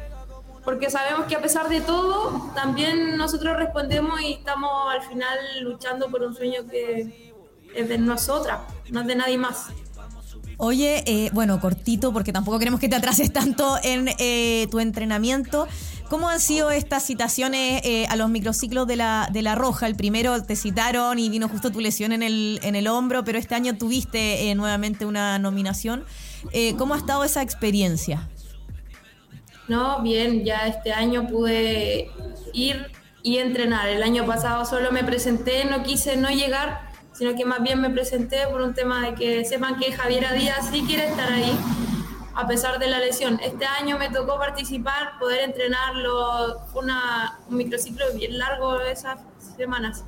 porque 0.65 0.91
sabemos 0.91 1.27
que 1.27 1.35
a 1.35 1.43
pesar 1.43 1.69
de 1.69 1.81
todo 1.81 2.53
también 2.55 3.17
nosotros 3.17 3.57
respondemos 3.57 4.21
y 4.21 4.35
estamos 4.35 4.71
al 4.95 5.03
final 5.03 5.37
luchando 5.63 6.09
por 6.09 6.23
un 6.23 6.37
sueño 6.37 6.69
que 6.71 7.35
es 7.75 7.89
de 7.89 7.99
nosotras, 7.99 8.61
no 8.91 9.01
es 9.01 9.09
de 9.09 9.17
nadie 9.17 9.39
más. 9.39 9.67
Oye, 10.59 11.03
eh, 11.05 11.31
bueno, 11.35 11.61
cortito, 11.61 12.13
porque 12.13 12.33
tampoco 12.33 12.59
queremos 12.59 12.81
que 12.81 12.89
te 12.89 12.97
atrases 12.97 13.33
tanto 13.33 13.77
en 13.83 14.09
eh, 14.19 14.69
tu 14.71 14.79
entrenamiento. 14.79 15.67
¿Cómo 16.09 16.29
han 16.29 16.38
sido 16.38 16.71
estas 16.71 17.05
citaciones 17.05 17.81
eh, 17.85 18.07
a 18.09 18.14
los 18.14 18.31
microciclos 18.31 18.87
de 18.87 18.97
la, 18.97 19.29
de 19.33 19.42
la 19.42 19.57
Roja? 19.57 19.88
El 19.88 19.97
primero 19.97 20.40
te 20.42 20.55
citaron 20.55 21.19
y 21.19 21.29
vino 21.29 21.49
justo 21.49 21.73
tu 21.73 21.81
lesión 21.81 22.12
en 22.12 22.23
el, 22.23 22.61
en 22.62 22.77
el 22.77 22.87
hombro, 22.87 23.25
pero 23.25 23.38
este 23.38 23.57
año 23.57 23.77
tuviste 23.77 24.49
eh, 24.49 24.55
nuevamente 24.55 25.05
una 25.05 25.38
nominación. 25.40 26.05
Eh, 26.53 26.75
¿Cómo 26.77 26.95
ha 26.95 26.99
estado 26.99 27.25
esa 27.25 27.42
experiencia? 27.42 28.29
No, 29.66 30.01
bien, 30.03 30.45
ya 30.45 30.69
este 30.69 30.92
año 30.92 31.27
pude 31.27 32.09
ir 32.53 32.87
y 33.25 33.38
entrenar. 33.38 33.88
El 33.88 34.05
año 34.05 34.25
pasado 34.27 34.64
solo 34.64 34.92
me 34.92 35.03
presenté, 35.03 35.64
no 35.64 35.83
quise 35.83 36.16
no 36.16 36.31
llegar, 36.31 36.92
sino 37.12 37.35
que 37.35 37.45
más 37.45 37.61
bien 37.62 37.81
me 37.81 37.90
presenté 37.90 38.47
por 38.49 38.61
un 38.61 38.75
tema 38.75 39.05
de 39.05 39.14
que 39.16 39.45
sepan 39.45 39.77
que 39.81 39.90
Javiera 39.90 40.33
Díaz 40.35 40.69
sí 40.71 40.85
quiere 40.87 41.09
estar 41.09 41.33
ahí, 41.33 41.59
a 42.37 42.46
pesar 42.46 42.79
de 42.79 42.87
la 42.87 43.01
lesión. 43.01 43.40
Este 43.42 43.64
año 43.64 43.99
me 43.99 44.11
tocó 44.11 44.38
participar, 44.38 45.18
poder 45.18 45.40
entrenarlo, 45.40 46.61
un 46.75 47.57
microciclo 47.57 48.05
bien 48.14 48.38
largo 48.38 48.79
esas 48.81 49.20
semanas. 49.57 50.05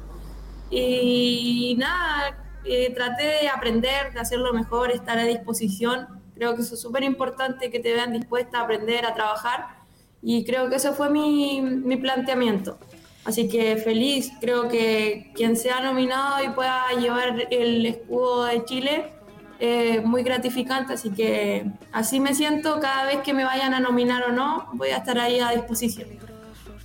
Y 0.70 1.74
nada, 1.78 2.36
eh, 2.64 2.92
traté 2.94 3.24
de 3.24 3.48
aprender, 3.48 4.12
de 4.12 4.20
hacerlo 4.20 4.52
mejor, 4.52 4.90
estar 4.90 5.18
a 5.18 5.24
disposición. 5.24 6.06
Creo 6.34 6.54
que 6.54 6.60
eso 6.60 6.74
es 6.74 6.80
súper 6.82 7.02
importante, 7.02 7.70
que 7.70 7.80
te 7.80 7.94
vean 7.94 8.12
dispuesta 8.12 8.58
a 8.58 8.62
aprender, 8.64 9.06
a 9.06 9.14
trabajar. 9.14 9.78
Y 10.20 10.44
creo 10.44 10.68
que 10.68 10.76
ese 10.76 10.92
fue 10.92 11.08
mi, 11.08 11.62
mi 11.62 11.96
planteamiento. 11.96 12.78
Así 13.24 13.48
que 13.48 13.76
feliz, 13.78 14.32
creo 14.38 14.68
que 14.68 15.32
quien 15.34 15.56
sea 15.56 15.80
nominado 15.80 16.44
y 16.44 16.50
pueda 16.50 16.92
llevar 16.92 17.46
el 17.50 17.86
escudo 17.86 18.44
de 18.44 18.64
Chile, 18.66 19.17
eh, 19.60 20.00
muy 20.04 20.22
gratificante. 20.22 20.94
Así 20.94 21.10
que 21.10 21.66
así 21.92 22.20
me 22.20 22.34
siento 22.34 22.80
cada 22.80 23.04
vez 23.04 23.18
que 23.18 23.34
me 23.34 23.44
vayan 23.44 23.74
a 23.74 23.80
nominar 23.80 24.24
o 24.24 24.32
no, 24.32 24.68
voy 24.74 24.90
a 24.90 24.98
estar 24.98 25.18
ahí 25.18 25.40
a 25.40 25.50
disposición. 25.50 26.08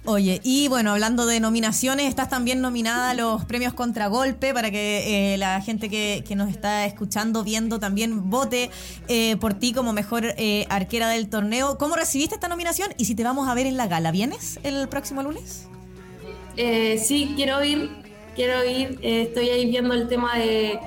Oye, 0.05 0.41
y 0.43 0.67
bueno, 0.67 0.91
hablando 0.91 1.25
de 1.25 1.39
nominaciones, 1.39 2.09
estás 2.09 2.27
también 2.27 2.59
nominada 2.59 3.11
a 3.11 3.13
los 3.13 3.45
premios 3.45 3.73
Contragolpe 3.73 4.53
para 4.53 4.69
que 4.69 5.33
eh, 5.33 5.37
la 5.37 5.61
gente 5.61 5.87
que, 5.89 6.25
que 6.27 6.35
nos 6.35 6.49
está 6.49 6.85
escuchando, 6.85 7.45
viendo, 7.45 7.79
también 7.79 8.29
vote 8.29 8.69
eh, 9.07 9.37
por 9.37 9.53
ti 9.53 9.71
como 9.71 9.93
mejor 9.93 10.25
eh, 10.37 10.65
arquera 10.67 11.07
del 11.07 11.29
torneo. 11.29 11.77
¿Cómo 11.77 11.95
recibiste 11.95 12.35
esta 12.35 12.49
nominación? 12.49 12.89
Y 12.97 13.05
si 13.05 13.15
te 13.15 13.23
vamos 13.23 13.47
a 13.47 13.53
ver 13.53 13.65
en 13.65 13.77
la 13.77 13.87
gala, 13.87 14.11
¿vienes 14.11 14.59
el 14.63 14.89
próximo 14.89 15.23
lunes? 15.23 15.69
Eh, 16.57 17.01
sí, 17.01 17.31
quiero 17.37 17.63
ir, 17.63 17.89
quiero 18.35 18.65
ir. 18.65 18.99
estoy 19.01 19.49
ahí 19.51 19.69
viendo 19.69 19.93
el 19.93 20.09
tema 20.09 20.37
de... 20.37 20.81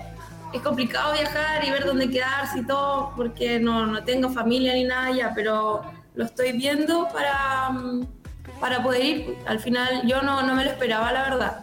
Es 0.53 0.63
complicado 0.63 1.13
viajar 1.13 1.65
y 1.65 1.71
ver 1.71 1.85
dónde 1.85 2.09
quedarse 2.11 2.61
y 2.61 2.67
todo, 2.67 3.13
porque 3.17 3.59
no, 3.61 3.87
no 3.87 4.03
tengo 4.05 4.31
familia 4.31 4.75
ni 4.75 4.85
nada 4.85 5.11
ya, 5.11 5.33
pero 5.35 5.83
lo 6.15 6.25
estoy 6.25 6.53
viendo 6.53 7.09
para, 7.13 7.71
mm, 7.71 8.07
para 8.61 8.83
poder 8.83 9.05
ir. 9.05 9.39
Al 9.47 9.59
final 9.61 10.03
yo 10.07 10.23
no, 10.23 10.43
no 10.43 10.55
me 10.55 10.65
lo 10.65 10.71
esperaba, 10.71 11.13
la 11.13 11.23
verdad. 11.25 11.61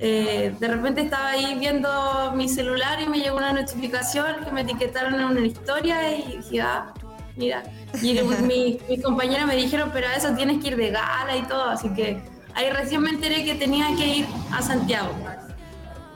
Eh, 0.00 0.52
de 0.58 0.68
repente 0.68 1.02
estaba 1.02 1.28
ahí 1.28 1.56
viendo 1.60 2.32
mi 2.34 2.48
celular 2.48 3.00
y 3.00 3.06
me 3.08 3.18
llegó 3.20 3.36
una 3.36 3.52
notificación 3.52 4.44
que 4.44 4.50
me 4.50 4.62
etiquetaron 4.62 5.14
en 5.14 5.24
una 5.24 5.40
historia 5.46 6.16
y 6.16 6.38
dije, 6.38 6.60
ah, 6.62 6.92
mira. 7.36 7.62
Y 8.02 8.14
mi- 8.42 8.80
mis 8.88 9.02
compañeras 9.02 9.46
me 9.46 9.54
dijeron, 9.54 9.90
pero 9.92 10.08
a 10.08 10.14
eso 10.14 10.34
tienes 10.34 10.60
que 10.60 10.68
ir 10.68 10.76
de 10.76 10.90
gala 10.90 11.36
y 11.36 11.42
todo, 11.42 11.64
así 11.68 11.88
que 11.94 12.20
ahí 12.54 12.70
recién 12.70 13.02
me 13.02 13.10
enteré 13.10 13.44
que 13.44 13.54
tenía 13.54 13.86
que 13.96 14.06
ir 14.06 14.26
a 14.50 14.60
Santiago. 14.62 15.10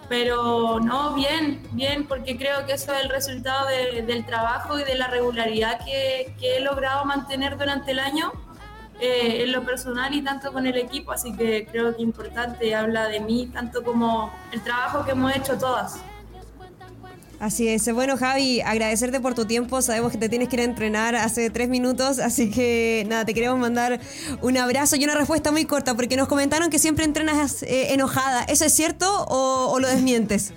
Pero 0.09 0.79
no, 0.81 1.15
bien, 1.15 1.61
bien, 1.73 2.07
porque 2.07 2.37
creo 2.37 2.65
que 2.65 2.75
eso 2.75 2.93
es 2.95 3.03
el 3.03 3.09
resultado 3.09 3.67
de- 3.67 4.03
del 4.03 4.25
trabajo 4.25 4.79
y 4.79 4.85
de 4.85 4.95
la 4.95 5.09
regularidad 5.09 5.85
que, 5.85 6.33
he 6.41 6.61
logrado 6.61 7.05
mantener 7.05 7.59
durante 7.59 7.91
el 7.91 7.99
año 7.99 8.33
eh, 9.01 9.43
en 9.43 9.53
lo 9.53 9.63
personal 9.63 10.15
y 10.15 10.23
tanto 10.23 10.53
con 10.53 10.67
el 10.67 10.77
equipo, 10.77 11.13
así 11.13 11.37
que 11.37 11.67
creo 11.67 11.95
que 11.95 12.03
importante, 12.03 12.75
habla 12.75 13.09
de 13.09 13.21
mí, 13.21 13.47
tanto 13.53 13.83
como 13.83 14.33
el 14.53 14.63
trabajo 14.63 15.05
que 15.05 15.11
hemos 15.11 15.35
hecho 15.37 15.59
todas. 15.59 16.01
Así 17.39 17.69
es. 17.69 17.93
Bueno, 17.93 18.17
Javi, 18.17 18.61
agradecerte 18.63 19.21
por 19.21 19.35
tu 19.35 19.45
tiempo. 19.45 19.83
Sabemos 19.83 20.13
que 20.13 20.19
te 20.19 20.29
tienes 20.29 20.49
que 20.49 20.57
ir 20.57 20.61
a 20.61 20.65
entrenar 20.65 21.15
hace 21.15 21.51
tres 21.51 21.69
minutos, 21.69 22.19
así 22.19 22.51
que 22.51 23.05
nada, 23.09 23.25
te 23.27 23.35
queremos 23.35 23.59
mandar 23.59 24.01
un 24.41 24.57
abrazo 24.57 24.97
y 24.97 25.05
una 25.05 25.15
respuesta 25.15 25.53
muy 25.53 25.67
corta, 25.67 25.95
porque 25.95 26.17
nos 26.17 26.29
comentaron 26.29 26.71
que 26.71 26.79
siempre 26.79 27.05
entrenas 27.05 27.63
eh, 27.63 27.93
enojada. 27.93 28.45
¿Eso 28.45 28.65
es 28.65 28.73
cierto 28.73 29.25
o, 29.29 29.71
o 29.71 29.81
lo 29.81 29.89
desmientes? 29.89 30.55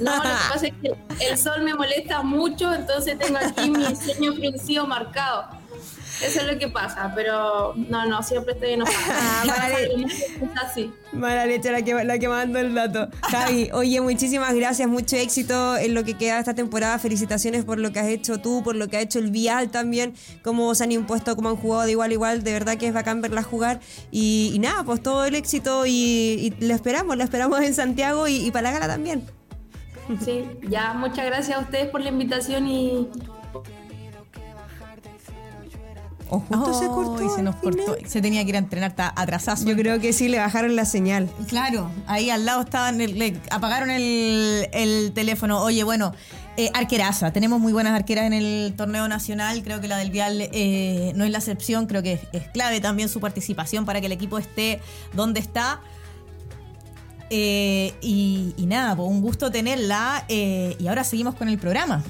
No, 0.00 0.16
lo 0.16 0.22
que 0.22 0.28
pasa 0.28 0.66
es 0.66 0.72
que 0.80 1.28
el 1.28 1.38
sol 1.38 1.62
me 1.62 1.74
molesta 1.74 2.22
mucho, 2.22 2.74
entonces 2.74 3.18
tengo 3.18 3.38
aquí 3.38 3.70
mi 3.70 3.84
ceño 3.96 4.34
fruncido 4.34 4.86
marcado. 4.86 5.61
Eso 6.22 6.40
es 6.40 6.46
lo 6.46 6.58
que 6.58 6.68
pasa, 6.68 7.12
pero 7.14 7.74
no, 7.74 8.06
no, 8.06 8.22
siempre 8.22 8.54
estoy 8.54 8.72
enojada. 8.72 9.42
Ah, 10.54 10.64
así. 10.66 10.92
Mala 11.12 11.46
leche 11.46 11.70
la 11.70 11.82
que, 11.82 11.92
la 12.04 12.18
que 12.18 12.28
mandó 12.28 12.58
el 12.58 12.74
dato. 12.74 13.08
Javi, 13.22 13.70
oye, 13.72 14.00
muchísimas 14.00 14.54
gracias, 14.54 14.88
mucho 14.88 15.16
éxito 15.16 15.76
en 15.76 15.94
lo 15.94 16.04
que 16.04 16.14
queda 16.16 16.38
esta 16.38 16.54
temporada. 16.54 16.98
Felicitaciones 16.98 17.64
por 17.64 17.78
lo 17.78 17.92
que 17.92 18.00
has 18.00 18.08
hecho 18.08 18.38
tú, 18.38 18.62
por 18.62 18.76
lo 18.76 18.88
que 18.88 18.96
ha 18.96 19.00
hecho 19.00 19.18
el 19.18 19.30
Vial 19.30 19.70
también, 19.70 20.14
cómo 20.42 20.74
se 20.74 20.84
han 20.84 20.92
impuesto, 20.92 21.34
cómo 21.36 21.50
han 21.50 21.56
jugado 21.56 21.84
de 21.84 21.92
igual 21.92 22.10
a 22.10 22.14
igual. 22.14 22.42
De 22.42 22.52
verdad 22.52 22.76
que 22.76 22.86
es 22.86 22.94
bacán 22.94 23.20
verla 23.20 23.42
jugar. 23.42 23.80
Y, 24.10 24.52
y 24.54 24.58
nada, 24.58 24.84
pues 24.84 25.02
todo 25.02 25.24
el 25.24 25.34
éxito 25.34 25.86
y, 25.86 25.90
y 25.90 26.54
lo 26.64 26.74
esperamos, 26.74 27.16
lo 27.16 27.24
esperamos 27.24 27.60
en 27.60 27.74
Santiago 27.74 28.28
y, 28.28 28.36
y 28.36 28.50
para 28.50 28.70
la 28.70 28.78
gala 28.78 28.88
también. 28.88 29.24
Sí, 30.24 30.44
ya, 30.68 30.94
muchas 30.94 31.26
gracias 31.26 31.58
a 31.58 31.60
ustedes 31.60 31.88
por 31.88 32.00
la 32.00 32.08
invitación 32.08 32.66
y 32.66 33.08
O 36.34 36.40
justo 36.40 36.72
se 36.78 36.86
Oh, 36.86 36.94
cortó. 36.94 37.22
y 37.24 37.28
se 37.28 37.42
nos 37.42 37.56
cortó. 37.56 37.94
Se 38.06 38.22
tenía 38.22 38.42
que 38.42 38.48
ir 38.48 38.54
a 38.56 38.58
entrenar, 38.58 38.90
está 38.90 39.12
atrasazo. 39.14 39.66
Yo 39.66 39.76
creo 39.76 40.00
que 40.00 40.14
sí, 40.14 40.28
le 40.28 40.38
bajaron 40.38 40.74
la 40.76 40.86
señal. 40.86 41.28
Claro, 41.46 41.90
ahí 42.06 42.30
al 42.30 42.46
lado 42.46 42.62
estaban, 42.62 42.96
le 42.96 43.38
apagaron 43.50 43.90
el, 43.90 44.66
el 44.72 45.12
teléfono. 45.14 45.60
Oye, 45.62 45.84
bueno, 45.84 46.12
Eh, 46.58 46.70
arqueraza, 46.74 47.32
tenemos 47.32 47.60
muy 47.60 47.72
buenas 47.72 47.94
arqueras 47.94 48.26
en 48.26 48.34
el 48.34 48.74
torneo 48.76 49.08
nacional, 49.08 49.62
creo 49.62 49.80
que 49.80 49.88
la 49.88 49.96
del 49.96 50.10
Vial 50.10 50.36
eh, 50.52 51.12
no 51.16 51.24
es 51.24 51.30
la 51.30 51.38
excepción, 51.38 51.86
creo 51.86 52.02
que 52.02 52.12
es, 52.12 52.20
es 52.34 52.46
clave 52.50 52.78
también 52.78 53.08
su 53.08 53.20
participación 53.20 53.86
para 53.86 54.00
que 54.00 54.06
el 54.06 54.12
equipo 54.12 54.36
esté 54.38 54.78
donde 55.14 55.40
está. 55.40 55.80
Eh, 57.30 57.94
y, 58.02 58.52
y 58.58 58.66
nada, 58.66 58.94
pues 58.94 59.08
un 59.08 59.22
gusto 59.22 59.50
tenerla 59.50 60.24
eh, 60.28 60.76
y 60.78 60.86
ahora 60.88 61.04
seguimos 61.04 61.34
con 61.36 61.48
el 61.48 61.56
programa, 61.56 62.02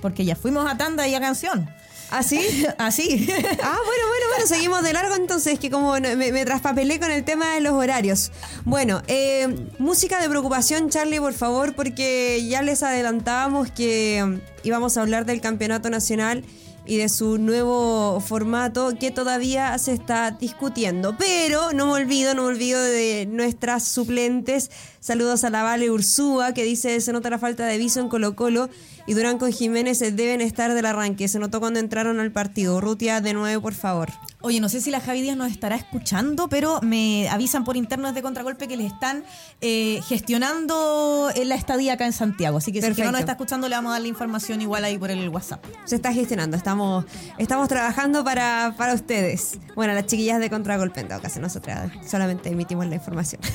porque 0.00 0.24
ya 0.24 0.36
fuimos 0.36 0.64
a 0.70 0.76
tanda 0.76 1.08
y 1.08 1.14
a 1.16 1.20
canción. 1.20 1.68
¿Así? 2.12 2.66
Así. 2.78 3.26
Ah, 3.64 3.78
bueno, 3.86 4.06
bueno, 4.08 4.26
bueno, 4.30 4.46
seguimos 4.46 4.82
de 4.82 4.92
largo 4.92 5.14
entonces, 5.14 5.58
que 5.58 5.70
como 5.70 5.92
me, 5.98 6.44
traspapelé 6.44 6.98
con 7.00 7.10
el 7.10 7.24
tema 7.24 7.54
de 7.54 7.60
los 7.60 7.72
horarios. 7.72 8.32
Bueno, 8.64 9.02
eh, 9.06 9.48
música 9.78 10.20
de 10.20 10.28
preocupación, 10.28 10.90
Charlie, 10.90 11.20
por 11.20 11.32
favor, 11.32 11.74
porque 11.74 12.44
ya 12.46 12.60
les 12.62 12.82
adelantábamos 12.82 13.70
que 13.70 14.22
mm, 14.24 14.66
íbamos 14.66 14.96
a 14.96 15.02
hablar 15.02 15.24
del 15.26 15.40
campeonato 15.40 15.90
nacional 15.90 16.44
y 16.84 16.98
de 16.98 17.08
su 17.08 17.38
nuevo 17.38 18.20
formato 18.20 18.92
que 18.98 19.10
todavía 19.10 19.78
se 19.78 19.92
está 19.92 20.32
discutiendo. 20.32 21.16
Pero 21.16 21.72
no 21.72 21.86
me 21.86 21.92
olvido, 21.92 22.34
no 22.34 22.42
me 22.42 22.48
olvido 22.48 22.82
de 22.82 23.26
nuestras 23.26 23.86
suplentes. 23.86 24.70
Saludos 25.02 25.42
a 25.42 25.50
la 25.50 25.64
Vale 25.64 25.90
Ursúa, 25.90 26.54
que 26.54 26.62
dice 26.62 27.00
se 27.00 27.12
nota 27.12 27.28
la 27.28 27.40
falta 27.40 27.66
de 27.66 27.76
viso 27.76 27.98
en 27.98 28.08
Colo 28.08 28.36
Colo 28.36 28.70
y 29.04 29.14
Durán 29.14 29.38
con 29.38 29.50
Jiménez 29.50 29.98
deben 29.98 30.40
estar 30.40 30.72
del 30.74 30.86
arranque. 30.86 31.26
Se 31.26 31.40
notó 31.40 31.58
cuando 31.58 31.80
entraron 31.80 32.20
al 32.20 32.30
partido. 32.30 32.80
Rutia, 32.80 33.20
de 33.20 33.34
nuevo, 33.34 33.60
por 33.60 33.74
favor. 33.74 34.10
Oye, 34.42 34.60
no 34.60 34.68
sé 34.68 34.80
si 34.80 34.90
la 34.90 35.00
Javi 35.00 35.22
Díaz 35.22 35.36
nos 35.36 35.50
estará 35.50 35.76
escuchando, 35.76 36.48
pero 36.48 36.80
me 36.82 37.28
avisan 37.28 37.64
por 37.64 37.76
internos 37.76 38.14
de 38.14 38.22
Contragolpe 38.22 38.66
que 38.66 38.76
les 38.76 38.92
están 38.92 39.24
eh, 39.60 40.00
gestionando 40.08 41.30
eh, 41.34 41.44
la 41.44 41.54
estadía 41.54 41.94
acá 41.94 42.06
en 42.06 42.12
Santiago. 42.12 42.58
Así 42.58 42.72
que 42.72 42.80
si 42.80 42.86
es 42.86 42.96
que 42.96 43.02
no 43.02 43.10
Perfecto. 43.10 43.12
nos 43.12 43.20
está 43.20 43.32
escuchando, 43.32 43.68
le 43.68 43.76
vamos 43.76 43.90
a 43.90 43.92
dar 43.94 44.02
la 44.02 44.08
información 44.08 44.60
igual 44.60 44.84
ahí 44.84 44.98
por 44.98 45.10
el 45.10 45.28
WhatsApp. 45.28 45.64
Se 45.84 45.96
está 45.96 46.12
gestionando, 46.12 46.56
estamos, 46.56 47.04
estamos 47.38 47.68
trabajando 47.68 48.24
para, 48.24 48.74
para 48.76 48.94
ustedes. 48.94 49.58
Bueno, 49.76 49.94
las 49.94 50.06
chiquillas 50.06 50.40
de 50.40 50.50
Contragolpe, 50.50 51.00
en 51.00 51.08
todo 51.08 51.20
caso, 51.20 51.40
nosotras 51.40 51.92
solamente 52.08 52.48
emitimos 52.50 52.86
la 52.86 52.96
información. 52.96 53.40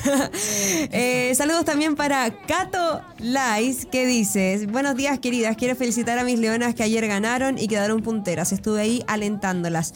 Eh, 0.89 1.33
saludos 1.38 1.65
también 1.65 1.95
para 1.95 2.32
Cato 2.47 3.00
Lais, 3.19 3.86
que 3.86 4.08
dice, 4.08 4.65
buenos 4.71 4.95
días 4.95 5.19
queridas, 5.19 5.56
quiero 5.56 5.76
felicitar 5.76 6.17
a 6.17 6.23
mis 6.23 6.39
leonas 6.39 6.73
que 6.73 6.82
ayer 6.82 7.06
ganaron 7.06 7.60
y 7.60 7.67
quedaron 7.67 8.02
punteras. 8.02 8.52
Estuve 8.52 8.82
ahí 8.82 9.04
alentándolas. 9.06 9.93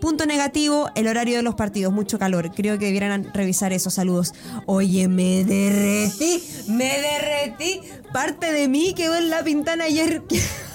Punto 0.00 0.26
negativo, 0.26 0.90
el 0.96 1.06
horario 1.06 1.36
de 1.36 1.44
los 1.44 1.54
partidos, 1.54 1.92
mucho 1.92 2.18
calor. 2.18 2.50
Creo 2.52 2.76
que 2.80 2.86
debieran 2.86 3.32
revisar 3.32 3.72
esos 3.72 3.94
saludos. 3.94 4.34
Oye, 4.66 5.06
me 5.06 5.44
derretí, 5.44 6.42
me 6.66 6.98
derretí. 6.98 7.82
Parte 8.12 8.52
de 8.52 8.66
mí 8.66 8.92
quedó 8.92 9.14
en 9.14 9.30
la 9.30 9.44
pintana 9.44 9.84
ayer. 9.84 10.24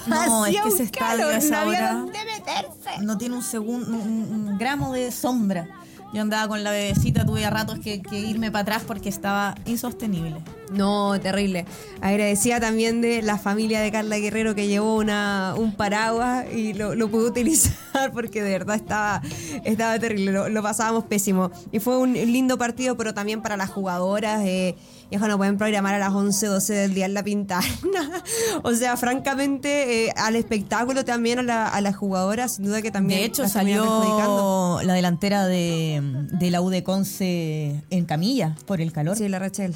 No, 0.07 0.45
es 0.45 0.61
que 0.61 0.69
ese 0.69 0.91
calor, 0.91 1.33
estadio 1.33 1.37
esa 1.47 1.49
no 1.49 1.61
había 1.61 1.79
hora 1.79 1.93
dónde 1.93 2.19
meterse. 2.25 3.01
no 3.01 3.17
tiene 3.17 3.37
un, 3.37 3.41
segundo, 3.41 3.89
un, 3.89 4.49
un 4.49 4.57
gramo 4.59 4.93
de 4.93 5.11
sombra. 5.11 5.67
Yo 6.15 6.21
andaba 6.21 6.47
con 6.47 6.63
la 6.63 6.71
bebecita, 6.71 7.25
tuve 7.25 7.43
a 7.43 7.49
ratos 7.49 7.77
que, 7.79 8.01
irme 8.09 8.49
para 8.49 8.61
atrás 8.61 8.83
porque 8.87 9.09
estaba 9.09 9.53
insostenible. 9.65 10.37
No, 10.71 11.19
terrible. 11.19 11.65
Agradecida 11.99 12.61
también 12.61 13.01
de 13.01 13.21
la 13.21 13.37
familia 13.37 13.81
de 13.81 13.91
Carla 13.91 14.17
Guerrero 14.17 14.55
que 14.55 14.67
llevó 14.67 14.95
una, 14.95 15.55
un 15.57 15.73
paraguas 15.73 16.45
y 16.53 16.73
lo, 16.73 16.95
lo 16.95 17.09
pude 17.09 17.25
utilizar 17.25 17.73
porque 18.13 18.41
de 18.41 18.49
verdad 18.49 18.77
estaba, 18.77 19.21
estaba 19.65 19.99
terrible, 19.99 20.31
lo, 20.31 20.47
lo 20.47 20.63
pasábamos 20.63 21.03
pésimo. 21.03 21.51
Y 21.73 21.79
fue 21.79 21.97
un 21.97 22.13
lindo 22.13 22.57
partido, 22.57 22.95
pero 22.95 23.13
también 23.13 23.41
para 23.41 23.57
las 23.57 23.69
jugadoras. 23.69 24.41
Eh, 24.45 24.77
y 25.09 25.15
ojalá 25.17 25.33
no 25.33 25.37
pueden 25.37 25.57
programar 25.57 25.93
a 25.95 25.99
las 25.99 26.11
11, 26.13 26.47
12 26.47 26.73
del 26.73 26.93
día 26.93 27.05
en 27.05 27.13
la 27.13 27.23
pintana. 27.23 27.65
o 28.63 28.71
sea, 28.73 28.97
francamente, 28.97 30.05
eh, 30.07 30.13
al 30.17 30.35
espectáculo 30.35 31.05
también 31.05 31.39
a, 31.39 31.43
la- 31.43 31.67
a 31.67 31.81
las 31.81 31.95
jugadoras, 31.95 32.55
sin 32.55 32.65
duda 32.65 32.81
que 32.81 32.91
también. 32.91 33.19
De 33.19 33.25
hecho, 33.25 33.43
perjudicando. 33.43 34.77
salió 34.79 34.87
la 34.87 34.93
delantera 34.93 35.45
de, 35.45 36.01
de 36.31 36.51
la 36.51 36.61
U 36.61 36.69
de 36.69 36.83
Conce 36.83 37.83
en 37.89 38.05
camilla 38.05 38.55
por 38.65 38.81
el 38.81 38.91
calor. 38.91 39.15
Sí, 39.15 39.27
la 39.29 39.39
Rachel. 39.39 39.75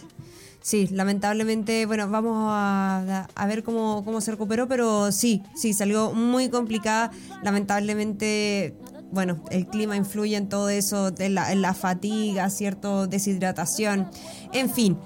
Sí, 0.61 0.87
lamentablemente, 0.91 1.85
bueno, 1.85 2.09
vamos 2.09 2.35
a, 2.51 3.27
a 3.33 3.47
ver 3.47 3.63
cómo, 3.63 4.03
cómo 4.03 4.19
se 4.19 4.31
recuperó, 4.31 4.67
pero 4.67 5.09
sí, 5.11 5.41
sí, 5.55 5.73
salió 5.73 6.11
muy 6.11 6.49
complicada. 6.49 7.11
Lamentablemente, 7.43 8.75
bueno, 9.11 9.43
el 9.51 9.67
clima 9.67 9.95
influye 9.95 10.35
en 10.37 10.49
todo 10.49 10.69
eso, 10.69 11.11
en 11.17 11.35
la, 11.35 11.51
en 11.51 11.61
la 11.61 11.73
fatiga, 11.73 12.49
cierto, 12.49 13.07
deshidratación, 13.07 14.09
en 14.53 14.69
fin. 14.69 14.97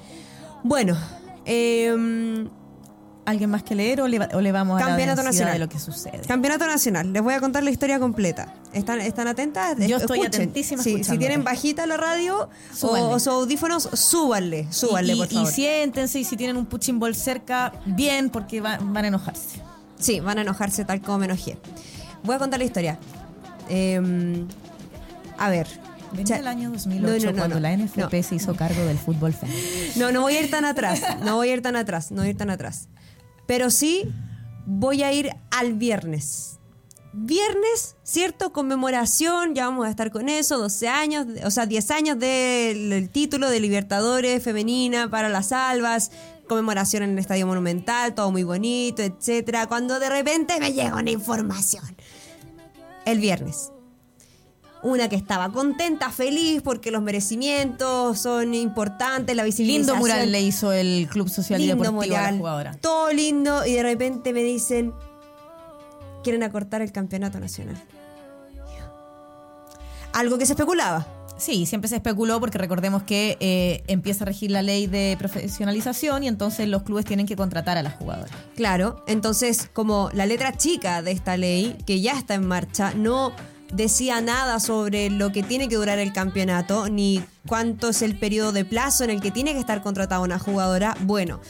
Bueno, 0.63 0.97
em, 1.45 2.47
¿Alguien 3.25 3.49
más 3.51 3.63
que 3.63 3.73
leer 3.73 4.01
o 4.01 4.07
le, 4.09 4.19
o 4.33 4.41
le 4.41 4.51
vamos 4.51 4.81
a 4.81 4.85
Campeonato 4.85 5.21
la 5.21 5.29
densidad 5.29 5.45
nacional. 5.45 5.53
de 5.53 5.59
lo 5.59 5.69
que 5.69 5.79
sucede? 5.79 6.19
Campeonato 6.27 6.67
Nacional, 6.67 7.13
les 7.13 7.21
voy 7.23 7.33
a 7.33 7.39
contar 7.39 7.63
la 7.63 7.71
historia 7.71 7.97
completa. 7.97 8.53
¿Están, 8.73 8.99
están 8.99 9.29
atentas? 9.29 9.77
Yo 9.77 9.95
estoy 9.95 10.19
Escuchen. 10.19 10.41
atentísima 10.41 10.83
Sí, 10.83 11.05
si 11.05 11.17
tienen 11.17 11.41
bajita 11.45 11.85
la 11.85 11.95
radio 11.95 12.49
o, 12.49 12.75
Súbanle. 12.75 13.07
o 13.07 13.19
sus 13.19 13.27
audífonos, 13.29 13.87
súbanle, 13.93 14.67
súbanle, 14.73 15.13
y, 15.13 15.17
por 15.19 15.27
y- 15.31 15.35
favor. 15.35 15.49
y 15.49 15.53
siéntense 15.53 16.19
y 16.19 16.25
si 16.25 16.35
tienen 16.35 16.57
un 16.57 16.65
punching 16.65 16.99
ball 16.99 17.15
cerca, 17.15 17.71
bien, 17.85 18.29
porque 18.29 18.59
va- 18.59 18.77
van 18.81 19.05
a 19.05 19.07
enojarse. 19.07 19.61
Sí, 19.97 20.19
van 20.19 20.39
a 20.39 20.41
enojarse 20.41 20.83
tal 20.83 20.99
como 20.99 21.19
me 21.19 21.25
enojé. 21.27 21.57
Voy 22.25 22.35
a 22.35 22.39
contar 22.39 22.59
la 22.59 22.65
historia. 22.65 22.99
Eh, 23.69 24.45
a 25.38 25.49
ver. 25.49 25.67
Venía 26.13 26.38
el 26.38 26.47
año 26.47 26.69
No, 26.69 26.76
2008 26.76 27.26
no, 27.26 27.32
no, 27.32 27.38
cuando 27.38 27.60
la 27.60 27.76
NFP 27.76 28.21
se 28.21 28.36
hizo 28.36 28.56
cargo 28.56 28.86
del 28.86 28.97
fútbol 28.97 29.34
femenino. 29.34 29.63
No, 29.95 30.12
no 30.12 30.21
voy 30.21 30.36
a 30.36 30.41
ir 30.41 30.52
tan 30.52 30.63
atrás. 30.65 31.02
No 31.23 31.36
voy 31.36 31.49
a 31.49 31.54
ir 31.54 31.62
tan 31.62 31.76
atrás. 31.76 32.12
No 32.12 32.17
voy 32.17 32.28
a 32.28 32.30
ir 32.32 32.38
tan 32.38 32.49
atrás. 32.49 32.88
Pero 33.47 33.69
sí 33.69 34.04
voy 34.65 35.04
a 35.04 35.12
ir 35.12 35.32
al 35.52 35.73
viernes. 35.73 36.60
Viernes, 37.15 37.95
¿cierto? 38.04 38.54
Conmemoración, 38.54 39.54
ya 39.54 39.65
vamos 39.65 39.86
a 39.86 39.89
estar 39.89 40.10
con 40.12 40.30
eso, 40.30 40.58
12 40.58 40.88
años, 40.88 41.28
o 41.43 41.52
sea, 41.52 41.67
10 41.67 41.91
años 41.91 42.19
del, 42.19 42.89
del 42.89 43.10
título 43.10 43.52
de 43.52 43.60
Libertadores 43.60 44.41
femenina 44.41 45.08
para 45.12 45.30
las 45.30 45.52
albas, 45.52 46.10
conmemoración 46.47 47.04
en 47.04 47.12
el 47.12 47.19
Estadio 47.19 47.45
Monumental, 47.45 48.15
todo 48.15 48.32
muy 48.32 48.43
bonito, 48.43 49.04
etcétera. 49.04 49.67
Cuando 49.67 49.99
de 49.99 50.10
repente 50.10 50.60
me 50.60 50.73
llega 50.73 50.95
una 50.95 51.12
información. 51.12 51.84
El 53.05 53.19
viernes. 53.19 53.71
Una 54.81 55.07
que 55.07 55.15
estaba 55.15 55.49
contenta, 55.49 56.09
feliz, 56.09 56.61
porque 56.61 56.91
los 56.91 57.01
merecimientos 57.01 58.19
son 58.19 58.53
importantes, 58.53 59.33
la 59.35 59.43
visibilización. 59.43 59.85
Lindo 59.85 59.95
mural 59.95 60.31
le 60.31 60.41
hizo 60.41 60.73
el 60.73 61.07
Club 61.09 61.29
Social 61.29 61.61
y 61.61 61.67
Deportivo 61.67 62.01
a 62.01 62.05
la 62.05 62.07
mural, 62.07 62.37
jugadora. 62.37 62.77
Todo 62.81 63.13
lindo, 63.13 63.65
y 63.65 63.73
de 63.73 63.83
repente 63.83 64.33
me 64.33 64.43
dicen, 64.43 64.93
quieren 66.21 66.43
acortar 66.43 66.81
el 66.81 66.91
campeonato 66.91 67.39
nacional. 67.39 67.81
Algo 70.13 70.38
que 70.38 70.45
se 70.45 70.54
especulaba. 70.54 71.08
Sí, 71.38 71.65
siempre 71.65 71.89
se 71.89 71.95
especuló 71.95 72.39
porque 72.39 72.58
recordemos 72.58 73.04
que 73.04 73.38
eh, 73.39 73.84
empieza 73.88 74.23
a 74.23 74.28
regir 74.28 74.52
la 74.52 74.62
ley 74.62 74.88
de 74.88 75.15
profesionalización 75.17 76.23
y 76.23 76.28
entonces 76.28 76.67
los 76.67 76.84
clubes 76.84 77.06
tienen 77.06 77.26
que 77.26 77.36
contratar 77.36 77.78
a 77.78 77.84
las 77.84 77.95
jugadoras. 77.95 78.32
Claro, 78.56 79.04
entonces 79.08 79.69
como 79.73 80.10
la 80.13 80.26
letra 80.26 80.56
chica 80.56 81.02
de 81.02 81.12
esta 81.12 81.36
ley, 81.36 81.76
que 81.86 82.02
ya 82.02 82.13
está 82.13 82.36
en 82.36 82.47
marcha, 82.47 82.93
no 82.93 83.34
decía 83.73 84.21
nada 84.21 84.60
sobre 84.60 85.10
lo 85.10 85.32
que 85.32 85.41
tiene 85.41 85.67
que 85.67 85.76
durar 85.76 85.97
el 85.97 86.13
campeonato, 86.13 86.88
ni 86.89 87.23
cuánto 87.47 87.89
es 87.89 88.04
el 88.04 88.17
periodo 88.17 88.52
de 88.52 88.63
plazo 88.63 89.04
en 89.04 89.10
el 89.10 89.19
que 89.19 89.32
tiene 89.32 89.54
que 89.54 89.60
estar 89.60 89.82
contratada 89.82 90.21
una 90.21 90.38
jugadora. 90.38 90.95
Bueno, 91.02 91.41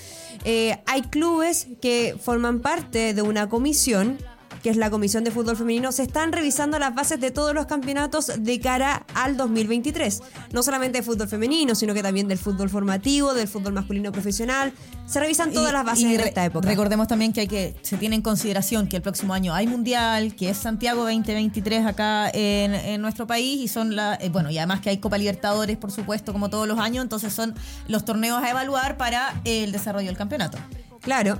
eh, 0.45 0.81
hay 0.85 1.01
clubes 1.03 1.67
que 1.81 2.15
forman 2.19 2.59
parte 2.59 3.13
de 3.13 3.21
una 3.21 3.49
comisión 3.49 4.17
que 4.63 4.69
es 4.69 4.77
la 4.77 4.89
Comisión 4.89 5.23
de 5.25 5.29
Fútbol 5.31 5.57
Femenino, 5.57 5.91
se 5.91 6.03
están 6.03 6.31
revisando 6.31 6.79
las 6.79 6.95
bases 6.95 7.19
de 7.19 7.31
todos 7.31 7.53
los 7.53 7.65
campeonatos 7.65 8.31
de 8.39 8.59
cara 8.61 9.05
al 9.13 9.35
2023. 9.37 10.21
No 10.53 10.63
solamente 10.63 10.99
de 10.99 11.03
fútbol 11.03 11.27
femenino, 11.27 11.75
sino 11.75 11.93
que 11.93 12.01
también 12.01 12.29
del 12.29 12.37
fútbol 12.37 12.69
formativo, 12.69 13.33
del 13.33 13.47
fútbol 13.49 13.73
masculino 13.73 14.11
profesional. 14.13 14.71
Se 15.05 15.19
revisan 15.19 15.51
todas 15.51 15.71
Y- 15.71 15.73
las 15.73 15.85
bases 15.85 16.17
re- 16.17 16.29
esta 16.29 16.45
época. 16.45 16.65
Recordemos 16.67 17.09
también 17.09 17.33
que 17.33 17.41
hay 17.41 17.47
que 17.47 17.75
se 17.81 17.97
tiene 17.97 18.15
en 18.15 18.21
consideración 18.21 18.87
que 18.87 18.95
el 18.95 19.01
próximo 19.01 19.33
año 19.33 19.53
hay 19.53 19.67
mundial, 19.67 20.33
que 20.35 20.49
es 20.49 20.57
Santiago 20.57 21.01
2023 21.03 21.85
acá 21.85 22.29
en, 22.33 22.73
en 22.73 23.01
nuestro 23.01 23.27
país 23.27 23.59
y 23.59 23.67
son 23.67 23.97
la 23.97 24.15
eh, 24.21 24.29
bueno 24.29 24.49
y 24.49 24.57
además 24.57 24.79
que 24.79 24.89
hay 24.91 24.97
Copa 24.99 25.17
Libertadores 25.17 25.75
por 25.75 25.91
supuesto 25.91 26.31
como 26.31 26.49
todos 26.49 26.67
los 26.69 26.79
años, 26.79 27.03
entonces 27.03 27.33
son 27.33 27.53
los 27.89 28.05
torneos 28.05 28.41
a 28.41 28.49
evaluar 28.49 28.95
para 28.95 29.41
el 29.43 29.73
desarrollo 29.73 30.07
del 30.07 30.15
campeonato. 30.17 30.57
Claro. 31.01 31.39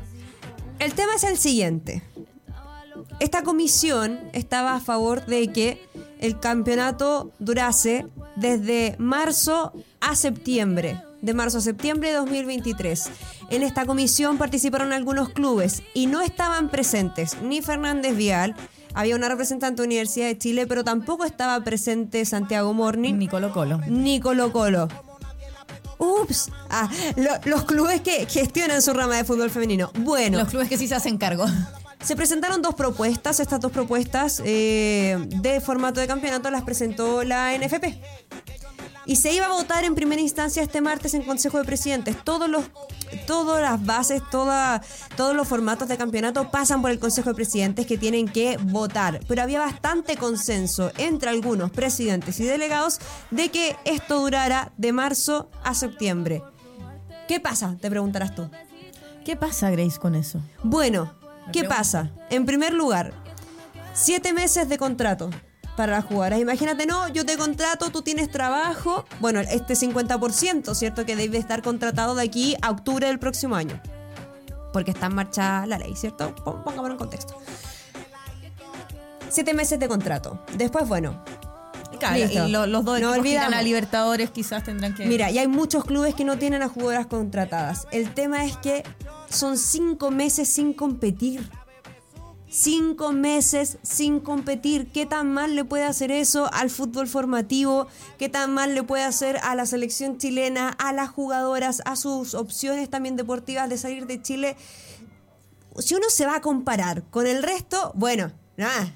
El 0.80 0.94
tema 0.94 1.14
es 1.16 1.24
el 1.24 1.38
siguiente. 1.38 2.04
Esta 3.24 3.42
comisión 3.44 4.20
estaba 4.34 4.76
a 4.76 4.82
favor 4.82 5.26
de 5.26 5.48
que 5.54 5.82
el 6.20 6.42
campeonato 6.42 7.32
durase 7.40 8.06
desde 8.36 8.98
marzo 9.00 9.72
a 10.02 10.16
septiembre. 10.18 11.02
De 11.22 11.34
marzo 11.34 11.60
a 11.60 11.62
septiembre 11.62 12.10
de 12.10 12.16
2023. 12.16 13.06
En 13.50 13.64
esta 13.64 13.86
comisión 13.86 14.38
participaron 14.38 14.92
algunos 14.92 15.30
clubes 15.30 15.84
y 15.94 16.08
no 16.08 16.20
estaban 16.20 16.68
presentes 16.68 17.38
ni 17.42 17.62
Fernández 17.62 18.14
Vial, 18.18 18.56
había 18.94 19.16
una 19.16 19.30
representante 19.30 19.82
de 19.82 19.86
Universidad 19.88 20.28
de 20.28 20.38
Chile, 20.38 20.68
pero 20.68 20.84
tampoco 20.84 21.24
estaba 21.24 21.64
presente 21.64 22.26
Santiago 22.26 22.74
Morning 22.74 23.14
Ni 23.14 23.30
Colo 23.30 23.54
Colo. 23.54 23.80
ni 23.88 24.20
Colo 24.20 24.52
Colo. 24.52 24.90
Ups, 25.98 26.52
ah, 26.70 26.90
lo- 27.16 27.40
los 27.50 27.64
clubes 27.64 28.02
que 28.02 28.26
gestionan 28.26 28.82
su 28.82 28.92
rama 28.92 29.16
de 29.16 29.24
fútbol 29.24 29.50
femenino. 29.50 29.92
Bueno, 30.00 30.40
Los 30.40 30.50
clubes 30.50 30.68
que 30.68 30.78
sí 30.78 30.90
se 30.90 30.96
hacen 30.96 31.18
cargo. 31.18 31.46
Se 32.04 32.16
presentaron 32.16 32.62
dos 32.62 32.76
propuestas. 32.76 33.40
Estas 33.40 33.60
dos 33.60 33.72
propuestas 33.72 34.42
eh, 34.46 35.18
de 35.28 35.62
formato 35.62 36.00
de 36.00 36.08
campeonato 36.08 36.50
las 36.52 36.64
presentó 36.64 37.24
la 37.24 37.58
NFP. 37.58 38.02
Y 39.06 39.18
se 39.18 39.34
iba 39.34 39.48
a 39.48 39.50
votar 39.50 39.84
en 39.84 39.96
primera 39.96 40.22
instancia 40.22 40.64
este 40.64 40.80
martes 40.80 41.14
en 41.14 41.24
Consejo 41.24 41.58
de 41.58 41.66
Presidentes. 41.66 42.16
Todos 42.24 42.50
los, 42.50 42.64
todas 43.28 43.62
las 43.62 43.86
bases, 43.86 44.22
toda, 44.32 44.82
todos 45.18 45.36
los 45.36 45.46
formatos 45.48 45.90
de 45.90 45.98
campeonato 45.98 46.50
pasan 46.52 46.82
por 46.82 46.90
el 46.90 47.00
Consejo 47.00 47.30
de 47.30 47.36
Presidentes 47.36 47.86
que 47.86 47.98
tienen 47.98 48.30
que 48.30 48.58
votar. 48.58 49.20
Pero 49.28 49.42
había 49.42 49.60
bastante 49.60 50.16
consenso 50.16 50.92
entre 50.98 51.30
algunos 51.30 51.72
presidentes 51.72 52.40
y 52.40 52.46
delegados 52.46 53.00
de 53.30 53.50
que 53.50 53.76
esto 53.84 54.22
durara 54.22 54.72
de 54.78 54.94
marzo 54.94 55.50
a 55.64 55.74
septiembre. 55.74 56.42
¿Qué 57.28 57.42
pasa? 57.42 57.76
Te 57.82 57.90
preguntarás 57.90 58.36
tú. 58.36 58.50
¿Qué 59.26 59.36
pasa, 59.36 59.70
Grace, 59.70 60.00
con 60.00 60.16
eso? 60.16 60.40
Bueno, 60.64 61.14
¿qué 61.52 61.64
pasa? 61.66 62.12
En 62.30 62.46
primer 62.46 62.74
lugar, 62.74 63.14
siete 63.94 64.34
meses 64.34 64.70
de 64.70 64.78
contrato 64.78 65.30
para 65.76 65.94
las 65.94 66.06
jugadoras. 66.06 66.40
Imagínate, 66.40 66.86
no, 66.86 67.08
yo 67.10 67.26
te 67.26 67.38
contrato, 67.38 67.90
tú 67.90 68.02
tienes 68.02 68.30
trabajo. 68.30 69.06
Bueno, 69.20 69.40
este 69.40 69.74
50%, 69.74 70.74
¿cierto? 70.76 71.06
Que 71.06 71.16
debe 71.16 71.38
estar 71.38 71.62
contratado 71.64 72.16
de 72.16 72.24
aquí 72.24 72.56
a 72.62 72.70
octubre 72.72 73.08
del 73.08 73.20
próximo 73.20 73.56
año. 73.56 73.82
Porque 74.72 74.92
está 74.92 75.08
en 75.08 75.16
marcha 75.16 75.66
la 75.66 75.78
ley, 75.78 75.96
¿cierto? 75.96 76.34
Pon- 76.36 76.64
Pongámoslo 76.64 76.94
en 76.94 76.98
contexto. 77.00 77.36
Siete 79.30 79.54
meses 79.54 79.80
de 79.80 79.88
contrato. 79.88 80.44
Después, 80.58 80.88
bueno, 80.88 81.24
Claro, 82.10 82.26
Listo. 82.26 82.48
y 82.48 82.52
lo- 82.52 82.68
los 82.68 82.84
dos 82.86 83.00
No 83.00 83.10
equipos 83.10 83.24
que 83.24 83.32
irán 83.32 83.44
olvidamos. 83.46 83.60
a 83.60 83.62
Libertadores 83.64 84.30
quizás 84.32 84.64
tendrán 84.64 84.94
que... 84.94 85.06
Mira, 85.06 85.32
y 85.32 85.38
hay 85.40 85.48
muchos 85.48 85.86
clubes 85.86 86.16
que 86.16 86.26
no 86.26 86.38
tienen 86.38 86.62
a 86.62 86.68
jugadoras 86.70 87.08
contratadas. 87.08 87.88
El 87.92 88.14
tema 88.14 88.46
es 88.46 88.58
que 88.58 88.84
son 89.30 89.58
cinco 89.58 90.12
meses 90.12 90.50
sin 90.50 90.74
competir. 90.74 91.50
Cinco 92.50 93.14
meses 93.14 93.80
sin 93.82 94.20
competir. 94.20 94.92
¿Qué 94.92 95.08
tan 95.08 95.34
mal 95.34 95.56
le 95.56 95.66
puede 95.66 95.86
hacer 95.86 96.12
eso 96.12 96.54
al 96.54 96.70
fútbol 96.70 97.08
formativo? 97.08 97.88
¿Qué 98.20 98.30
tan 98.30 98.54
mal 98.54 98.76
le 98.76 98.84
puede 98.84 99.04
hacer 99.04 99.38
a 99.42 99.56
la 99.56 99.66
selección 99.66 100.20
chilena, 100.20 100.70
a 100.70 100.94
las 100.94 101.10
jugadoras, 101.10 101.82
a 101.86 101.96
sus 101.96 102.36
opciones 102.36 102.90
también 102.92 103.16
deportivas 103.16 103.70
de 103.70 103.78
salir 103.80 104.06
de 104.06 104.22
Chile? 104.22 104.56
Si 105.80 105.96
uno 105.96 106.06
se 106.12 106.28
va 106.28 106.36
a 106.36 106.42
comparar 106.42 107.02
con 107.10 107.26
el 107.26 107.42
resto, 107.42 107.92
bueno, 107.96 108.32
nada. 108.56 108.94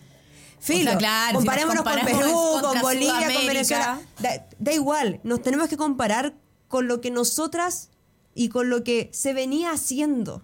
Filo, 0.59 0.91
sea, 0.91 0.97
claro, 0.97 1.29
si 1.29 1.45
comparémonos 1.45 1.83
con 1.83 2.05
Perú, 2.05 2.59
con 2.61 2.81
Bolivia, 2.81 3.33
con. 3.33 3.47
Venezuela. 3.47 3.99
Da, 4.19 4.47
da 4.57 4.73
igual, 4.73 5.19
nos 5.23 5.41
tenemos 5.41 5.69
que 5.69 5.77
comparar 5.77 6.33
con 6.67 6.87
lo 6.87 6.99
que 7.01 7.11
nosotras 7.11 7.89
y 8.33 8.49
con 8.49 8.69
lo 8.69 8.83
que 8.83 9.09
se 9.13 9.33
venía 9.33 9.71
haciendo, 9.71 10.43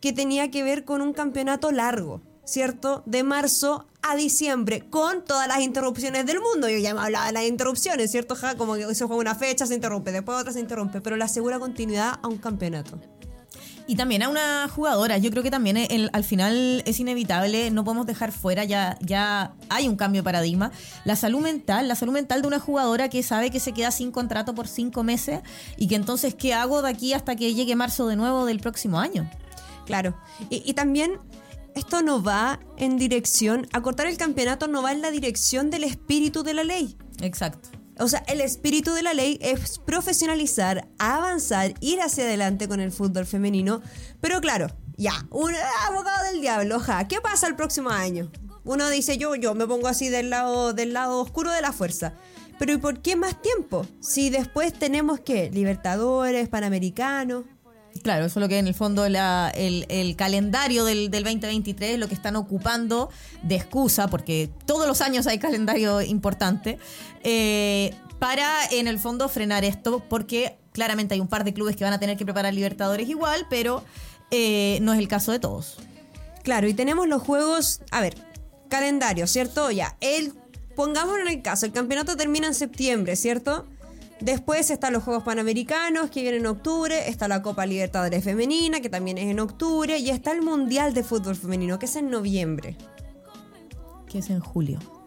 que 0.00 0.12
tenía 0.12 0.50
que 0.50 0.62
ver 0.62 0.84
con 0.84 1.02
un 1.02 1.12
campeonato 1.12 1.72
largo, 1.72 2.22
¿cierto? 2.44 3.02
De 3.06 3.22
marzo 3.22 3.86
a 4.02 4.16
diciembre, 4.16 4.88
con 4.88 5.24
todas 5.24 5.48
las 5.48 5.60
interrupciones 5.60 6.24
del 6.24 6.40
mundo. 6.40 6.68
Yo 6.68 6.78
ya 6.78 6.94
me 6.94 7.00
hablaba 7.00 7.26
de 7.26 7.32
las 7.32 7.44
interrupciones, 7.44 8.10
¿cierto? 8.10 8.34
Ja, 8.34 8.56
como 8.56 8.74
que 8.74 8.94
se 8.94 9.04
juega 9.04 9.20
una 9.20 9.34
fecha, 9.34 9.66
se 9.66 9.74
interrumpe, 9.74 10.12
después 10.12 10.38
otra 10.38 10.52
se 10.52 10.60
interrumpe, 10.60 11.00
pero 11.00 11.16
le 11.16 11.24
asegura 11.24 11.58
continuidad 11.58 12.18
a 12.22 12.28
un 12.28 12.38
campeonato. 12.38 12.98
Y 13.88 13.96
también 13.96 14.22
a 14.22 14.28
una 14.28 14.68
jugadora, 14.68 15.16
yo 15.16 15.30
creo 15.30 15.42
que 15.42 15.50
también 15.50 15.78
el- 15.78 16.10
al 16.12 16.22
final 16.22 16.82
es 16.84 17.00
inevitable, 17.00 17.70
no 17.70 17.84
podemos 17.84 18.06
dejar 18.06 18.32
fuera, 18.32 18.64
ya, 18.64 18.98
ya 19.00 19.54
hay 19.70 19.88
un 19.88 19.96
cambio 19.96 20.20
de 20.20 20.24
paradigma. 20.24 20.70
La 21.06 21.16
salud 21.16 21.40
mental, 21.40 21.88
la 21.88 21.94
salud 21.94 22.12
mental 22.12 22.42
de 22.42 22.48
una 22.48 22.60
jugadora 22.60 23.08
que 23.08 23.22
sabe 23.22 23.50
que 23.50 23.60
se 23.60 23.72
queda 23.72 23.90
sin 23.90 24.12
contrato 24.12 24.54
por 24.54 24.68
cinco 24.68 25.04
meses 25.04 25.40
y 25.78 25.88
que 25.88 25.94
entonces, 25.94 26.34
¿qué 26.34 26.52
hago 26.52 26.82
de 26.82 26.90
aquí 26.90 27.14
hasta 27.14 27.34
que 27.34 27.54
llegue 27.54 27.74
marzo 27.76 28.06
de 28.06 28.16
nuevo 28.16 28.44
del 28.44 28.60
próximo 28.60 29.00
año? 29.00 29.28
Claro. 29.86 30.14
Y, 30.50 30.62
y 30.68 30.74
también 30.74 31.12
esto 31.74 32.02
no 32.02 32.22
va 32.22 32.60
en 32.76 32.98
dirección, 32.98 33.66
acortar 33.72 34.06
el 34.06 34.18
campeonato 34.18 34.68
no 34.68 34.82
va 34.82 34.92
en 34.92 35.00
la 35.00 35.10
dirección 35.10 35.70
del 35.70 35.84
espíritu 35.84 36.42
de 36.42 36.52
la 36.52 36.62
ley. 36.64 36.94
Exacto. 37.22 37.70
O 37.98 38.08
sea, 38.08 38.22
el 38.28 38.40
espíritu 38.40 38.92
de 38.92 39.02
la 39.02 39.14
ley 39.14 39.38
es 39.40 39.78
profesionalizar, 39.78 40.88
avanzar, 40.98 41.74
ir 41.80 42.00
hacia 42.00 42.24
adelante 42.24 42.68
con 42.68 42.80
el 42.80 42.92
fútbol 42.92 43.26
femenino. 43.26 43.82
Pero 44.20 44.40
claro, 44.40 44.68
ya, 44.96 45.26
un 45.30 45.52
abogado 45.86 46.24
del 46.30 46.40
diablo, 46.40 46.80
ja, 46.80 47.08
¿qué 47.08 47.20
pasa 47.20 47.46
el 47.46 47.56
próximo 47.56 47.90
año? 47.90 48.30
Uno 48.64 48.88
dice, 48.90 49.18
yo, 49.18 49.34
yo 49.34 49.54
me 49.54 49.66
pongo 49.66 49.88
así 49.88 50.08
del 50.08 50.30
lado, 50.30 50.74
del 50.74 50.92
lado 50.92 51.20
oscuro 51.20 51.50
de 51.50 51.62
la 51.62 51.72
fuerza. 51.72 52.14
Pero 52.58 52.72
¿y 52.72 52.76
por 52.76 53.00
qué 53.00 53.16
más 53.16 53.40
tiempo? 53.40 53.86
Si 54.00 54.30
después 54.30 54.72
tenemos 54.72 55.20
que 55.20 55.50
Libertadores, 55.50 56.48
Panamericanos. 56.48 57.44
Claro, 58.02 58.26
eso 58.26 58.38
es 58.38 58.42
lo 58.42 58.48
que 58.48 58.58
en 58.58 58.66
el 58.66 58.74
fondo 58.74 59.04
el, 59.04 59.16
el 59.88 60.16
calendario 60.16 60.84
del, 60.84 61.10
del 61.10 61.24
2023 61.24 61.98
lo 61.98 62.08
que 62.08 62.14
están 62.14 62.36
ocupando 62.36 63.10
de 63.42 63.56
excusa, 63.56 64.08
porque 64.08 64.50
todos 64.66 64.86
los 64.86 65.00
años 65.00 65.26
hay 65.26 65.38
calendario 65.38 66.00
importante, 66.00 66.78
eh, 67.24 67.94
para 68.18 68.66
en 68.70 68.88
el 68.88 68.98
fondo 68.98 69.28
frenar 69.28 69.64
esto, 69.64 70.02
porque 70.08 70.56
claramente 70.72 71.14
hay 71.14 71.20
un 71.20 71.28
par 71.28 71.44
de 71.44 71.54
clubes 71.54 71.76
que 71.76 71.84
van 71.84 71.92
a 71.92 72.00
tener 72.00 72.16
que 72.16 72.24
preparar 72.24 72.52
Libertadores 72.52 73.08
igual, 73.08 73.46
pero 73.48 73.84
eh, 74.30 74.78
no 74.82 74.92
es 74.92 74.98
el 74.98 75.08
caso 75.08 75.32
de 75.32 75.38
todos. 75.38 75.78
Claro, 76.42 76.68
y 76.68 76.74
tenemos 76.74 77.06
los 77.06 77.22
juegos, 77.22 77.80
a 77.90 78.00
ver, 78.00 78.14
calendario, 78.68 79.26
¿cierto? 79.26 79.70
Ya, 79.70 79.96
el, 80.00 80.32
pongámoslo 80.74 81.22
en 81.22 81.28
el 81.28 81.42
caso, 81.42 81.66
el 81.66 81.72
campeonato 81.72 82.16
termina 82.16 82.46
en 82.46 82.54
septiembre, 82.54 83.16
¿cierto? 83.16 83.66
Después 84.20 84.70
están 84.70 84.92
los 84.92 85.04
Juegos 85.04 85.22
Panamericanos, 85.22 86.10
que 86.10 86.22
vienen 86.22 86.40
en 86.40 86.46
octubre, 86.48 87.08
está 87.08 87.28
la 87.28 87.40
Copa 87.40 87.66
Libertadores 87.66 88.24
Femenina, 88.24 88.80
que 88.80 88.88
también 88.88 89.16
es 89.16 89.26
en 89.26 89.38
octubre, 89.38 89.96
y 89.98 90.10
está 90.10 90.32
el 90.32 90.42
Mundial 90.42 90.92
de 90.92 91.04
Fútbol 91.04 91.36
Femenino, 91.36 91.78
que 91.78 91.86
es 91.86 91.94
en 91.94 92.10
noviembre. 92.10 92.76
Que 94.08 94.18
es 94.18 94.30
en 94.30 94.40
julio. 94.40 94.97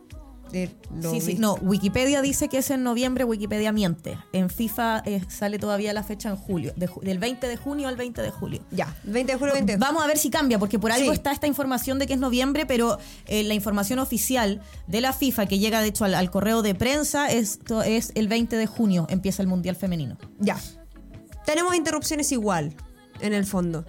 Lo 1.01 1.11
Sí, 1.11 1.21
sí, 1.21 1.35
no, 1.39 1.55
Wikipedia 1.61 2.21
dice 2.21 2.49
que 2.49 2.57
es 2.57 2.69
en 2.71 2.83
noviembre, 2.83 3.23
Wikipedia 3.23 3.71
miente. 3.71 4.17
En 4.33 4.49
FIFA 4.49 5.03
eh, 5.05 5.21
sale 5.29 5.59
todavía 5.59 5.93
la 5.93 6.03
fecha 6.03 6.29
en 6.29 6.35
julio, 6.35 6.73
de 6.75 6.87
ju- 6.89 7.01
del 7.01 7.19
20 7.19 7.47
de 7.47 7.57
junio 7.57 7.87
al 7.87 7.95
20 7.95 8.21
de 8.21 8.31
julio. 8.31 8.61
Ya, 8.71 8.95
20 9.03 9.33
de 9.33 9.37
julio, 9.39 9.53
20 9.53 9.71
de 9.73 9.77
Vamos 9.77 10.03
a 10.03 10.07
ver 10.07 10.17
si 10.17 10.29
cambia, 10.29 10.59
porque 10.59 10.77
por 10.79 10.91
algo 10.91 11.11
Sí. 11.11 11.13
está 11.15 11.31
esta 11.31 11.47
información 11.47 11.99
de 11.99 12.07
que 12.07 12.13
es 12.13 12.19
noviembre, 12.19 12.65
pero 12.65 12.97
eh, 13.27 13.43
la 13.43 13.53
información 13.53 13.99
oficial 13.99 14.61
de 14.87 15.01
la 15.01 15.13
FIFA, 15.13 15.45
que 15.45 15.59
llega 15.59 15.81
de 15.81 15.87
hecho 15.87 16.05
al, 16.05 16.13
al 16.15 16.29
correo 16.31 16.61
de 16.61 16.75
prensa, 16.75 17.31
esto 17.31 17.81
es 17.83 18.11
el 18.15 18.27
20 18.27 18.57
de 18.57 18.67
junio, 18.67 19.07
empieza 19.09 19.41
el 19.41 19.47
Mundial 19.47 19.75
Femenino. 19.75 20.17
Ya. 20.39 20.57
Tenemos 21.45 21.75
interrupciones 21.75 22.31
igual, 22.31 22.73
en 23.19 23.33
el 23.33 23.45
fondo. 23.45 23.85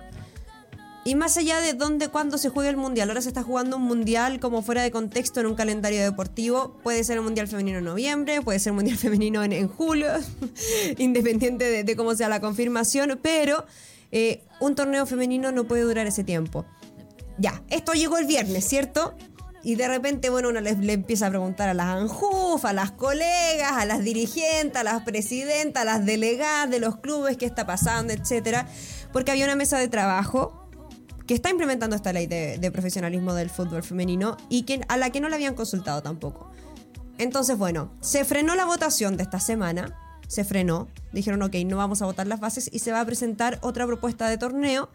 Y 1.04 1.16
más 1.16 1.36
allá 1.36 1.60
de 1.60 1.72
dónde, 1.72 2.08
cuándo 2.08 2.38
se 2.38 2.48
juega 2.48 2.70
el 2.70 2.76
mundial, 2.76 3.08
ahora 3.08 3.20
se 3.20 3.28
está 3.28 3.42
jugando 3.42 3.76
un 3.76 3.82
mundial 3.82 4.38
como 4.38 4.62
fuera 4.62 4.82
de 4.82 4.92
contexto 4.92 5.40
en 5.40 5.46
un 5.46 5.56
calendario 5.56 6.00
deportivo. 6.00 6.78
Puede 6.84 7.02
ser 7.02 7.16
el 7.16 7.24
mundial 7.24 7.48
femenino 7.48 7.78
en 7.78 7.84
noviembre, 7.84 8.40
puede 8.40 8.60
ser 8.60 8.70
el 8.70 8.76
mundial 8.76 8.96
femenino 8.98 9.42
en, 9.42 9.52
en 9.52 9.66
julio, 9.66 10.08
independiente 10.98 11.82
de, 11.82 11.96
cómo 11.96 12.14
sea 12.14 12.28
la 12.28 12.40
confirmación, 12.40 13.18
pero 13.20 13.66
eh, 14.12 14.42
un 14.60 14.76
torneo 14.76 15.04
femenino 15.04 15.50
no 15.50 15.64
puede 15.64 15.82
durar 15.82 16.06
ese 16.06 16.22
tiempo. 16.22 16.64
Ya, 17.36 17.64
esto 17.68 17.94
llegó 17.94 18.18
el 18.18 18.26
viernes, 18.26 18.64
¿cierto? 18.64 19.14
Y 19.64 19.74
de 19.74 19.88
repente, 19.88 20.30
bueno, 20.30 20.50
uno 20.50 20.60
le, 20.60 20.76
le 20.76 20.92
empieza 20.92 21.26
a 21.26 21.30
preguntar 21.30 21.68
a 21.68 21.74
las 21.74 21.86
ANJUF, 21.86 22.64
a 22.64 22.72
las 22.72 22.92
colegas, 22.92 23.72
a 23.72 23.84
las 23.86 24.04
dirigentes, 24.04 24.76
a 24.76 24.84
las 24.84 25.02
presidentas, 25.02 25.82
a 25.82 25.84
las 25.84 26.06
delegadas 26.06 26.70
de 26.70 26.78
los 26.78 26.96
clubes, 26.98 27.36
qué 27.36 27.46
está 27.46 27.66
pasando, 27.66 28.12
etcétera. 28.12 28.68
Porque 29.12 29.32
había 29.32 29.44
una 29.46 29.56
mesa 29.56 29.78
de 29.78 29.88
trabajo 29.88 30.61
está 31.32 31.50
implementando 31.50 31.96
esta 31.96 32.12
ley 32.12 32.26
de, 32.26 32.58
de 32.58 32.70
profesionalismo 32.70 33.34
del 33.34 33.50
fútbol 33.50 33.82
femenino 33.82 34.36
y 34.48 34.62
que, 34.62 34.80
a 34.88 34.96
la 34.96 35.10
que 35.10 35.20
no 35.20 35.28
la 35.28 35.36
habían 35.36 35.54
consultado 35.54 36.02
tampoco. 36.02 36.50
Entonces, 37.18 37.56
bueno, 37.58 37.92
se 38.00 38.24
frenó 38.24 38.54
la 38.54 38.64
votación 38.64 39.16
de 39.16 39.22
esta 39.22 39.38
semana, 39.38 39.96
se 40.28 40.44
frenó, 40.44 40.88
dijeron, 41.12 41.42
ok, 41.42 41.54
no 41.66 41.76
vamos 41.76 42.02
a 42.02 42.06
votar 42.06 42.26
las 42.26 42.40
bases 42.40 42.70
y 42.72 42.78
se 42.78 42.90
va 42.90 43.00
a 43.00 43.04
presentar 43.04 43.58
otra 43.62 43.86
propuesta 43.86 44.28
de 44.28 44.38
torneo. 44.38 44.88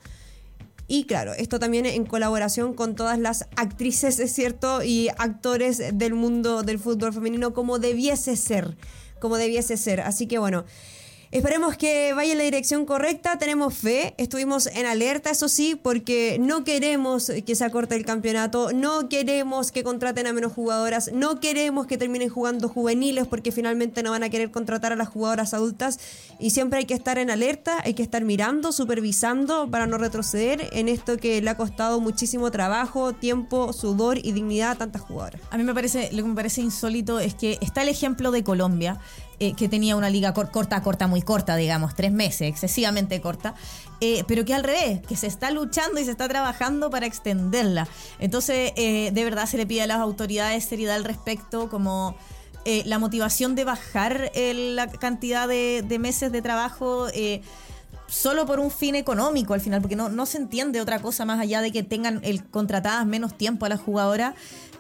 Y 0.88 1.04
claro, 1.04 1.34
esto 1.34 1.60
también 1.60 1.86
en 1.86 2.06
colaboración 2.06 2.74
con 2.74 2.96
todas 2.96 3.20
las 3.20 3.46
actrices, 3.56 4.20
es 4.20 4.34
cierto, 4.34 4.84
y 4.84 5.10
actores 5.18 5.82
del 5.94 6.14
mundo 6.16 6.64
del 6.64 6.80
fútbol 6.80 7.14
femenino 7.14 7.54
como 7.54 7.78
debiese 7.78 8.36
ser, 8.36 8.78
como 9.20 9.38
debiese 9.38 9.78
ser. 9.78 10.02
Así 10.02 10.28
que 10.28 10.40
bueno, 10.40 10.66
Esperemos 11.30 11.76
que 11.76 12.14
vaya 12.14 12.32
en 12.32 12.38
la 12.38 12.46
dirección 12.46 12.86
correcta, 12.86 13.38
tenemos 13.38 13.74
fe, 13.74 14.14
estuvimos 14.18 14.68
en 14.68 14.86
alerta, 14.86 15.30
eso 15.30 15.50
sí, 15.50 15.76
porque 15.76 16.38
no 16.40 16.64
queremos 16.64 17.30
que 17.46 17.54
se 17.54 17.66
acorte 17.66 17.96
el 17.96 18.06
campeonato, 18.06 18.72
no 18.72 19.10
queremos 19.10 19.74
que 19.74 19.84
contraten 19.84 20.26
a 20.28 20.32
menos 20.32 20.54
jugadoras, 20.54 21.12
no 21.12 21.42
queremos 21.42 21.86
que 21.86 21.98
terminen 21.98 22.30
jugando 22.30 22.70
juveniles 22.70 23.28
porque 23.28 23.52
finalmente 23.52 24.04
no 24.04 24.12
van 24.12 24.24
a 24.24 24.30
querer 24.30 24.52
contratar 24.52 24.94
a 24.94 24.96
las 24.96 25.10
jugadoras 25.10 25.54
adultas 25.54 26.00
y 26.40 26.52
siempre 26.52 26.80
hay 26.80 26.86
que 26.86 26.94
estar 26.94 27.18
en 27.18 27.30
alerta, 27.30 27.82
hay 27.84 27.94
que 27.94 28.04
estar 28.04 28.24
mirando, 28.24 28.72
supervisando 28.72 29.70
para 29.70 29.86
no 29.86 29.98
retroceder 29.98 30.70
en 30.72 30.88
esto 30.88 31.18
que 31.18 31.42
le 31.42 31.50
ha 31.50 31.58
costado 31.58 32.00
muchísimo 32.00 32.52
trabajo, 32.52 33.12
tiempo, 33.12 33.74
sudor 33.74 34.18
y 34.18 34.32
dignidad 34.32 34.72
a 34.72 34.76
tantas 34.76 35.02
jugadoras. 35.02 35.42
A 35.50 35.58
mí 35.58 35.64
me 35.66 35.74
parece, 35.74 36.10
lo 36.14 36.24
que 36.24 36.30
me 36.30 36.36
parece 36.36 36.62
insólito 36.62 37.20
es 37.20 37.36
que 37.36 37.58
está 37.60 37.82
el 37.82 37.90
ejemplo 37.90 38.32
de 38.32 38.46
Colombia, 38.46 39.02
eh, 39.40 39.54
que 39.54 39.70
tenía 39.70 39.96
una 39.96 40.10
liga 40.10 40.34
cor- 40.34 40.52
corta, 40.52 40.82
corta, 40.82 41.08
muy 41.08 41.22
corta, 41.22 41.56
digamos, 41.56 41.96
tres 41.96 42.12
meses, 42.12 42.50
excesivamente 42.50 43.22
corta, 43.22 43.54
eh, 44.02 44.24
pero 44.28 44.46
que 44.46 44.54
al 44.54 44.64
revés, 44.64 45.02
que 45.08 45.16
se 45.16 45.28
está 45.28 45.52
luchando 45.52 46.00
y 46.00 46.06
se 46.06 46.12
está 46.12 46.28
trabajando 46.28 46.90
para 46.90 47.06
extenderla. 47.06 47.88
Entonces, 48.20 48.72
eh, 48.76 49.12
de 49.14 49.24
verdad 49.24 49.46
se 49.46 49.58
le 49.58 49.66
pide 49.66 49.84
a 49.84 49.88
las 49.88 50.00
autoridades 50.00 50.66
seriedad 50.66 50.96
al 50.96 51.04
respecto, 51.04 51.70
como 51.70 52.16
la 52.86 53.00
motivación 53.00 53.56
de 53.56 53.64
bajar 53.64 54.30
la 54.36 54.88
cantidad 54.88 55.48
de, 55.48 55.98
meses 56.02 56.34
de 56.34 56.42
trabajo. 56.42 57.08
solo 58.08 58.46
por 58.46 58.60
un 58.60 58.72
fin 58.72 58.96
económico 58.96 59.54
al 59.54 59.62
final, 59.62 59.82
porque 59.82 59.96
no, 59.96 60.10
no 60.10 60.26
se 60.26 60.38
entiende 60.38 60.82
otra 60.82 61.00
cosa 61.02 61.24
más 61.24 61.40
allá 61.40 61.62
de 61.62 61.72
que 61.72 61.84
tengan 61.84 62.20
el 62.24 62.44
contratadas 62.44 63.06
menos 63.06 63.38
tiempo 63.38 63.66
a 63.66 63.70
las 63.70 63.80
jugadoras. 63.80 64.34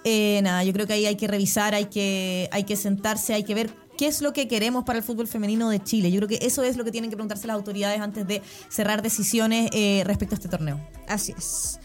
Eh, 0.04 0.42
nada, 0.44 0.64
yo 0.64 0.74
creo 0.74 0.86
que 0.88 0.94
ahí 0.94 1.06
hay 1.06 1.16
que 1.16 1.28
revisar, 1.28 1.76
hay 1.76 1.86
que, 1.86 2.50
hay 2.52 2.64
que 2.64 2.76
sentarse, 2.76 3.34
hay 3.34 3.44
que 3.44 3.56
ver 3.56 3.74
qué 3.98 4.08
es 4.08 4.22
lo 4.22 4.32
que 4.32 4.48
queremos 4.48 4.86
para 4.86 5.00
el 5.00 5.04
fútbol 5.04 5.28
femenino 5.28 5.70
de 5.70 5.84
Chile. 5.84 6.12
Yo 6.12 6.20
creo 6.20 6.30
que 6.30 6.46
eso 6.46 6.64
es 6.64 6.78
lo 6.78 6.84
que 6.84 6.92
tienen 6.92 7.10
que 7.10 7.18
preguntarse 7.18 7.48
las 7.48 7.56
autoridades 7.56 8.00
antes 8.00 8.28
de 8.28 8.42
cerrar 8.70 9.02
decisiones 9.02 9.70
eh, 9.74 10.04
respecto 10.06 10.36
a 10.36 10.38
este 10.38 10.48
torneo. 10.48 10.80
Así 11.08 11.34
es. 11.38 11.80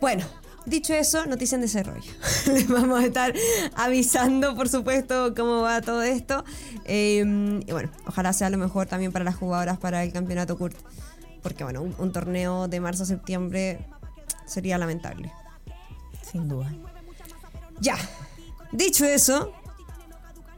Bueno, 0.00 0.24
dicho 0.66 0.94
eso, 0.94 1.26
noticia 1.26 1.56
en 1.56 1.60
desarrollo. 1.60 2.10
Les 2.46 2.66
vamos 2.66 3.00
a 3.00 3.06
estar 3.06 3.34
avisando, 3.76 4.56
por 4.56 4.68
supuesto, 4.68 5.34
cómo 5.36 5.60
va 5.60 5.80
todo 5.82 6.02
esto. 6.02 6.44
Eh, 6.84 7.60
y 7.66 7.72
bueno, 7.72 7.90
ojalá 8.06 8.32
sea 8.32 8.50
lo 8.50 8.58
mejor 8.58 8.86
también 8.86 9.12
para 9.12 9.24
las 9.24 9.36
jugadoras 9.36 9.78
para 9.78 10.02
el 10.02 10.12
campeonato 10.12 10.56
CURT. 10.56 10.76
Porque 11.42 11.64
bueno, 11.64 11.82
un, 11.82 11.94
un 11.98 12.12
torneo 12.12 12.68
de 12.68 12.80
marzo 12.80 13.02
a 13.02 13.06
septiembre 13.06 13.86
sería 14.46 14.78
lamentable. 14.78 15.32
Sin 16.30 16.48
duda. 16.48 16.72
Ya, 17.80 17.96
dicho 18.70 19.04
eso, 19.04 19.52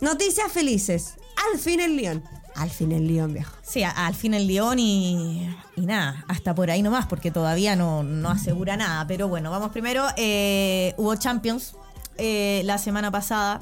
noticias 0.05 0.53
felices. 0.53 1.15
Al 1.53 1.59
fin 1.59 1.81
el 1.81 1.97
León. 1.97 2.23
Al 2.55 2.71
fin 2.71 2.93
el 2.93 3.09
León, 3.09 3.33
viejo. 3.33 3.53
Sí, 3.63 3.83
al 3.83 4.15
fin 4.15 4.33
el 4.33 4.47
León 4.47 4.79
y, 4.79 5.49
y 5.75 5.81
nada, 5.81 6.25
hasta 6.29 6.55
por 6.55 6.71
ahí 6.71 6.83
nomás, 6.83 7.07
porque 7.07 7.33
todavía 7.33 7.75
no, 7.75 8.05
no 8.05 8.31
asegura 8.31 8.77
nada. 8.77 9.05
Pero 9.09 9.27
bueno, 9.27 9.51
vamos 9.51 9.73
primero. 9.73 10.07
eh, 10.17 10.95
hubo 10.97 11.17
Champions 11.17 11.75
eh, 12.17 12.63
la 12.65 12.79
semana 12.79 13.11
pasada. 13.11 13.61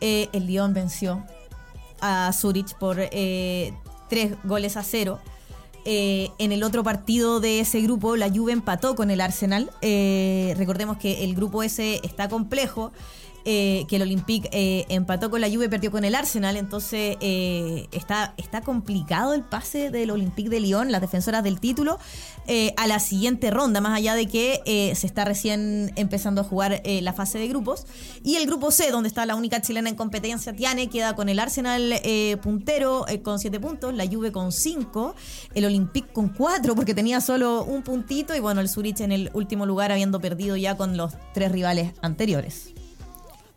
Eh, 0.00 0.28
el 0.32 0.48
León 0.48 0.74
venció 0.74 1.22
a 2.00 2.32
Zurich 2.32 2.74
por 2.74 2.96
tres 4.08 4.34
goles 4.42 4.76
a 4.76 4.82
cero. 4.82 5.20
En 5.86 6.50
el 6.50 6.62
otro 6.64 6.82
partido 6.82 7.40
de 7.40 7.60
ese 7.60 7.80
grupo, 7.82 8.16
la 8.16 8.30
Juve 8.30 8.52
empató 8.52 8.96
con 8.96 9.10
el 9.10 9.20
Arsenal. 9.20 9.70
Recordemos 9.80 10.96
que 10.96 11.24
el 11.24 11.34
grupo 11.36 11.62
ese 11.62 12.00
está 12.02 12.28
complejo. 12.28 12.90
Eh, 13.46 13.84
que 13.88 13.96
el 13.96 14.02
Olympique 14.02 14.48
eh, 14.52 14.86
empató 14.88 15.30
con 15.30 15.40
la 15.40 15.50
Juve, 15.50 15.68
perdió 15.68 15.90
con 15.90 16.04
el 16.04 16.14
Arsenal, 16.14 16.56
entonces 16.56 17.16
eh, 17.20 17.88
está, 17.92 18.34
está 18.38 18.62
complicado 18.62 19.34
el 19.34 19.42
pase 19.42 19.90
del 19.90 20.10
Olympique 20.10 20.48
de 20.48 20.60
Lyon, 20.60 20.90
las 20.90 21.00
defensoras 21.00 21.44
del 21.44 21.60
título, 21.60 21.98
a 22.76 22.86
la 22.86 22.98
siguiente 22.98 23.50
ronda, 23.50 23.80
más 23.80 23.96
allá 23.96 24.14
de 24.14 24.26
que 24.26 24.92
se 24.94 25.06
está 25.06 25.24
recién 25.24 25.92
empezando 25.96 26.42
a 26.42 26.44
jugar 26.44 26.82
la 26.84 27.14
fase 27.14 27.38
de 27.38 27.48
grupos. 27.48 27.86
Y 28.22 28.36
el 28.36 28.46
grupo 28.46 28.70
C, 28.70 28.90
donde 28.90 29.08
está 29.08 29.24
la 29.24 29.34
única 29.34 29.62
chilena 29.62 29.88
en 29.88 29.94
competencia, 29.94 30.52
Tiane, 30.52 30.90
queda 30.90 31.16
con 31.16 31.30
el 31.30 31.38
Arsenal 31.38 31.94
puntero 32.42 33.06
con 33.22 33.38
7 33.38 33.60
puntos, 33.60 33.94
la 33.94 34.06
Juve 34.06 34.30
con 34.30 34.52
5, 34.52 35.14
el 35.54 35.64
Olympique 35.64 36.12
con 36.12 36.28
4 36.28 36.74
porque 36.74 36.94
tenía 36.94 37.22
solo 37.22 37.64
un 37.64 37.82
puntito 37.82 38.34
y 38.34 38.40
bueno, 38.40 38.60
el 38.60 38.68
Zurich 38.68 39.00
en 39.00 39.12
el 39.12 39.30
último 39.32 39.64
lugar 39.64 39.90
habiendo 39.90 40.20
perdido 40.20 40.56
ya 40.56 40.76
con 40.76 40.98
los 40.98 41.14
tres 41.32 41.50
rivales 41.50 41.92
anteriores. 42.02 42.74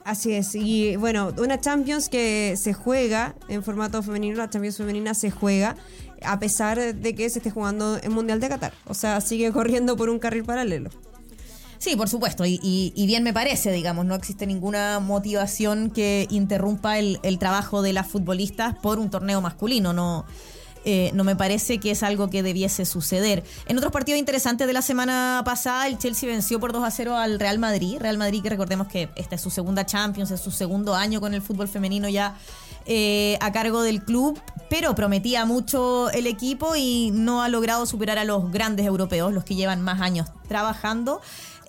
Así 0.08 0.32
es, 0.32 0.56
y 0.56 0.96
bueno, 0.96 1.34
una 1.38 1.60
Champions 1.60 2.08
que 2.08 2.56
se 2.56 2.72
juega 2.74 3.36
en 3.50 3.62
formato 3.62 4.02
femenino, 4.02 4.38
la 4.38 4.50
Champions 4.50 4.78
femenina 4.78 5.14
se 5.14 5.32
juega 5.32 5.76
a 6.24 6.40
pesar 6.40 6.96
de 6.96 7.14
que 7.14 7.30
se 7.30 7.40
esté 7.40 7.52
jugando 7.52 8.00
en 8.02 8.14
Mundial 8.14 8.40
de 8.40 8.48
Qatar, 8.48 8.72
o 8.86 8.94
sea, 8.94 9.20
sigue 9.20 9.52
corriendo 9.52 9.98
por 9.98 10.08
un 10.10 10.18
carril 10.20 10.46
paralelo. 10.46 10.92
Sí, 11.78 11.98
por 11.98 12.08
supuesto, 12.08 12.46
y, 12.46 12.58
y- 12.64 12.94
y 12.96 13.06
bien 13.06 13.22
me 13.24 13.34
parece, 13.34 13.70
digamos, 13.74 14.06
no 14.06 14.16
existe 14.16 14.48
ninguna 14.48 15.02
motivación 15.02 15.90
que 15.92 16.26
interrumpa 16.30 16.98
el, 17.00 17.20
el 17.24 17.38
trabajo 17.38 17.82
de 17.82 17.92
las 17.92 18.08
futbolistas 18.08 18.76
por 18.78 19.00
un 19.00 19.10
torneo 19.10 19.42
masculino, 19.42 19.92
no, 19.92 20.26
eh, 20.86 21.12
no 21.14 21.24
me 21.24 21.36
parece 21.36 21.80
que 21.80 21.92
es 21.92 22.04
algo 22.04 22.30
que 22.30 22.44
debiese 22.44 22.86
suceder. 22.86 23.44
En 23.68 23.78
otros 23.78 23.92
partidos 23.92 24.20
interesantes 24.20 24.68
de 24.68 24.74
la 24.74 24.82
semana 24.82 25.42
pasada, 25.46 25.88
el 25.88 25.98
Chelsea 25.98 26.30
venció 26.30 26.60
por 26.60 26.74
2 26.74 26.84
a 26.84 26.92
0 26.92 27.16
al 27.16 27.40
Real 27.40 27.60
Madrid, 27.60 27.98
Real 28.00 28.18
Madrid 28.18 28.42
que 28.44 28.50
recordemos 28.50 28.88
que 28.88 29.10
esta 29.16 29.36
es 29.36 29.42
su 29.42 29.50
segunda 29.50 29.86
Champions, 29.86 30.32
es 30.32 30.42
su 30.42 30.52
segundo 30.52 30.96
año 30.96 31.20
con 31.20 31.34
el 31.34 31.42
fútbol 31.42 31.68
femenino 31.68 32.10
ya 32.10 32.36
eh, 32.86 33.38
a 33.42 33.52
cargo 33.52 33.82
del 33.82 34.02
club, 34.02 34.40
pero 34.70 34.96
prometía 34.96 35.46
mucho 35.46 36.10
el 36.12 36.26
equipo 36.26 36.76
y 36.78 37.12
no 37.14 37.42
ha 37.42 37.50
logrado 37.50 37.86
superar 37.86 38.18
a 38.18 38.24
los 38.24 38.50
grandes 38.50 38.86
europeos, 38.86 39.34
los 39.34 39.44
que 39.44 39.56
llevan 39.56 39.82
más 39.82 40.00
años 40.00 40.30
trabajando. 40.48 41.20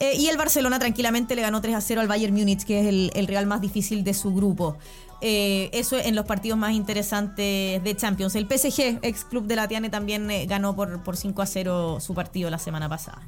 Eh, 0.01 0.15
y 0.17 0.29
el 0.29 0.37
Barcelona 0.37 0.79
tranquilamente 0.79 1.35
le 1.35 1.43
ganó 1.43 1.61
3 1.61 1.75
a 1.75 1.81
0 1.81 2.01
al 2.01 2.07
Bayern 2.07 2.33
Múnich, 2.33 2.65
que 2.65 2.81
es 2.81 2.87
el, 2.87 3.27
rival 3.27 3.47
más 3.47 3.61
difícil 3.61 4.05
de 4.05 4.15
su 4.15 4.33
grupo. 4.33 4.77
Eh, 5.21 5.71
eso 5.73 5.99
en 5.99 6.15
los 6.15 6.27
partidos 6.27 6.59
más 6.59 6.73
interesantes 6.73 7.83
de 7.83 7.97
Champions. 7.97 8.35
El 8.37 8.47
PSG, 8.47 9.01
ex 9.03 9.25
club 9.25 9.47
de 9.47 9.57
la 9.57 9.67
Tiane, 9.67 9.91
también 9.91 10.31
eh, 10.31 10.47
ganó 10.47 10.77
por, 10.77 11.03
por 11.03 11.17
5 11.17 11.43
a 11.43 11.47
0 11.47 11.99
su 12.01 12.15
partido 12.15 12.51
la 12.51 12.59
semana 12.59 12.89
pasada. 12.89 13.23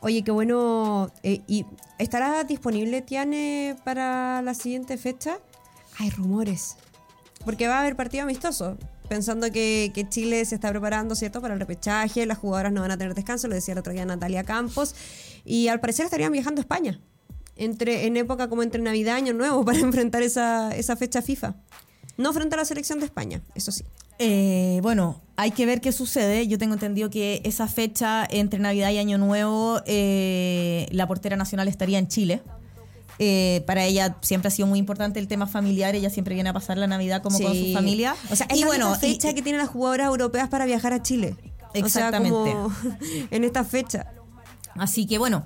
Oye, 0.00 0.22
qué 0.22 0.30
bueno. 0.30 1.10
eh, 1.22 1.42
¿Y 1.48 1.66
estará 1.98 2.44
disponible 2.44 3.02
Tiane 3.02 3.76
para 3.84 4.42
la 4.42 4.54
siguiente 4.54 4.96
fecha? 4.98 5.38
Hay 5.98 6.10
rumores. 6.10 6.76
Porque 7.44 7.66
va 7.66 7.78
a 7.78 7.80
haber 7.80 7.96
partido 7.96 8.24
amistoso. 8.24 8.76
Pensando 9.08 9.50
que, 9.52 9.92
que 9.94 10.08
Chile 10.08 10.44
se 10.44 10.56
está 10.56 10.70
preparando, 10.70 11.14
¿cierto? 11.14 11.40
Para 11.40 11.54
el 11.54 11.60
repechaje, 11.60 12.26
las 12.26 12.38
jugadoras 12.38 12.72
no 12.72 12.80
van 12.80 12.90
a 12.90 12.98
tener 12.98 13.14
descanso, 13.14 13.46
lo 13.48 13.54
decía 13.54 13.72
el 13.72 13.78
otro 13.78 13.92
día 13.92 14.04
Natalia 14.04 14.44
Campos. 14.44 14.94
Y 15.44 15.68
al 15.68 15.80
parecer 15.80 16.04
estarían 16.04 16.32
viajando 16.32 16.60
a 16.60 16.62
España. 16.62 17.00
Entre, 17.56 18.06
en 18.06 18.16
época 18.16 18.48
como 18.48 18.62
entre 18.62 18.80
Navidad 18.82 19.14
y 19.14 19.18
Año 19.20 19.32
Nuevo 19.32 19.64
para 19.64 19.78
enfrentar 19.78 20.22
esa, 20.22 20.74
esa 20.76 20.96
fecha 20.96 21.22
FIFA. 21.22 21.54
No 22.18 22.32
frente 22.32 22.54
a 22.54 22.58
la 22.58 22.64
selección 22.64 22.98
de 23.00 23.06
España, 23.06 23.42
eso 23.54 23.72
sí. 23.72 23.84
Eh, 24.18 24.80
bueno, 24.82 25.20
hay 25.36 25.50
que 25.50 25.66
ver 25.66 25.82
qué 25.82 25.92
sucede. 25.92 26.46
Yo 26.48 26.56
tengo 26.56 26.72
entendido 26.74 27.10
que 27.10 27.42
esa 27.44 27.68
fecha 27.68 28.26
entre 28.30 28.58
Navidad 28.58 28.90
y 28.90 28.98
Año 28.98 29.18
Nuevo, 29.18 29.80
eh, 29.84 30.86
la 30.92 31.06
portera 31.06 31.36
nacional 31.36 31.68
estaría 31.68 31.98
en 31.98 32.08
Chile. 32.08 32.42
Eh, 33.18 33.62
para 33.66 33.84
ella 33.84 34.16
siempre 34.22 34.48
ha 34.48 34.50
sido 34.50 34.66
muy 34.68 34.78
importante 34.78 35.18
el 35.20 35.28
tema 35.28 35.46
familiar. 35.46 35.94
Ella 35.94 36.08
siempre 36.10 36.34
viene 36.34 36.48
a 36.50 36.52
pasar 36.54 36.78
la 36.78 36.86
Navidad 36.86 37.22
como 37.22 37.38
con 37.38 37.48
su 37.48 37.64
Sí. 37.64 37.74
familia. 37.74 38.14
O 38.30 38.36
sea, 38.36 38.46
es 38.50 38.56
y 38.56 38.60
la 38.60 38.66
bueno, 38.66 38.94
fecha 38.94 39.30
y- 39.30 39.34
que 39.34 39.42
tienen 39.42 39.60
las 39.60 39.68
jugadoras 39.70 40.06
europeas 40.08 40.48
para 40.48 40.64
viajar 40.66 40.92
a 40.94 41.02
Chile. 41.02 41.36
Exactamente. 41.74 42.34
O 42.38 42.44
sea, 42.44 42.52
como 42.54 42.72
en 43.30 43.44
esta 43.44 43.64
fecha. 43.64 44.06
Así 44.76 45.06
que 45.06 45.18
bueno, 45.18 45.44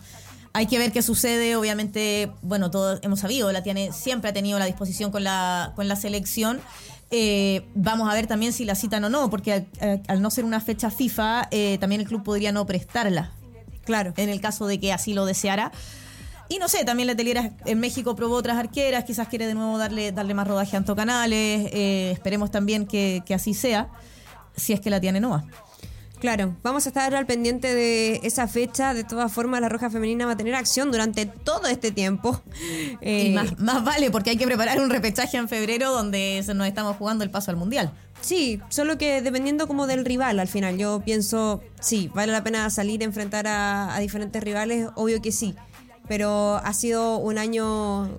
hay 0.52 0.66
que 0.66 0.78
ver 0.78 0.92
qué 0.92 1.02
sucede. 1.02 1.56
Obviamente, 1.56 2.30
bueno, 2.42 2.70
todos 2.70 2.98
hemos 3.02 3.20
sabido, 3.20 3.50
la 3.52 3.62
tiene, 3.62 3.92
siempre 3.92 4.30
ha 4.30 4.32
tenido 4.32 4.58
la 4.58 4.66
disposición 4.66 5.10
con 5.10 5.24
la, 5.24 5.72
con 5.76 5.88
la 5.88 5.96
selección. 5.96 6.60
Eh, 7.12 7.66
vamos 7.74 8.08
a 8.08 8.14
ver 8.14 8.26
también 8.26 8.52
si 8.52 8.64
la 8.64 8.74
citan 8.74 9.02
o 9.04 9.08
no, 9.10 9.30
porque 9.30 9.52
al, 9.52 9.66
al- 9.80 10.02
al 10.06 10.22
no 10.22 10.30
ser 10.30 10.44
una 10.44 10.60
fecha 10.60 10.90
FIFA, 10.90 11.48
eh, 11.50 11.76
también 11.80 12.00
el 12.00 12.06
club 12.06 12.22
podría 12.22 12.52
no 12.52 12.66
prestarla. 12.66 13.32
Claro. 13.84 14.12
En 14.16 14.28
el 14.28 14.40
caso 14.40 14.66
de 14.66 14.78
que 14.78 14.92
así 14.92 15.14
lo 15.14 15.24
deseara. 15.24 15.72
Y 16.48 16.58
no 16.58 16.68
sé, 16.68 16.84
también 16.84 17.06
la 17.06 17.14
Telera 17.14 17.52
en 17.64 17.78
México 17.78 18.16
probó 18.16 18.34
otras 18.34 18.56
arqueras, 18.58 19.04
quizás 19.04 19.28
quiere 19.28 19.46
de 19.46 19.54
nuevo 19.54 19.78
darle, 19.78 20.10
darle 20.12 20.34
más 20.34 20.46
rodaje 20.48 20.76
a 20.76 20.78
Anto 20.80 20.96
Canales. 20.96 21.68
eh, 21.72 22.10
esperemos 22.12 22.50
también 22.50 22.86
que, 22.86 23.22
que 23.24 23.34
así 23.34 23.54
sea, 23.54 23.88
si 24.56 24.72
es 24.72 24.80
que 24.80 24.90
la 24.90 25.00
tiene 25.00 25.20
Noah. 25.20 25.44
Claro, 26.20 26.54
vamos 26.62 26.84
a 26.84 26.90
estar 26.90 27.14
al 27.14 27.24
pendiente 27.24 27.74
de 27.74 28.20
esa 28.24 28.46
fecha. 28.46 28.92
De 28.92 29.04
todas 29.04 29.32
formas, 29.32 29.60
la 29.62 29.70
Roja 29.70 29.88
Femenina 29.88 30.26
va 30.26 30.32
a 30.32 30.36
tener 30.36 30.54
acción 30.54 30.92
durante 30.92 31.24
todo 31.24 31.66
este 31.66 31.92
tiempo. 31.92 32.42
Eh, 33.00 33.28
Y 33.28 33.30
más, 33.30 33.58
más 33.58 33.82
vale, 33.82 34.10
porque 34.10 34.30
hay 34.30 34.36
que 34.36 34.44
preparar 34.44 34.78
un 34.80 34.90
repechaje 34.90 35.38
en 35.38 35.48
febrero 35.48 35.90
donde 35.90 36.44
nos 36.54 36.66
estamos 36.66 36.96
jugando 36.98 37.24
el 37.24 37.30
paso 37.30 37.50
al 37.50 37.56
Mundial. 37.56 37.90
Sí, 38.20 38.60
solo 38.68 38.98
que 38.98 39.22
dependiendo 39.22 39.66
como 39.66 39.86
del 39.86 40.04
rival 40.04 40.38
al 40.40 40.48
final. 40.48 40.76
Yo 40.76 41.00
pienso, 41.00 41.62
sí, 41.80 42.10
vale 42.14 42.32
la 42.32 42.44
pena 42.44 42.68
salir 42.68 43.00
a 43.00 43.04
enfrentar 43.06 43.46
a, 43.46 43.94
a 43.94 43.98
diferentes 44.00 44.42
rivales, 44.44 44.88
obvio 44.96 45.22
que 45.22 45.32
sí. 45.32 45.54
Pero 46.06 46.56
ha 46.56 46.74
sido 46.74 47.16
un 47.16 47.38
año 47.38 48.10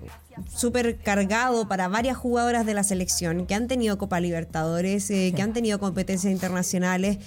súper 0.52 0.98
cargado 0.98 1.68
para 1.68 1.86
varias 1.88 2.16
jugadoras 2.16 2.66
de 2.66 2.74
la 2.74 2.82
selección 2.82 3.46
que 3.46 3.54
han 3.54 3.68
tenido 3.68 3.98
Copa 3.98 4.18
Libertadores, 4.18 5.08
eh, 5.10 5.32
que 5.36 5.42
han 5.42 5.52
tenido 5.52 5.78
competencias 5.78 6.32
internacionales, 6.32 7.18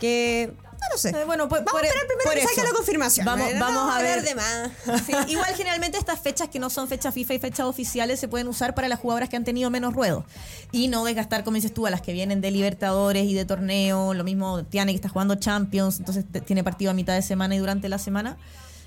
que... 0.00 0.52
No 0.72 0.86
lo 0.92 0.98
sé. 0.98 1.10
Eh, 1.10 1.24
bueno, 1.26 1.46
por- 1.46 1.58
vamos 1.58 1.72
por- 1.72 1.82
a 1.84 1.86
esperar 1.86 2.06
primero 2.06 2.24
por 2.30 2.34
que 2.34 2.42
salga 2.54 2.70
la 2.70 2.74
confirmación. 2.74 3.26
Vamos-. 3.26 3.52
No 3.52 3.60
vamos 3.60 3.94
a 3.94 4.00
ver. 4.00 4.22
de 4.22 4.34
más. 4.34 4.70
Sí, 5.06 5.12
igual 5.28 5.54
generalmente 5.54 5.98
estas 5.98 6.18
fechas 6.20 6.48
que 6.48 6.58
no 6.58 6.70
son 6.70 6.88
fechas 6.88 7.12
FIFA 7.12 7.34
y 7.34 7.38
fechas 7.38 7.66
oficiales 7.66 8.18
se 8.18 8.28
pueden 8.28 8.48
usar 8.48 8.74
para 8.74 8.88
las 8.88 8.98
jugadoras 8.98 9.28
que 9.28 9.36
han 9.36 9.44
tenido 9.44 9.68
menos 9.68 9.92
ruedo 9.92 10.24
y 10.72 10.88
no 10.88 11.04
desgastar, 11.04 11.44
como 11.44 11.56
dices 11.56 11.74
tú, 11.74 11.86
a 11.86 11.90
las 11.90 12.00
que 12.00 12.14
vienen 12.14 12.40
de 12.40 12.50
Libertadores 12.50 13.24
y 13.26 13.34
de 13.34 13.44
torneo. 13.44 14.14
Lo 14.14 14.24
mismo 14.24 14.64
Tiane 14.64 14.92
que 14.92 14.96
está 14.96 15.10
jugando 15.10 15.34
Champions, 15.34 15.98
entonces 15.98 16.24
tiene 16.46 16.64
partido 16.64 16.90
a 16.92 16.94
mitad 16.94 17.12
de 17.14 17.20
semana 17.22 17.54
y 17.54 17.58
durante 17.58 17.90
la 17.90 17.98
semana. 17.98 18.38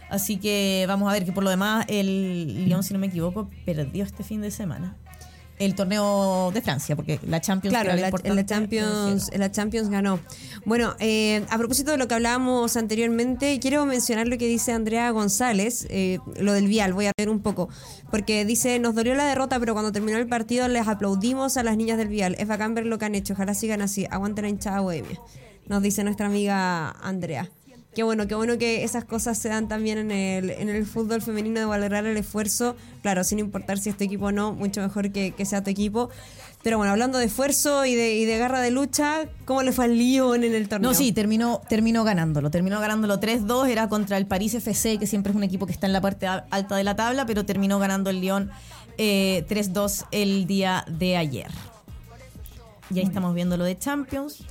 Así 0.09 0.37
que 0.37 0.85
vamos 0.87 1.09
a 1.09 1.13
ver 1.13 1.25
que 1.25 1.31
por 1.31 1.43
lo 1.43 1.51
demás 1.51 1.85
el 1.89 2.65
Lyon, 2.65 2.83
si 2.83 2.93
no 2.93 2.99
me 2.99 3.07
equivoco, 3.07 3.49
perdió 3.65 4.03
este 4.03 4.23
fin 4.23 4.41
de 4.41 4.49
semana. 4.49 4.95
El 5.59 5.75
torneo 5.75 6.51
de 6.53 6.61
Francia, 6.61 6.95
porque 6.95 7.19
la 7.27 7.41
Champions 7.41 7.73
Claro, 7.73 7.95
la 7.95 8.45
Champions, 8.45 9.31
la 9.35 9.51
Champions 9.51 9.89
ganó. 9.89 10.19
Bueno, 10.65 10.95
eh, 10.99 11.45
a 11.49 11.57
propósito 11.57 11.91
de 11.91 11.97
lo 11.97 12.07
que 12.07 12.15
hablábamos 12.15 12.75
anteriormente, 12.75 13.59
quiero 13.59 13.85
mencionar 13.85 14.27
lo 14.27 14.37
que 14.37 14.47
dice 14.47 14.71
Andrea 14.71 15.09
González, 15.11 15.87
eh, 15.89 16.19
lo 16.39 16.53
del 16.53 16.67
Vial, 16.67 16.93
voy 16.93 17.05
a 17.05 17.11
leer 17.17 17.29
un 17.29 17.41
poco, 17.41 17.69
porque 18.11 18.45
dice, 18.45 18.79
nos 18.79 18.95
dolió 18.95 19.13
la 19.15 19.25
derrota, 19.25 19.59
pero 19.59 19.73
cuando 19.73 19.91
terminó 19.91 20.17
el 20.17 20.27
partido 20.27 20.67
les 20.67 20.87
aplaudimos 20.87 21.57
a 21.57 21.63
las 21.63 21.77
niñas 21.77 21.97
del 21.97 22.07
Vial. 22.07 22.35
Es 22.39 22.47
bacán 22.47 22.73
ver 22.73 22.85
lo 22.85 22.97
que 22.97 23.05
han 23.05 23.15
hecho, 23.15 23.33
ojalá 23.33 23.53
sigan 23.53 23.81
así, 23.81 24.07
aguanten 24.09 24.43
la 24.43 24.49
hinchada 24.49 24.79
bohemia, 24.81 25.19
nos 25.67 25.81
dice 25.81 26.03
nuestra 26.03 26.25
amiga 26.25 26.89
Andrea. 26.89 27.49
Qué 27.95 28.01
bueno, 28.03 28.27
qué 28.27 28.33
bueno 28.35 28.57
que 28.57 28.83
esas 28.83 29.05
cosas 29.05 29.37
se 29.37 29.49
dan 29.49 29.67
también 29.67 29.97
en 29.99 30.11
el, 30.11 30.49
en 30.49 30.69
el 30.69 30.85
fútbol 30.85 31.21
femenino 31.21 31.59
de 31.59 31.65
valorar 31.65 32.05
el 32.05 32.17
esfuerzo, 32.17 32.75
claro, 33.01 33.23
sin 33.23 33.37
importar 33.37 33.77
si 33.77 33.89
es 33.89 33.97
tu 33.97 34.03
equipo 34.03 34.25
o 34.25 34.31
no, 34.31 34.53
mucho 34.53 34.81
mejor 34.81 35.11
que, 35.11 35.31
que 35.31 35.45
sea 35.45 35.63
tu 35.63 35.69
equipo. 35.69 36.09
Pero 36.63 36.77
bueno, 36.77 36.93
hablando 36.93 37.17
de 37.17 37.25
esfuerzo 37.25 37.85
y 37.85 37.93
de, 37.93 38.15
y 38.15 38.25
de 38.25 38.37
garra 38.37 38.61
de 38.61 38.71
lucha, 38.71 39.25
¿cómo 39.43 39.63
le 39.63 39.73
fue 39.73 39.85
al 39.85 39.97
Lyon 39.97 40.45
en 40.45 40.55
el 40.55 40.69
torneo? 40.69 40.91
No, 40.91 40.97
sí, 40.97 41.11
terminó, 41.11 41.61
terminó 41.67 42.05
ganándolo. 42.05 42.49
Terminó 42.49 42.79
ganándolo 42.79 43.19
3-2. 43.19 43.67
Era 43.67 43.89
contra 43.89 44.17
el 44.17 44.25
París 44.25 44.53
FC, 44.53 44.97
que 44.97 45.05
siempre 45.05 45.31
es 45.31 45.35
un 45.35 45.43
equipo 45.43 45.65
que 45.65 45.73
está 45.73 45.87
en 45.87 45.93
la 45.93 45.99
parte 45.99 46.25
alta 46.25 46.77
de 46.77 46.85
la 46.85 46.95
tabla, 46.95 47.25
pero 47.25 47.45
terminó 47.45 47.79
ganando 47.79 48.09
el 48.09 48.21
Lyon 48.21 48.49
eh, 48.97 49.45
3-2 49.49 50.05
el 50.11 50.47
día 50.47 50.85
de 50.87 51.17
ayer. 51.17 51.51
Y 52.89 52.99
ahí 52.99 53.05
estamos 53.05 53.35
viendo 53.35 53.57
lo 53.57 53.65
de 53.65 53.77
Champions. 53.77 54.45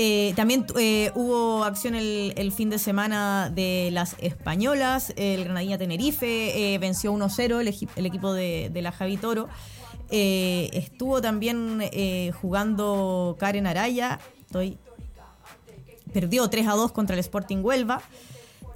Eh, 0.00 0.32
también 0.36 0.64
eh, 0.78 1.10
hubo 1.16 1.64
acción 1.64 1.96
el, 1.96 2.32
el 2.36 2.52
fin 2.52 2.70
de 2.70 2.78
semana 2.78 3.50
de 3.52 3.90
las 3.92 4.14
españolas. 4.20 5.12
El 5.16 5.42
Granadilla 5.42 5.76
Tenerife 5.76 6.74
eh, 6.74 6.78
venció 6.78 7.12
1-0 7.12 7.60
el, 7.60 7.88
el 7.96 8.06
equipo 8.06 8.32
de, 8.32 8.70
la 8.80 8.92
Javi 8.92 9.16
Toro. 9.16 9.48
Eh, 10.08 10.70
estuvo 10.72 11.20
también 11.20 11.82
jugando 12.40 13.36
Karen 13.40 13.66
Araya. 13.66 14.20
Estoy 14.42 14.78
perdió 16.12 16.48
3 16.48 16.68
a 16.68 16.74
2 16.74 16.92
contra 16.92 17.14
el 17.14 17.20
Sporting 17.20 17.58
Huelva. 17.64 18.00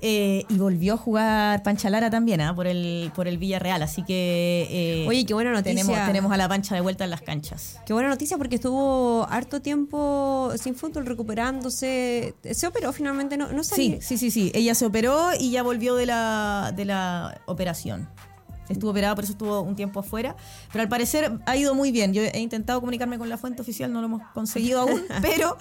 Eh, 0.03 0.45
y 0.49 0.59
volvió 0.59 0.95
a 0.95 0.97
jugar 0.97 1.63
Pancha 1.63 1.89
Lara 1.89 2.11
también 2.11 2.41
¿ah? 2.41 2.55
por, 2.55 2.67
el, 2.67 3.13
por 3.15 3.29
el 3.29 3.39
Villarreal. 3.39 3.83
Así 3.83 4.03
que. 4.03 4.67
eh, 4.69 5.07
Oye, 5.09 5.25
qué 5.25 5.33
buena 5.33 5.53
noticia. 5.53 5.83
Tenemos, 5.83 6.07
tenemos 6.07 6.33
a 6.33 6.37
la 6.37 6.49
Pancha 6.49 6.75
de 6.75 6.81
vuelta 6.81 7.05
en 7.05 7.11
las 7.11 7.23
canchas. 7.23 7.79
Qué 7.87 7.93
buena 7.93 8.09
noticia 8.09 8.37
porque 8.37 8.57
estuvo 8.57 9.27
harto 9.31 9.63
tiempo 9.63 10.53
sin 10.61 10.75
fútbol 10.75 11.07
recuperándose. 11.07 12.35
Se 12.51 12.67
operó 12.67 12.93
finalmente, 12.93 13.37
no, 13.37 13.53
no 13.53 13.63
Sí, 13.63 13.99
sí, 14.03 14.19
sí, 14.19 14.31
sí. 14.31 14.51
Ella 14.55 14.75
se 14.75 14.85
operó 14.85 15.31
y 15.39 15.53
ya 15.53 15.63
volvió 15.63 15.95
de 15.95 16.07
la, 16.07 16.73
de 16.75 16.85
la 16.85 17.41
operación. 17.47 18.09
Estuvo 18.73 18.91
operada, 18.91 19.15
por 19.15 19.25
eso 19.25 19.33
estuvo 19.33 19.61
un 19.61 19.77
tiempo 19.77 20.01
afuera. 20.01 20.37
Pero 20.73 20.83
al 20.83 20.89
parecer 20.89 21.33
ha 21.47 21.57
ido 21.57 21.75
muy 21.75 21.93
bien. 21.93 22.13
Yo 22.15 22.23
he 22.23 22.41
intentado 22.41 22.81
comunicarme 22.81 23.19
con 23.19 23.29
la 23.29 23.39
fuente 23.39 23.63
oficial, 23.63 23.93
no 23.93 24.01
lo 24.01 24.07
hemos 24.07 24.23
conseguido 24.35 24.81
aún. 24.81 25.03
pero 25.23 25.57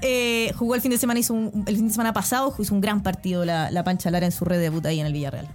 eh, 0.00 0.52
jugó 0.56 0.74
el 0.74 0.80
fin 0.80 0.90
de 0.90 0.98
semana, 0.98 1.20
hizo 1.20 1.34
un- 1.34 1.64
el 1.66 1.76
fin 1.76 1.86
de 1.88 1.92
semana 1.92 2.12
pasado, 2.12 2.54
hizo 2.58 2.74
un 2.74 2.80
gran 2.80 3.02
partido 3.02 3.44
la, 3.44 3.70
la 3.70 3.84
Pancha 3.84 4.10
Lara 4.10 4.26
en 4.26 4.32
su 4.32 4.44
red 4.44 4.56
de 4.56 4.62
debut 4.62 4.84
ahí 4.86 5.00
en 5.00 5.06
el 5.06 5.12
Villarreal. 5.12 5.48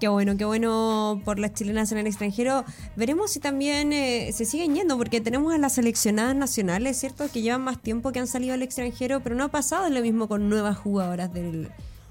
Qué 0.00 0.06
bueno, 0.06 0.36
qué 0.36 0.44
bueno 0.44 1.20
por 1.24 1.40
las 1.40 1.54
chilenas 1.54 1.90
en 1.90 1.98
el 1.98 2.06
extranjero. 2.06 2.64
Veremos 2.94 3.32
si 3.32 3.40
también 3.40 3.92
eh, 3.92 4.30
se 4.32 4.44
siguen 4.44 4.76
yendo, 4.76 4.96
porque 4.96 5.20
tenemos 5.20 5.52
a 5.52 5.58
las 5.58 5.72
seleccionadas 5.72 6.36
nacionales, 6.36 6.96
¿cierto? 7.00 7.28
Que 7.32 7.42
llevan 7.42 7.62
más 7.62 7.82
tiempo 7.82 8.12
que 8.12 8.20
han 8.20 8.28
salido 8.28 8.54
al 8.54 8.62
extranjero, 8.62 9.18
pero 9.24 9.34
no 9.34 9.42
ha 9.42 9.48
pasado 9.48 9.90
lo 9.90 10.00
mismo 10.00 10.28
con 10.28 10.48
nuevas 10.48 10.76
jugadoras 10.78 11.32
del, 11.32 11.68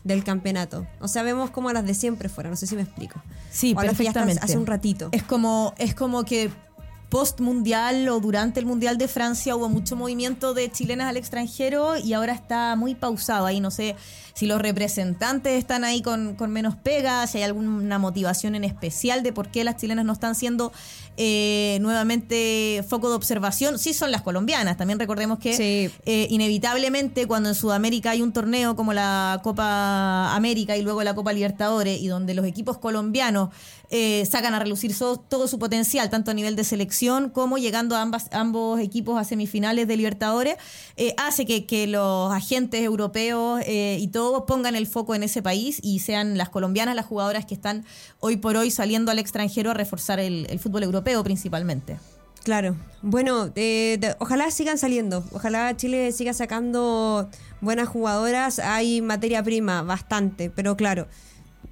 del 0.08 0.24
campeonato. 0.24 0.88
O 1.00 1.08
sea, 1.08 1.24
vemos 1.24 1.50
como 1.52 1.70
a 1.70 1.74
las 1.74 1.86
de 1.86 1.94
siempre 1.94 2.30
fuera, 2.30 2.50
no 2.50 2.56
sé 2.56 2.66
si 2.68 2.76
me 2.76 2.82
explico. 2.82 3.22
Sí, 3.52 3.74
O 3.76 3.80
a 3.80 3.84
perfectamente. 3.84 4.42
hace 4.44 4.58
un 4.58 4.66
ratito. 4.66 5.10
Es 5.12 5.24
como, 5.24 5.74
es 5.78 5.94
como 5.94 6.24
que 6.24 6.50
post 7.10 7.40
mundial 7.40 8.10
o 8.10 8.20
durante 8.20 8.60
el 8.60 8.66
mundial 8.66 8.98
de 8.98 9.08
Francia 9.08 9.56
hubo 9.56 9.70
mucho 9.70 9.96
movimiento 9.96 10.54
de 10.54 10.70
chilenas 10.70 11.08
al 11.08 11.16
extranjero 11.16 11.96
y 11.98 12.12
ahora 12.12 12.34
está 12.34 12.76
muy 12.76 12.96
pausado 12.96 13.46
ahí. 13.46 13.60
No 13.62 13.72
sé 13.72 13.96
si 14.34 14.46
los 14.46 14.62
representantes 14.62 15.58
están 15.58 15.84
ahí 15.86 16.02
con, 16.02 16.36
con 16.36 16.52
menos 16.52 16.76
pegas, 16.76 17.32
si 17.32 17.38
hay 17.38 17.46
alguna 17.46 17.98
motivación 17.98 18.56
en 18.56 18.64
especial 18.66 19.24
de 19.24 19.32
por 19.32 19.48
qué 19.50 19.64
las 19.64 19.78
chilenas 19.78 20.04
no 20.06 20.14
están 20.14 20.36
siendo 20.36 20.74
eh, 21.18 21.78
nuevamente 21.82 22.84
foco 22.88 23.10
de 23.10 23.16
observación. 23.16 23.80
Sí 23.80 23.94
son 23.94 24.12
las 24.12 24.22
colombianas. 24.22 24.78
También 24.78 25.00
recordemos 25.00 25.40
que 25.40 25.56
Sí. 25.56 25.90
eh, 26.06 26.28
inevitablemente 26.30 27.26
cuando 27.28 27.50
en 27.50 27.56
Sudamérica 27.56 28.12
hay 28.12 28.22
un 28.22 28.32
torneo 28.34 28.76
como 28.76 28.94
la 28.94 29.40
Copa 29.44 30.36
América 30.36 30.78
y 30.78 30.82
luego 30.84 31.04
la 31.04 31.16
Copa 31.16 31.34
Libertadores 31.34 32.00
y 32.00 32.08
donde 32.08 32.34
los 32.34 32.46
equipos 32.46 32.78
colombianos 32.78 33.50
eh, 33.90 34.28
sacan 34.30 34.54
a 34.54 34.60
relucir 34.60 34.94
so- 34.94 35.18
todo 35.18 35.48
su 35.48 35.60
potencial, 35.60 36.10
tanto 36.10 36.32
a 36.32 36.34
nivel 36.34 36.56
de 36.58 36.66
selección 36.66 37.30
como 37.30 37.58
llegando 37.58 37.96
a 37.96 38.02
ambas, 38.02 38.28
ambos 38.32 38.80
equipos 38.82 39.18
a 39.18 39.24
semifinales 39.24 39.88
de 39.88 39.96
Libertadores, 39.96 40.56
hace 41.16 41.46
que, 41.46 41.66
que 41.66 41.88
los 41.88 42.34
agentes 42.34 42.82
europeos 42.82 43.62
y 43.66 44.08
todos 44.10 44.44
pongan 44.46 44.76
el 44.76 44.88
foco 44.88 45.16
en 45.16 45.24
ese 45.24 45.42
país 45.42 45.80
y 45.82 46.00
sean 46.00 46.38
las 46.38 46.50
colombianas 46.50 46.96
las 46.96 47.06
jugadoras 47.06 47.46
que 47.46 47.54
están 47.54 47.86
hoy 48.20 48.36
por 48.38 48.58
hoy 48.58 48.72
saliendo 48.72 49.10
al 49.12 49.20
extranjero 49.20 49.72
a 49.72 49.74
reforzar 49.74 50.20
el, 50.20 50.48
el 50.50 50.60
fútbol 50.60 50.84
europeo 50.84 51.07
principalmente. 51.24 51.98
Claro. 52.44 52.76
Bueno, 53.02 53.52
eh, 53.56 54.00
ojalá 54.20 54.50
sigan 54.52 54.78
saliendo. 54.78 55.24
Ojalá 55.32 55.76
Chile 55.76 56.12
siga 56.12 56.34
sacando 56.34 57.30
buenas 57.60 57.90
jugadoras. 57.90 58.60
Hay 58.60 59.02
materia 59.02 59.44
prima, 59.44 59.82
bastante, 59.82 60.50
pero 60.50 60.78
claro. 60.78 61.08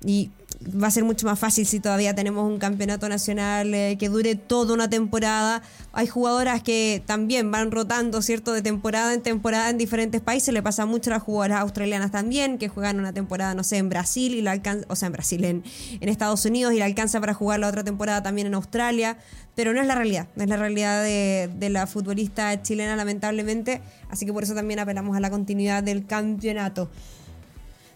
Y 0.04 0.32
va 0.64 0.88
a 0.88 0.92
ser 0.92 1.04
mucho 1.04 1.26
más 1.26 1.38
fácil 1.38 1.66
si 1.66 1.80
todavía 1.80 2.16
tenemos 2.16 2.50
un 2.50 2.58
campeonato 2.58 3.08
nacional 3.10 3.74
eh, 3.74 3.98
que 4.00 4.10
dure 4.10 4.36
toda 4.36 4.74
una 4.74 4.90
temporada. 4.90 5.62
Hay 5.94 6.08
jugadoras 6.08 6.62
que 6.62 7.04
también 7.06 7.52
van 7.52 7.72
rotando, 7.72 8.22
¿cierto? 8.22 8.52
De 8.52 8.62
temporada 8.62 9.14
en 9.14 9.22
temporada 9.22 9.70
en 9.70 9.78
diferentes 9.78 10.22
países. 10.22 10.54
Le 10.54 10.62
pasa 10.62 10.86
mucho 10.86 11.10
a 11.10 11.14
las 11.14 11.24
jugadoras 11.24 11.62
australianas 11.62 12.12
también, 12.12 12.58
que 12.58 12.68
juegan 12.68 13.00
una 13.00 13.14
temporada, 13.14 13.54
no 13.54 13.64
sé, 13.64 13.78
en 13.78 13.90
Brasil 13.90 14.34
y 14.34 14.42
la 14.42 14.52
alcanza, 14.52 14.86
o 14.90 14.96
sea, 14.96 15.08
en 15.08 15.14
Brasil, 15.14 15.46
en, 15.46 15.64
en 16.00 16.10
Estados 16.10 16.46
Unidos 16.46 16.74
y 16.74 16.80
la 16.80 16.86
alcanza 16.86 17.20
para 17.20 17.34
jugar 17.34 17.60
la 17.60 17.68
otra 17.68 17.84
temporada 17.84 18.24
también 18.24 18.48
en 18.48 18.56
Australia. 18.56 19.18
Pero 19.56 19.74
no 19.74 19.80
es 19.80 19.88
la 19.88 19.96
realidad, 19.96 20.28
no 20.36 20.44
es 20.44 20.50
la 20.50 20.58
realidad 20.58 21.02
de, 21.02 21.50
de 21.58 21.70
la 21.70 21.88
futbolista 21.88 22.62
chilena, 22.62 22.96
lamentablemente. 22.98 23.82
Así 24.10 24.26
que 24.26 24.34
por 24.34 24.44
eso 24.44 24.54
también 24.54 24.80
apelamos 24.80 25.16
a 25.16 25.22
la 25.22 25.30
continuidad 25.30 25.82
del 25.82 26.06
campeonato. 26.06 26.90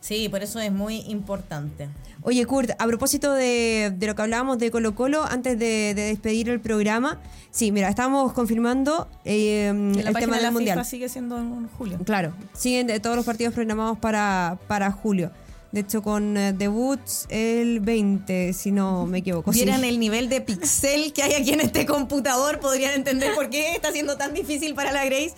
Sí, 0.01 0.29
por 0.29 0.41
eso 0.43 0.59
es 0.59 0.71
muy 0.71 1.01
importante. 1.07 1.89
Oye, 2.21 2.45
Kurt, 2.45 2.71
a 2.77 2.85
propósito 2.87 3.33
de, 3.33 3.93
de 3.95 4.07
lo 4.07 4.15
que 4.15 4.21
hablábamos 4.21 4.59
de 4.59 4.71
Colo 4.71 4.93
Colo, 4.93 5.23
antes 5.23 5.57
de, 5.57 5.93
de 5.93 6.01
despedir 6.03 6.49
el 6.49 6.59
programa, 6.59 7.17
sí, 7.51 7.71
mira, 7.71 7.87
estamos 7.89 8.33
confirmando 8.33 9.07
eh, 9.23 9.67
el 9.69 9.93
tema 9.93 10.13
de 10.13 10.25
del 10.33 10.43
la 10.43 10.51
Mundial. 10.51 10.85
Sigue 10.85 11.07
siendo 11.07 11.37
en 11.37 11.67
julio. 11.69 11.97
Claro, 12.03 12.33
siguen 12.53 12.87
de 12.87 12.99
todos 12.99 13.15
los 13.15 13.25
partidos 13.25 13.53
programados 13.53 13.97
para, 13.97 14.57
para 14.67 14.91
julio. 14.91 15.31
De 15.71 15.81
hecho, 15.81 16.01
con 16.01 16.35
eh, 16.35 16.51
debuts 16.51 17.27
el 17.29 17.79
20, 17.79 18.53
si 18.53 18.71
no 18.71 19.05
me 19.05 19.19
equivoco. 19.19 19.53
sí. 19.53 19.59
Vieran 19.59 19.83
el 19.83 19.99
nivel 19.99 20.27
de 20.27 20.41
pixel 20.41 21.13
que 21.13 21.21
hay 21.21 21.33
aquí 21.33 21.51
en 21.51 21.61
este 21.61 21.85
computador, 21.85 22.59
podrían 22.59 22.95
entender 22.95 23.35
por 23.35 23.51
qué 23.51 23.75
está 23.75 23.91
siendo 23.91 24.17
tan 24.17 24.33
difícil 24.33 24.73
para 24.73 24.91
la 24.91 25.05
Grace 25.05 25.33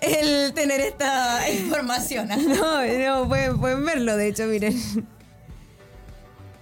el 0.00 0.54
tener 0.54 0.80
esta 0.80 1.50
información. 1.50 2.30
¿ah? 2.30 2.36
No, 2.52 3.22
no, 3.22 3.28
pueden, 3.28 3.58
pueden 3.58 3.84
verlo, 3.84 4.16
de 4.16 4.28
hecho, 4.28 4.44
miren. 4.46 4.80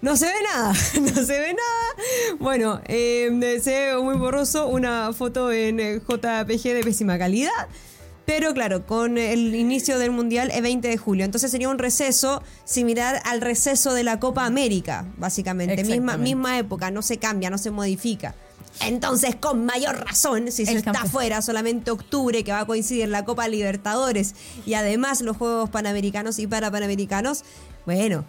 No 0.02 0.16
se 0.16 0.26
ve 0.26 0.32
nada, 0.42 0.72
no 1.00 1.24
se 1.24 1.40
ve 1.40 1.54
nada. 1.54 2.36
Bueno, 2.38 2.80
eh, 2.86 3.60
se 3.62 3.70
ve 3.70 3.98
muy 4.00 4.16
borroso 4.16 4.66
una 4.68 5.12
foto 5.12 5.52
en 5.52 5.78
eh, 5.78 6.00
JPG 6.00 6.62
de 6.74 6.80
pésima 6.82 7.18
calidad. 7.18 7.68
Pero 8.30 8.54
claro, 8.54 8.86
con 8.86 9.18
el 9.18 9.56
inicio 9.56 9.98
del 9.98 10.12
Mundial 10.12 10.52
el 10.54 10.62
20 10.62 10.86
de 10.86 10.96
julio. 10.96 11.24
Entonces 11.24 11.50
sería 11.50 11.68
un 11.68 11.78
receso 11.78 12.44
similar 12.64 13.20
al 13.24 13.40
receso 13.40 13.92
de 13.92 14.04
la 14.04 14.20
Copa 14.20 14.46
América, 14.46 15.04
básicamente. 15.16 15.82
Misma, 15.82 16.16
misma 16.16 16.56
época, 16.56 16.92
no 16.92 17.02
se 17.02 17.18
cambia, 17.18 17.50
no 17.50 17.58
se 17.58 17.72
modifica. 17.72 18.36
Entonces, 18.82 19.34
con 19.34 19.66
mayor 19.66 19.96
razón, 20.06 20.52
si 20.52 20.64
se 20.64 20.70
El 20.70 20.76
está 20.76 21.06
fuera 21.06 21.42
solamente 21.42 21.90
octubre, 21.90 22.44
que 22.44 22.52
va 22.52 22.60
a 22.60 22.66
coincidir 22.66 23.08
la 23.08 23.24
Copa 23.24 23.48
Libertadores 23.48 24.36
y 24.64 24.74
además 24.74 25.22
los 25.22 25.36
Juegos 25.36 25.68
Panamericanos 25.68 26.38
y 26.38 26.46
para 26.46 26.70
Panamericanos, 26.70 27.42
bueno, 27.84 28.24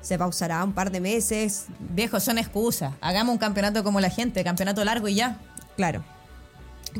se 0.00 0.18
pausará 0.18 0.64
un 0.64 0.72
par 0.72 0.90
de 0.90 0.98
meses, 0.98 1.66
Viejo, 1.78 2.18
son 2.18 2.38
excusas. 2.38 2.92
Hagamos 3.00 3.32
un 3.32 3.38
campeonato 3.38 3.84
como 3.84 4.00
la 4.00 4.10
gente, 4.10 4.42
campeonato 4.42 4.84
largo 4.84 5.06
y 5.06 5.14
ya. 5.14 5.38
claro. 5.76 6.02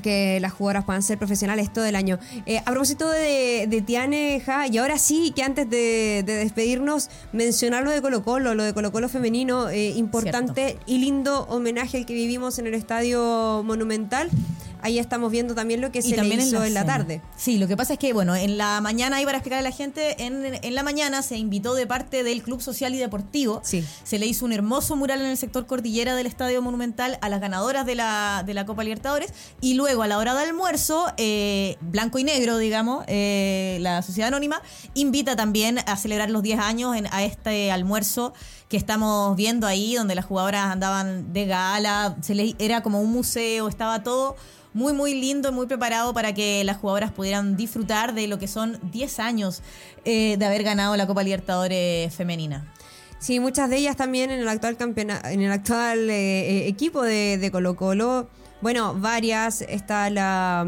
Que 0.02 0.38
las 0.40 0.52
jugadoras 0.52 0.84
puedan 0.84 1.02
ser 1.02 1.18
profesionales 1.18 1.72
todo 1.72 1.84
el 1.84 1.96
año. 1.96 2.18
Eh, 2.46 2.58
a 2.58 2.70
propósito 2.70 3.08
de, 3.08 3.66
de 3.68 3.82
Tiane, 3.82 4.42
Ja, 4.44 4.66
y 4.66 4.78
ahora 4.78 4.98
sí 4.98 5.32
que 5.34 5.42
antes 5.42 5.68
de, 5.70 6.22
de 6.24 6.34
despedirnos, 6.36 7.10
mencionar 7.32 7.84
lo 7.84 7.90
de 7.90 8.02
Colo 8.02 8.22
Colo, 8.22 8.54
lo 8.54 8.64
de 8.64 8.74
Colo 8.74 8.92
Colo 8.92 9.08
femenino, 9.08 9.70
eh, 9.70 9.90
importante 9.90 10.78
y 10.86 10.98
lindo 10.98 11.46
homenaje 11.48 11.98
al 11.98 12.06
que 12.06 12.14
vivimos 12.14 12.58
en 12.58 12.66
el 12.66 12.74
Estadio 12.74 13.62
Monumental. 13.64 14.30
Ahí 14.84 14.98
estamos 14.98 15.32
viendo 15.32 15.54
también 15.54 15.80
lo 15.80 15.90
que 15.90 16.02
se 16.02 16.08
y 16.08 16.12
también 16.12 16.38
le 16.38 16.46
hizo 16.46 16.62
en 16.62 16.74
la, 16.74 16.84
tarde. 16.84 17.22
Sí, 17.36 17.58
lo 17.58 17.66
que 17.66 17.74
pasa 17.74 17.94
es 17.94 17.98
que, 17.98 18.12
bueno, 18.12 18.36
en 18.36 18.58
la 18.58 18.82
mañana, 18.82 19.16
ahí 19.16 19.24
para 19.24 19.38
explicar 19.38 19.58
a 19.58 19.62
la 19.62 19.70
gente, 19.70 20.22
en, 20.22 20.58
en 20.62 20.74
la 20.74 20.82
mañana 20.82 21.22
se 21.22 21.38
invitó 21.38 21.74
de 21.74 21.86
parte 21.86 22.22
del 22.22 22.42
Club 22.42 22.60
Social 22.60 22.94
y 22.94 22.98
Deportivo. 22.98 23.62
Sí. 23.64 23.82
Se 24.04 24.18
le 24.18 24.26
hizo 24.26 24.44
un 24.44 24.52
hermoso 24.52 24.94
mural 24.94 25.22
en 25.22 25.28
el 25.28 25.38
sector 25.38 25.66
cordillera 25.66 26.14
del 26.14 26.26
Estadio 26.26 26.60
Monumental 26.60 27.18
a 27.22 27.30
las 27.30 27.40
ganadoras 27.40 27.86
de 27.86 27.94
la, 27.94 28.42
de 28.44 28.52
la 28.52 28.66
Copa 28.66 28.84
Libertadores. 28.84 29.32
Y 29.62 29.72
luego, 29.72 30.02
a 30.02 30.06
la 30.06 30.18
hora 30.18 30.34
de 30.34 30.42
almuerzo, 30.42 31.06
eh, 31.16 31.78
blanco 31.80 32.18
y 32.18 32.24
negro, 32.24 32.58
digamos, 32.58 33.04
eh, 33.08 33.78
la 33.80 34.02
Sociedad 34.02 34.28
Anónima, 34.28 34.60
invita 34.92 35.34
también 35.34 35.78
a 35.86 35.96
celebrar 35.96 36.30
los 36.30 36.42
10 36.42 36.60
años 36.60 36.94
en, 36.94 37.06
a 37.10 37.24
este 37.24 37.72
almuerzo 37.72 38.34
que 38.68 38.76
estamos 38.76 39.34
viendo 39.34 39.66
ahí, 39.66 39.94
donde 39.94 40.14
las 40.14 40.26
jugadoras 40.26 40.66
andaban 40.66 41.32
de 41.32 41.46
gala, 41.46 42.16
se 42.20 42.34
les, 42.34 42.54
era 42.58 42.82
como 42.82 43.00
un 43.00 43.12
museo, 43.12 43.68
estaba 43.68 44.02
todo 44.02 44.36
muy, 44.74 44.92
muy 44.92 45.14
lindo, 45.14 45.52
muy 45.52 45.66
preparado 45.66 46.12
para 46.12 46.34
que 46.34 46.62
las 46.64 46.76
jugadoras 46.76 47.12
pudieran 47.12 47.56
disfrutar 47.56 48.12
de 48.14 48.26
lo 48.26 48.38
que 48.38 48.48
son 48.48 48.78
10 48.92 49.18
años 49.20 49.62
eh, 50.04 50.36
de 50.36 50.44
haber 50.44 50.62
ganado 50.64 50.96
la 50.96 51.06
Copa 51.06 51.22
Libertadores 51.22 52.12
femenina. 52.14 52.70
Sí, 53.20 53.40
muchas 53.40 53.70
de 53.70 53.78
ellas 53.78 53.96
también 53.96 54.30
en 54.30 54.40
el 54.40 54.48
actual 54.48 54.76
campeonato, 54.76 55.28
en 55.28 55.40
el 55.40 55.50
actual 55.50 56.10
eh, 56.10 56.64
eh, 56.64 56.68
equipo 56.68 57.02
de, 57.02 57.48
Colo 57.50 57.74
Colo. 57.76 58.28
Bueno, 58.60 58.94
varias. 58.94 59.62
Está 59.62 60.10
la 60.10 60.66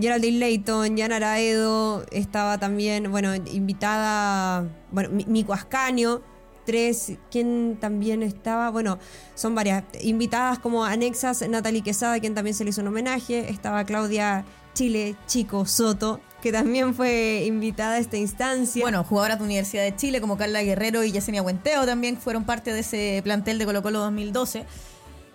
Geraldine 0.00 0.38
Layton, 0.40 0.96
Yana 0.96 1.16
Araedo, 1.16 2.04
estaba 2.10 2.58
también, 2.58 3.12
bueno, 3.12 3.32
invitada, 3.36 4.66
bueno, 4.90 5.10
Mi- 5.10 5.26
Mico 5.26 5.52
Ascanio, 5.52 6.22
tres, 6.64 7.12
¿quién 7.30 7.78
también 7.80 8.22
estaba? 8.22 8.70
Bueno, 8.70 8.98
son 9.34 9.54
varias. 9.54 9.84
Invitadas 10.02 10.58
como 10.58 10.84
anexas, 10.84 11.46
Natalie 11.48 11.82
Quesada, 11.82 12.18
quien 12.20 12.34
también 12.34 12.54
se 12.54 12.64
le 12.64 12.70
hizo 12.70 12.80
un 12.80 12.88
homenaje, 12.88 13.50
estaba 13.50 13.84
Claudia 13.84 14.44
Chile 14.74 15.16
Chico 15.26 15.66
Soto, 15.66 16.20
que 16.42 16.52
también 16.52 16.94
fue 16.94 17.44
invitada 17.46 17.94
a 17.94 17.98
esta 17.98 18.16
instancia. 18.16 18.82
Bueno, 18.82 19.04
jugadoras 19.04 19.38
de 19.38 19.44
Universidad 19.44 19.84
de 19.84 19.96
Chile 19.96 20.20
como 20.20 20.36
Carla 20.36 20.62
Guerrero 20.62 21.04
y 21.04 21.12
Yesenia 21.12 21.42
Huenteo 21.42 21.86
también 21.86 22.18
fueron 22.18 22.44
parte 22.44 22.72
de 22.72 22.80
ese 22.80 23.20
plantel 23.24 23.58
de 23.58 23.64
Colo 23.64 23.82
Colo 23.82 24.00
2012 24.00 24.66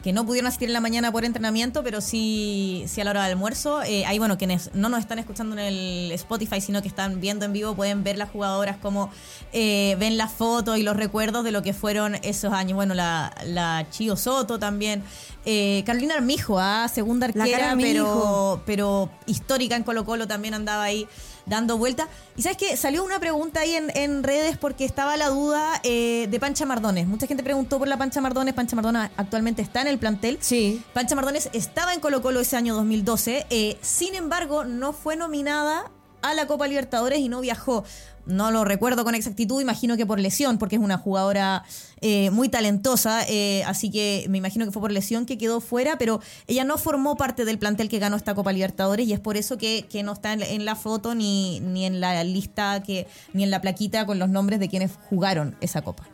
que 0.03 0.13
no 0.13 0.25
pudieron 0.25 0.47
asistir 0.47 0.69
en 0.69 0.73
la 0.73 0.81
mañana 0.81 1.11
por 1.11 1.25
entrenamiento, 1.25 1.83
pero 1.83 1.99
sí, 1.99 2.85
sí 2.87 3.01
a 3.01 3.03
la 3.03 3.11
hora 3.11 3.23
del 3.23 3.33
almuerzo. 3.33 3.81
Eh, 3.83 4.05
ahí, 4.05 4.17
bueno, 4.17 4.37
quienes 4.37 4.71
no 4.73 4.87
nos 4.87 5.01
están 5.01 5.19
escuchando 5.19 5.57
en 5.57 5.59
el 5.59 6.11
Spotify, 6.13 6.61
sino 6.61 6.81
que 6.81 6.87
están 6.87 7.19
viendo 7.19 7.45
en 7.45 7.53
vivo, 7.53 7.75
pueden 7.75 8.03
ver 8.03 8.17
las 8.17 8.29
jugadoras 8.29 8.77
como 8.77 9.11
eh, 9.51 9.97
ven 9.99 10.17
las 10.17 10.31
fotos 10.31 10.77
y 10.77 10.83
los 10.83 10.95
recuerdos 10.95 11.43
de 11.43 11.51
lo 11.51 11.61
que 11.61 11.73
fueron 11.73 12.15
esos 12.23 12.53
años. 12.53 12.75
Bueno, 12.75 12.93
la, 12.93 13.33
la 13.45 13.87
Chio 13.89 14.15
Soto 14.15 14.57
también. 14.57 15.03
Eh, 15.45 15.83
Carolina 15.85 16.15
Armijo, 16.15 16.59
ah, 16.59 16.87
segunda 16.93 17.25
arquera, 17.27 17.75
pero, 17.79 18.61
pero 18.65 19.09
histórica 19.25 19.75
en 19.75 19.83
Colo 19.83 20.05
Colo, 20.05 20.27
también 20.27 20.53
andaba 20.53 20.83
ahí 20.83 21.07
dando 21.49 21.77
vuelta. 21.77 22.07
Y 22.37 22.41
sabes 22.43 22.57
que 22.57 22.77
salió 22.77 23.03
una 23.03 23.19
pregunta 23.19 23.61
ahí 23.61 23.75
en, 23.75 23.91
en 23.95 24.23
redes 24.23 24.57
porque 24.57 24.85
estaba 24.85 25.17
la 25.17 25.27
duda 25.29 25.81
eh, 25.83 26.27
de 26.29 26.39
Pancha 26.39 26.65
Mardones. 26.65 27.07
Mucha 27.07 27.27
gente 27.27 27.43
preguntó 27.43 27.79
por 27.79 27.87
la 27.87 27.97
Pancha 27.97 28.21
Mardones. 28.21 28.53
Pancha 28.53 28.75
Mardones 28.75 29.11
actualmente 29.17 29.61
está 29.61 29.81
en 29.81 29.87
el 29.87 29.99
plantel. 29.99 30.37
Sí. 30.41 30.81
Pancha 30.93 31.15
Mardones 31.15 31.49
estaba 31.53 31.93
en 31.93 31.99
Colo 31.99 32.21
Colo 32.21 32.39
ese 32.39 32.55
año 32.55 32.75
2012. 32.75 33.47
eh, 33.49 33.77
sin 33.81 34.15
embargo, 34.15 34.63
no 34.63 34.93
fue 34.93 35.15
nominada 35.15 35.91
a 36.21 36.33
la 36.33 36.47
Copa 36.47 36.67
Libertadores 36.67 37.19
y 37.19 37.29
no 37.29 37.41
viajó. 37.41 37.83
No 38.25 38.51
lo 38.51 38.63
recuerdo 38.63 39.03
con 39.03 39.15
exactitud, 39.15 39.59
imagino 39.59 39.97
que 39.97 40.05
por 40.05 40.19
lesión, 40.19 40.59
porque 40.59 40.75
es 40.75 40.81
una 40.81 40.99
jugadora 40.99 41.63
eh, 42.01 42.29
muy 42.29 42.47
talentosa, 42.47 43.23
eh, 43.27 43.63
así 43.65 43.89
que 43.89 44.27
me 44.29 44.37
imagino 44.37 44.65
que 44.65 44.71
fue 44.71 44.81
por 44.83 44.91
lesión 44.91 45.25
que 45.25 45.37
quedó 45.39 45.61
fuera, 45.61 45.97
pero 45.97 46.21
ella 46.45 46.63
no 46.63 46.77
formó 46.77 47.15
parte 47.15 47.43
del 47.43 47.57
plantel 47.57 47.89
que 47.89 47.97
ganó 47.97 48.17
esta 48.17 48.35
Copa 48.35 48.51
Libertadores 48.53 49.07
y 49.07 49.13
es 49.13 49.19
por 49.19 49.35
eso 49.35 49.57
que, 49.57 49.87
no 50.03 50.13
está 50.13 50.33
en, 50.33 50.65
la 50.65 50.75
foto 50.75 51.15
ni, 51.15 51.59
ni 51.61 51.85
en 51.85 52.01
la 52.01 52.23
lista, 52.23 52.83
que, 52.83 53.07
ni 53.33 53.43
en 53.43 53.49
la 53.49 53.61
plaquita 53.61 54.05
con 54.05 54.19
los 54.19 54.29
nombres 54.29 54.59
de 54.59 54.69
quienes 54.69 54.91
jugaron 55.09 55.55
esa 55.59 55.81
Copa. 55.81 56.07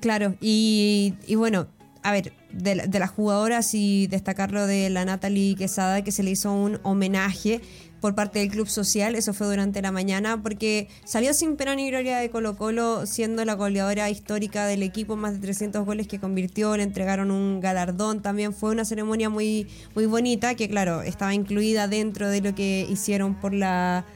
Claro, 0.00 0.36
y, 0.40 1.14
y 1.26 1.34
bueno, 1.34 1.66
a 2.04 2.12
ver, 2.12 2.32
de, 2.52 2.76
la- 2.76 2.86
de 2.86 2.98
las 3.00 3.10
jugadoras 3.10 3.74
y 3.74 4.06
destacarlo 4.06 4.66
de 4.68 4.88
la 4.88 5.04
Natalie 5.04 5.56
Quesada, 5.56 6.04
que 6.04 6.12
se 6.12 6.22
le 6.22 6.30
hizo 6.30 6.52
un 6.52 6.78
homenaje 6.84 7.60
por 8.00 8.14
parte 8.14 8.38
del 8.38 8.48
Club 8.48 8.68
Social, 8.68 9.14
eso 9.14 9.34
fue 9.34 9.46
durante 9.46 9.82
la 9.82 9.92
mañana, 9.92 10.42
porque 10.42 10.88
salió 11.04 11.34
sin 11.34 11.56
pena 11.56 11.74
ni 11.74 11.90
gloria 11.90 12.18
de 12.18 12.30
Colo 12.30 12.56
Colo, 12.56 13.06
siendo 13.06 13.44
la 13.44 13.54
goleadora 13.54 14.08
histórica 14.08 14.66
del 14.66 14.82
equipo, 14.82 15.16
más 15.16 15.34
de 15.34 15.40
300 15.40 15.84
goles 15.84 16.06
que 16.08 16.18
convirtió, 16.18 16.76
le 16.76 16.82
entregaron 16.82 17.30
un 17.30 17.60
galardón, 17.60 18.22
también 18.22 18.54
fue 18.54 18.70
una 18.70 18.84
ceremonia 18.84 19.28
muy, 19.28 19.68
muy 19.94 20.06
bonita, 20.06 20.54
que 20.54 20.68
claro, 20.68 21.02
estaba 21.02 21.34
incluida 21.34 21.88
dentro 21.88 22.28
de 22.30 22.40
lo 22.40 22.54
que 22.54 22.86
hicieron 22.88 23.38
por 23.38 23.52
la, 23.52 24.06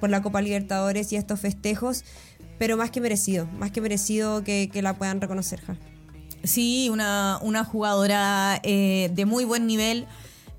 por 0.00 0.08
la 0.08 0.22
Copa 0.22 0.40
Libertadores 0.40 1.12
y 1.12 1.16
estos 1.16 1.40
festejos, 1.40 2.04
pero 2.58 2.76
más 2.76 2.90
que 2.90 3.00
merecido, 3.00 3.46
más 3.58 3.70
que 3.70 3.80
merecido 3.80 4.42
que, 4.42 4.70
la 4.82 4.94
puedan 4.96 5.20
reconocer, 5.20 5.60
Ja. 5.60 5.76
Sí, 6.44 6.90
una, 6.90 7.38
una 7.40 7.64
jugadora 7.64 8.60
eh, 8.64 9.10
de 9.14 9.24
muy 9.24 9.46
buen 9.46 9.66
nivel. 9.66 10.06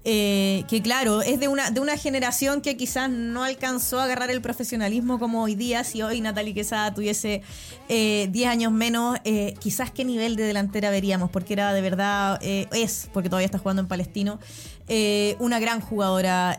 Eh, 0.08 0.66
que 0.68 0.84
claro, 0.84 1.24
es 1.24 1.40
de 1.40 1.48
una, 1.48 1.72
de 1.72 1.80
una 1.80 1.98
generación 1.98 2.62
que 2.62 2.78
quizás 2.78 3.10
no 3.10 3.44
alcanzó 3.44 4.00
a 4.00 4.04
agarrar 4.04 4.30
el 4.30 4.40
profesionalismo 4.40 5.18
como 5.18 5.42
hoy 5.42 5.56
día. 5.56 5.84
Si 5.84 6.04
hoy 6.04 6.22
Natalie 6.22 6.54
Quesada 6.54 6.94
tuviese 6.94 7.42
eh, 7.90 8.30
10 8.32 8.48
años 8.48 8.72
menos, 8.72 9.18
eh, 9.24 9.56
quizás 9.60 9.90
qué 9.90 10.06
nivel 10.06 10.36
de 10.36 10.44
delantera 10.44 10.92
veríamos, 10.92 11.32
porque 11.32 11.54
era 11.54 11.74
de 11.74 11.82
verdad, 11.82 12.38
eh, 12.44 12.68
es, 12.72 13.10
porque 13.14 13.30
todavía 13.30 13.48
está 13.48 13.58
jugando 13.58 13.82
en 13.82 13.88
Palestino, 13.88 14.40
una 15.40 15.60
gran 15.60 15.82
jugadora 15.82 16.56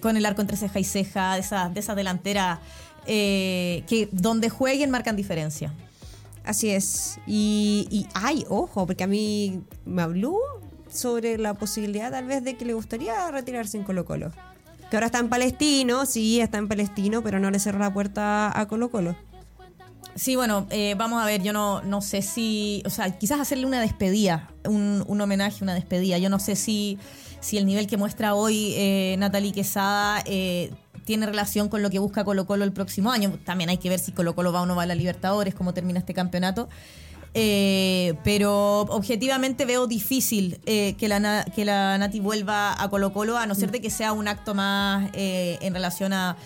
con 0.00 0.16
el 0.16 0.24
arco 0.24 0.40
entre 0.40 0.56
ceja 0.56 0.80
y 0.80 0.84
ceja, 0.84 1.34
de 1.34 1.40
esas 1.40 1.74
de 1.74 1.94
delanteras 1.94 2.60
que 3.04 4.08
donde 4.12 4.48
jueguen 4.48 4.90
marcan 4.90 5.14
diferencia. 5.14 5.74
Así 6.44 6.70
es. 6.70 7.18
Y, 7.26 7.86
y 7.90 8.06
ay, 8.14 8.46
ojo, 8.48 8.86
porque 8.86 9.04
a 9.04 9.06
mí 9.06 9.60
me 9.84 10.00
habló 10.00 10.38
sobre 10.98 11.38
la 11.38 11.54
posibilidad 11.54 12.10
tal 12.10 12.26
vez 12.26 12.44
de 12.44 12.56
que 12.56 12.64
le 12.64 12.74
gustaría 12.74 13.30
retirarse 13.30 13.76
en 13.76 13.84
Colo 13.84 14.04
Colo. 14.04 14.32
Que 14.90 14.96
ahora 14.96 15.06
está 15.06 15.18
en 15.18 15.28
Palestino, 15.28 16.06
sí, 16.06 16.40
está 16.40 16.58
en 16.58 16.66
Palestino, 16.68 17.22
pero 17.22 17.38
no 17.38 17.50
le 17.50 17.58
cerró 17.58 17.78
la 17.78 17.92
puerta 17.92 18.58
a 18.58 18.66
Colo 18.68 18.90
Colo. 18.90 19.16
Sí, 20.14 20.34
bueno, 20.34 20.66
eh, 20.70 20.94
vamos 20.98 21.22
a 21.22 21.26
ver, 21.26 21.42
yo 21.42 21.52
no, 21.52 21.80
no 21.82 22.00
sé 22.00 22.22
si, 22.22 22.82
o 22.84 22.90
sea, 22.90 23.16
quizás 23.18 23.38
hacerle 23.38 23.66
una 23.66 23.80
despedida, 23.80 24.50
un, 24.64 25.04
un 25.06 25.20
homenaje, 25.20 25.62
una 25.62 25.74
despedida. 25.74 26.18
Yo 26.18 26.28
no 26.28 26.40
sé 26.40 26.56
si, 26.56 26.98
si 27.40 27.56
el 27.56 27.66
nivel 27.66 27.86
que 27.86 27.96
muestra 27.96 28.34
hoy 28.34 28.72
eh, 28.76 29.14
Natalie 29.18 29.52
Quesada 29.52 30.22
eh, 30.24 30.72
tiene 31.04 31.26
relación 31.26 31.68
con 31.68 31.82
lo 31.82 31.90
que 31.90 32.00
busca 32.00 32.24
Colo 32.24 32.46
Colo 32.46 32.64
el 32.64 32.72
próximo 32.72 33.12
año. 33.12 33.38
También 33.44 33.70
hay 33.70 33.76
que 33.78 33.88
ver 33.90 34.00
si 34.00 34.10
Colo 34.10 34.34
Colo 34.34 34.52
va 34.52 34.62
o 34.62 34.66
no 34.66 34.74
va 34.74 34.82
a 34.82 34.86
la 34.86 34.96
Libertadores, 34.96 35.54
cómo 35.54 35.72
termina 35.72 36.00
este 36.00 36.14
campeonato. 36.14 36.68
Eh, 37.40 38.14
pero 38.24 38.80
objetivamente 38.80 39.64
veo 39.64 39.86
difícil 39.86 40.58
eh, 40.66 40.94
que, 40.98 41.06
la, 41.06 41.44
que 41.54 41.64
la 41.64 41.96
Nati 41.96 42.18
vuelva 42.18 42.80
a 42.82 42.90
Colo 42.90 43.12
Colo, 43.12 43.38
a 43.38 43.46
no 43.46 43.54
ser 43.54 43.70
de 43.70 43.80
que 43.80 43.90
sea 43.90 44.12
un 44.12 44.26
acto 44.26 44.54
más 44.54 45.10
eh, 45.12 45.56
en 45.60 45.72
relación 45.72 46.12
a, 46.12 46.36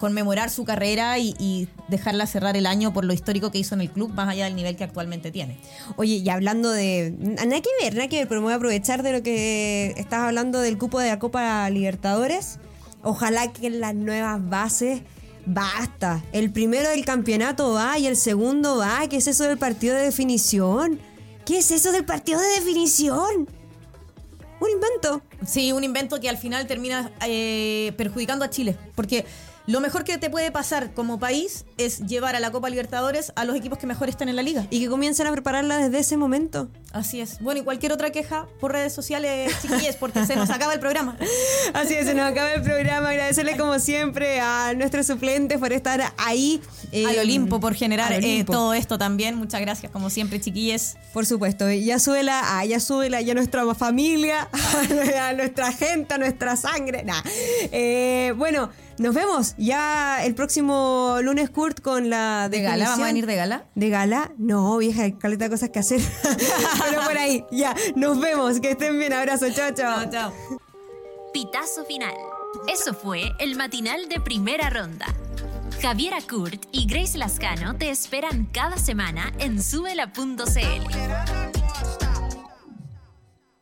conmemorar 0.00 0.50
su 0.50 0.64
carrera 0.64 1.18
y, 1.18 1.66
dejarla 1.88 2.26
cerrar 2.26 2.58
el 2.58 2.66
año 2.66 2.92
por 2.92 3.06
lo 3.06 3.14
histórico 3.14 3.50
que 3.50 3.56
hizo 3.56 3.74
en 3.74 3.80
el 3.80 3.90
club, 3.90 4.12
más 4.12 4.28
allá 4.28 4.44
del 4.44 4.54
nivel 4.54 4.76
que 4.76 4.84
actualmente 4.84 5.30
tiene. 5.30 5.56
Oye, 5.96 6.16
y 6.16 6.28
hablando 6.28 6.70
de. 6.70 7.14
Nada 7.18 7.62
que 7.62 7.70
ver, 7.80 7.94
nada 7.94 8.06
que 8.06 8.18
ver, 8.18 8.28
pero 8.28 8.42
me 8.42 8.44
voy 8.44 8.52
a 8.52 8.56
aprovechar 8.56 9.02
de 9.02 9.12
lo 9.12 9.22
que 9.22 9.94
estás 9.96 10.20
hablando 10.20 10.60
del 10.60 10.76
cupo 10.76 11.00
de 11.00 11.08
la 11.08 11.18
Copa 11.18 11.70
Libertadores. 11.70 12.58
Ojalá 13.02 13.50
que 13.50 13.70
las 13.70 13.94
nuevas 13.94 14.46
bases. 14.46 15.00
Basta. 15.46 16.22
El 16.32 16.52
primero 16.52 16.88
del 16.88 17.04
campeonato 17.04 17.72
va 17.72 17.98
y 17.98 18.06
el 18.06 18.16
segundo 18.16 18.76
va. 18.76 19.08
¿Qué 19.08 19.16
es 19.16 19.26
eso 19.26 19.44
del 19.44 19.58
partido 19.58 19.94
de 19.96 20.02
definición? 20.02 21.00
¿Qué 21.44 21.58
es 21.58 21.70
eso 21.70 21.90
del 21.92 22.04
partido 22.04 22.40
de 22.40 22.48
definición? 22.48 23.48
Un 24.60 24.70
invento. 24.70 25.22
Sí, 25.44 25.72
un 25.72 25.82
invento 25.82 26.20
que 26.20 26.28
al 26.28 26.38
final 26.38 26.66
termina 26.68 27.10
eh, 27.26 27.92
perjudicando 27.96 28.44
a 28.44 28.50
Chile, 28.50 28.76
porque 28.94 29.24
lo 29.66 29.80
mejor 29.80 30.04
que 30.04 30.18
te 30.18 30.28
puede 30.28 30.50
pasar 30.50 30.92
como 30.92 31.18
país 31.18 31.64
es 31.78 32.00
llevar 32.00 32.34
a 32.34 32.40
la 32.40 32.50
Copa 32.50 32.68
Libertadores 32.68 33.32
a 33.36 33.44
los 33.44 33.54
equipos 33.56 33.78
que 33.78 33.86
mejor 33.86 34.08
están 34.08 34.28
en 34.28 34.36
la 34.36 34.42
liga. 34.42 34.66
Y 34.70 34.80
que 34.80 34.88
comiencen 34.88 35.26
a 35.26 35.32
prepararla 35.32 35.78
desde 35.78 35.98
ese 36.00 36.16
momento. 36.16 36.68
Así 36.92 37.20
es. 37.20 37.38
Bueno, 37.40 37.60
y 37.60 37.64
cualquier 37.64 37.92
otra 37.92 38.10
queja 38.10 38.46
por 38.60 38.72
redes 38.72 38.92
sociales, 38.92 39.52
chiquillos, 39.62 39.96
porque 39.96 40.26
se 40.26 40.36
nos 40.36 40.50
acaba 40.50 40.74
el 40.74 40.80
programa. 40.80 41.16
Así 41.74 41.94
es, 41.94 42.06
se 42.06 42.14
nos 42.14 42.30
acaba 42.30 42.52
el 42.52 42.62
programa. 42.62 43.10
Agradecerle 43.10 43.56
como 43.56 43.78
siempre 43.78 44.40
a 44.40 44.74
nuestros 44.74 45.06
suplentes 45.06 45.58
por 45.58 45.72
estar 45.72 46.12
ahí. 46.18 46.60
eh, 46.90 47.06
Al 47.06 47.20
Olimpo 47.20 47.60
por 47.60 47.74
generar 47.74 48.12
eh, 48.12 48.44
todo 48.44 48.74
esto 48.74 48.98
también. 48.98 49.36
Muchas 49.36 49.60
gracias, 49.60 49.92
como 49.92 50.10
siempre, 50.10 50.40
chiquilles. 50.40 50.96
Por 51.12 51.24
supuesto, 51.24 51.70
ya 51.70 51.98
suela, 51.98 52.58
a 52.58 52.64
ya 52.64 52.80
suela, 52.80 53.20
ya 53.20 53.34
nuestra 53.34 53.62
familia, 53.74 54.48
a 55.22 55.32
nuestra 55.34 55.72
gente, 55.72 56.14
a 56.14 56.18
nuestra 56.18 56.56
sangre. 56.56 57.04
Nah. 57.04 57.22
Eh, 57.70 58.34
bueno, 58.36 58.70
nos 58.98 59.14
vemos 59.14 59.54
ya 59.56 60.24
el 60.24 60.34
próximo 60.34 61.18
lunes, 61.22 61.50
Kurt, 61.50 61.80
con 61.80 62.10
la 62.10 62.48
¿De 62.48 62.60
gala? 62.62 62.84
¿Vamos 62.84 63.00
a 63.00 63.06
venir 63.06 63.26
de 63.26 63.36
gala? 63.36 63.64
¿De 63.74 63.88
gala? 63.88 64.32
No, 64.38 64.76
vieja, 64.78 65.02
hay 65.02 65.12
caleta 65.12 65.44
de 65.44 65.50
cosas 65.50 65.70
que 65.70 65.78
hacer. 65.78 66.00
Pero 66.90 67.02
por 67.02 67.18
ahí, 67.18 67.44
ya, 67.50 67.74
nos 67.94 68.20
vemos. 68.20 68.60
Que 68.60 68.72
estén 68.72 68.98
bien. 68.98 69.12
Abrazo, 69.12 69.46
chao, 69.50 69.72
chao. 69.74 70.04
Chao, 70.04 70.10
chao. 70.10 70.32
Pitazo 71.32 71.84
final. 71.84 72.14
Eso 72.68 72.94
fue 72.94 73.32
el 73.38 73.56
matinal 73.56 74.08
de 74.08 74.20
primera 74.20 74.70
ronda. 74.70 75.06
Javiera 75.80 76.18
Kurt 76.20 76.66
y 76.70 76.86
Grace 76.86 77.18
Lascano 77.18 77.76
te 77.76 77.90
esperan 77.90 78.46
cada 78.46 78.76
semana 78.76 79.32
en 79.38 79.62
subela.cl. 79.62 80.42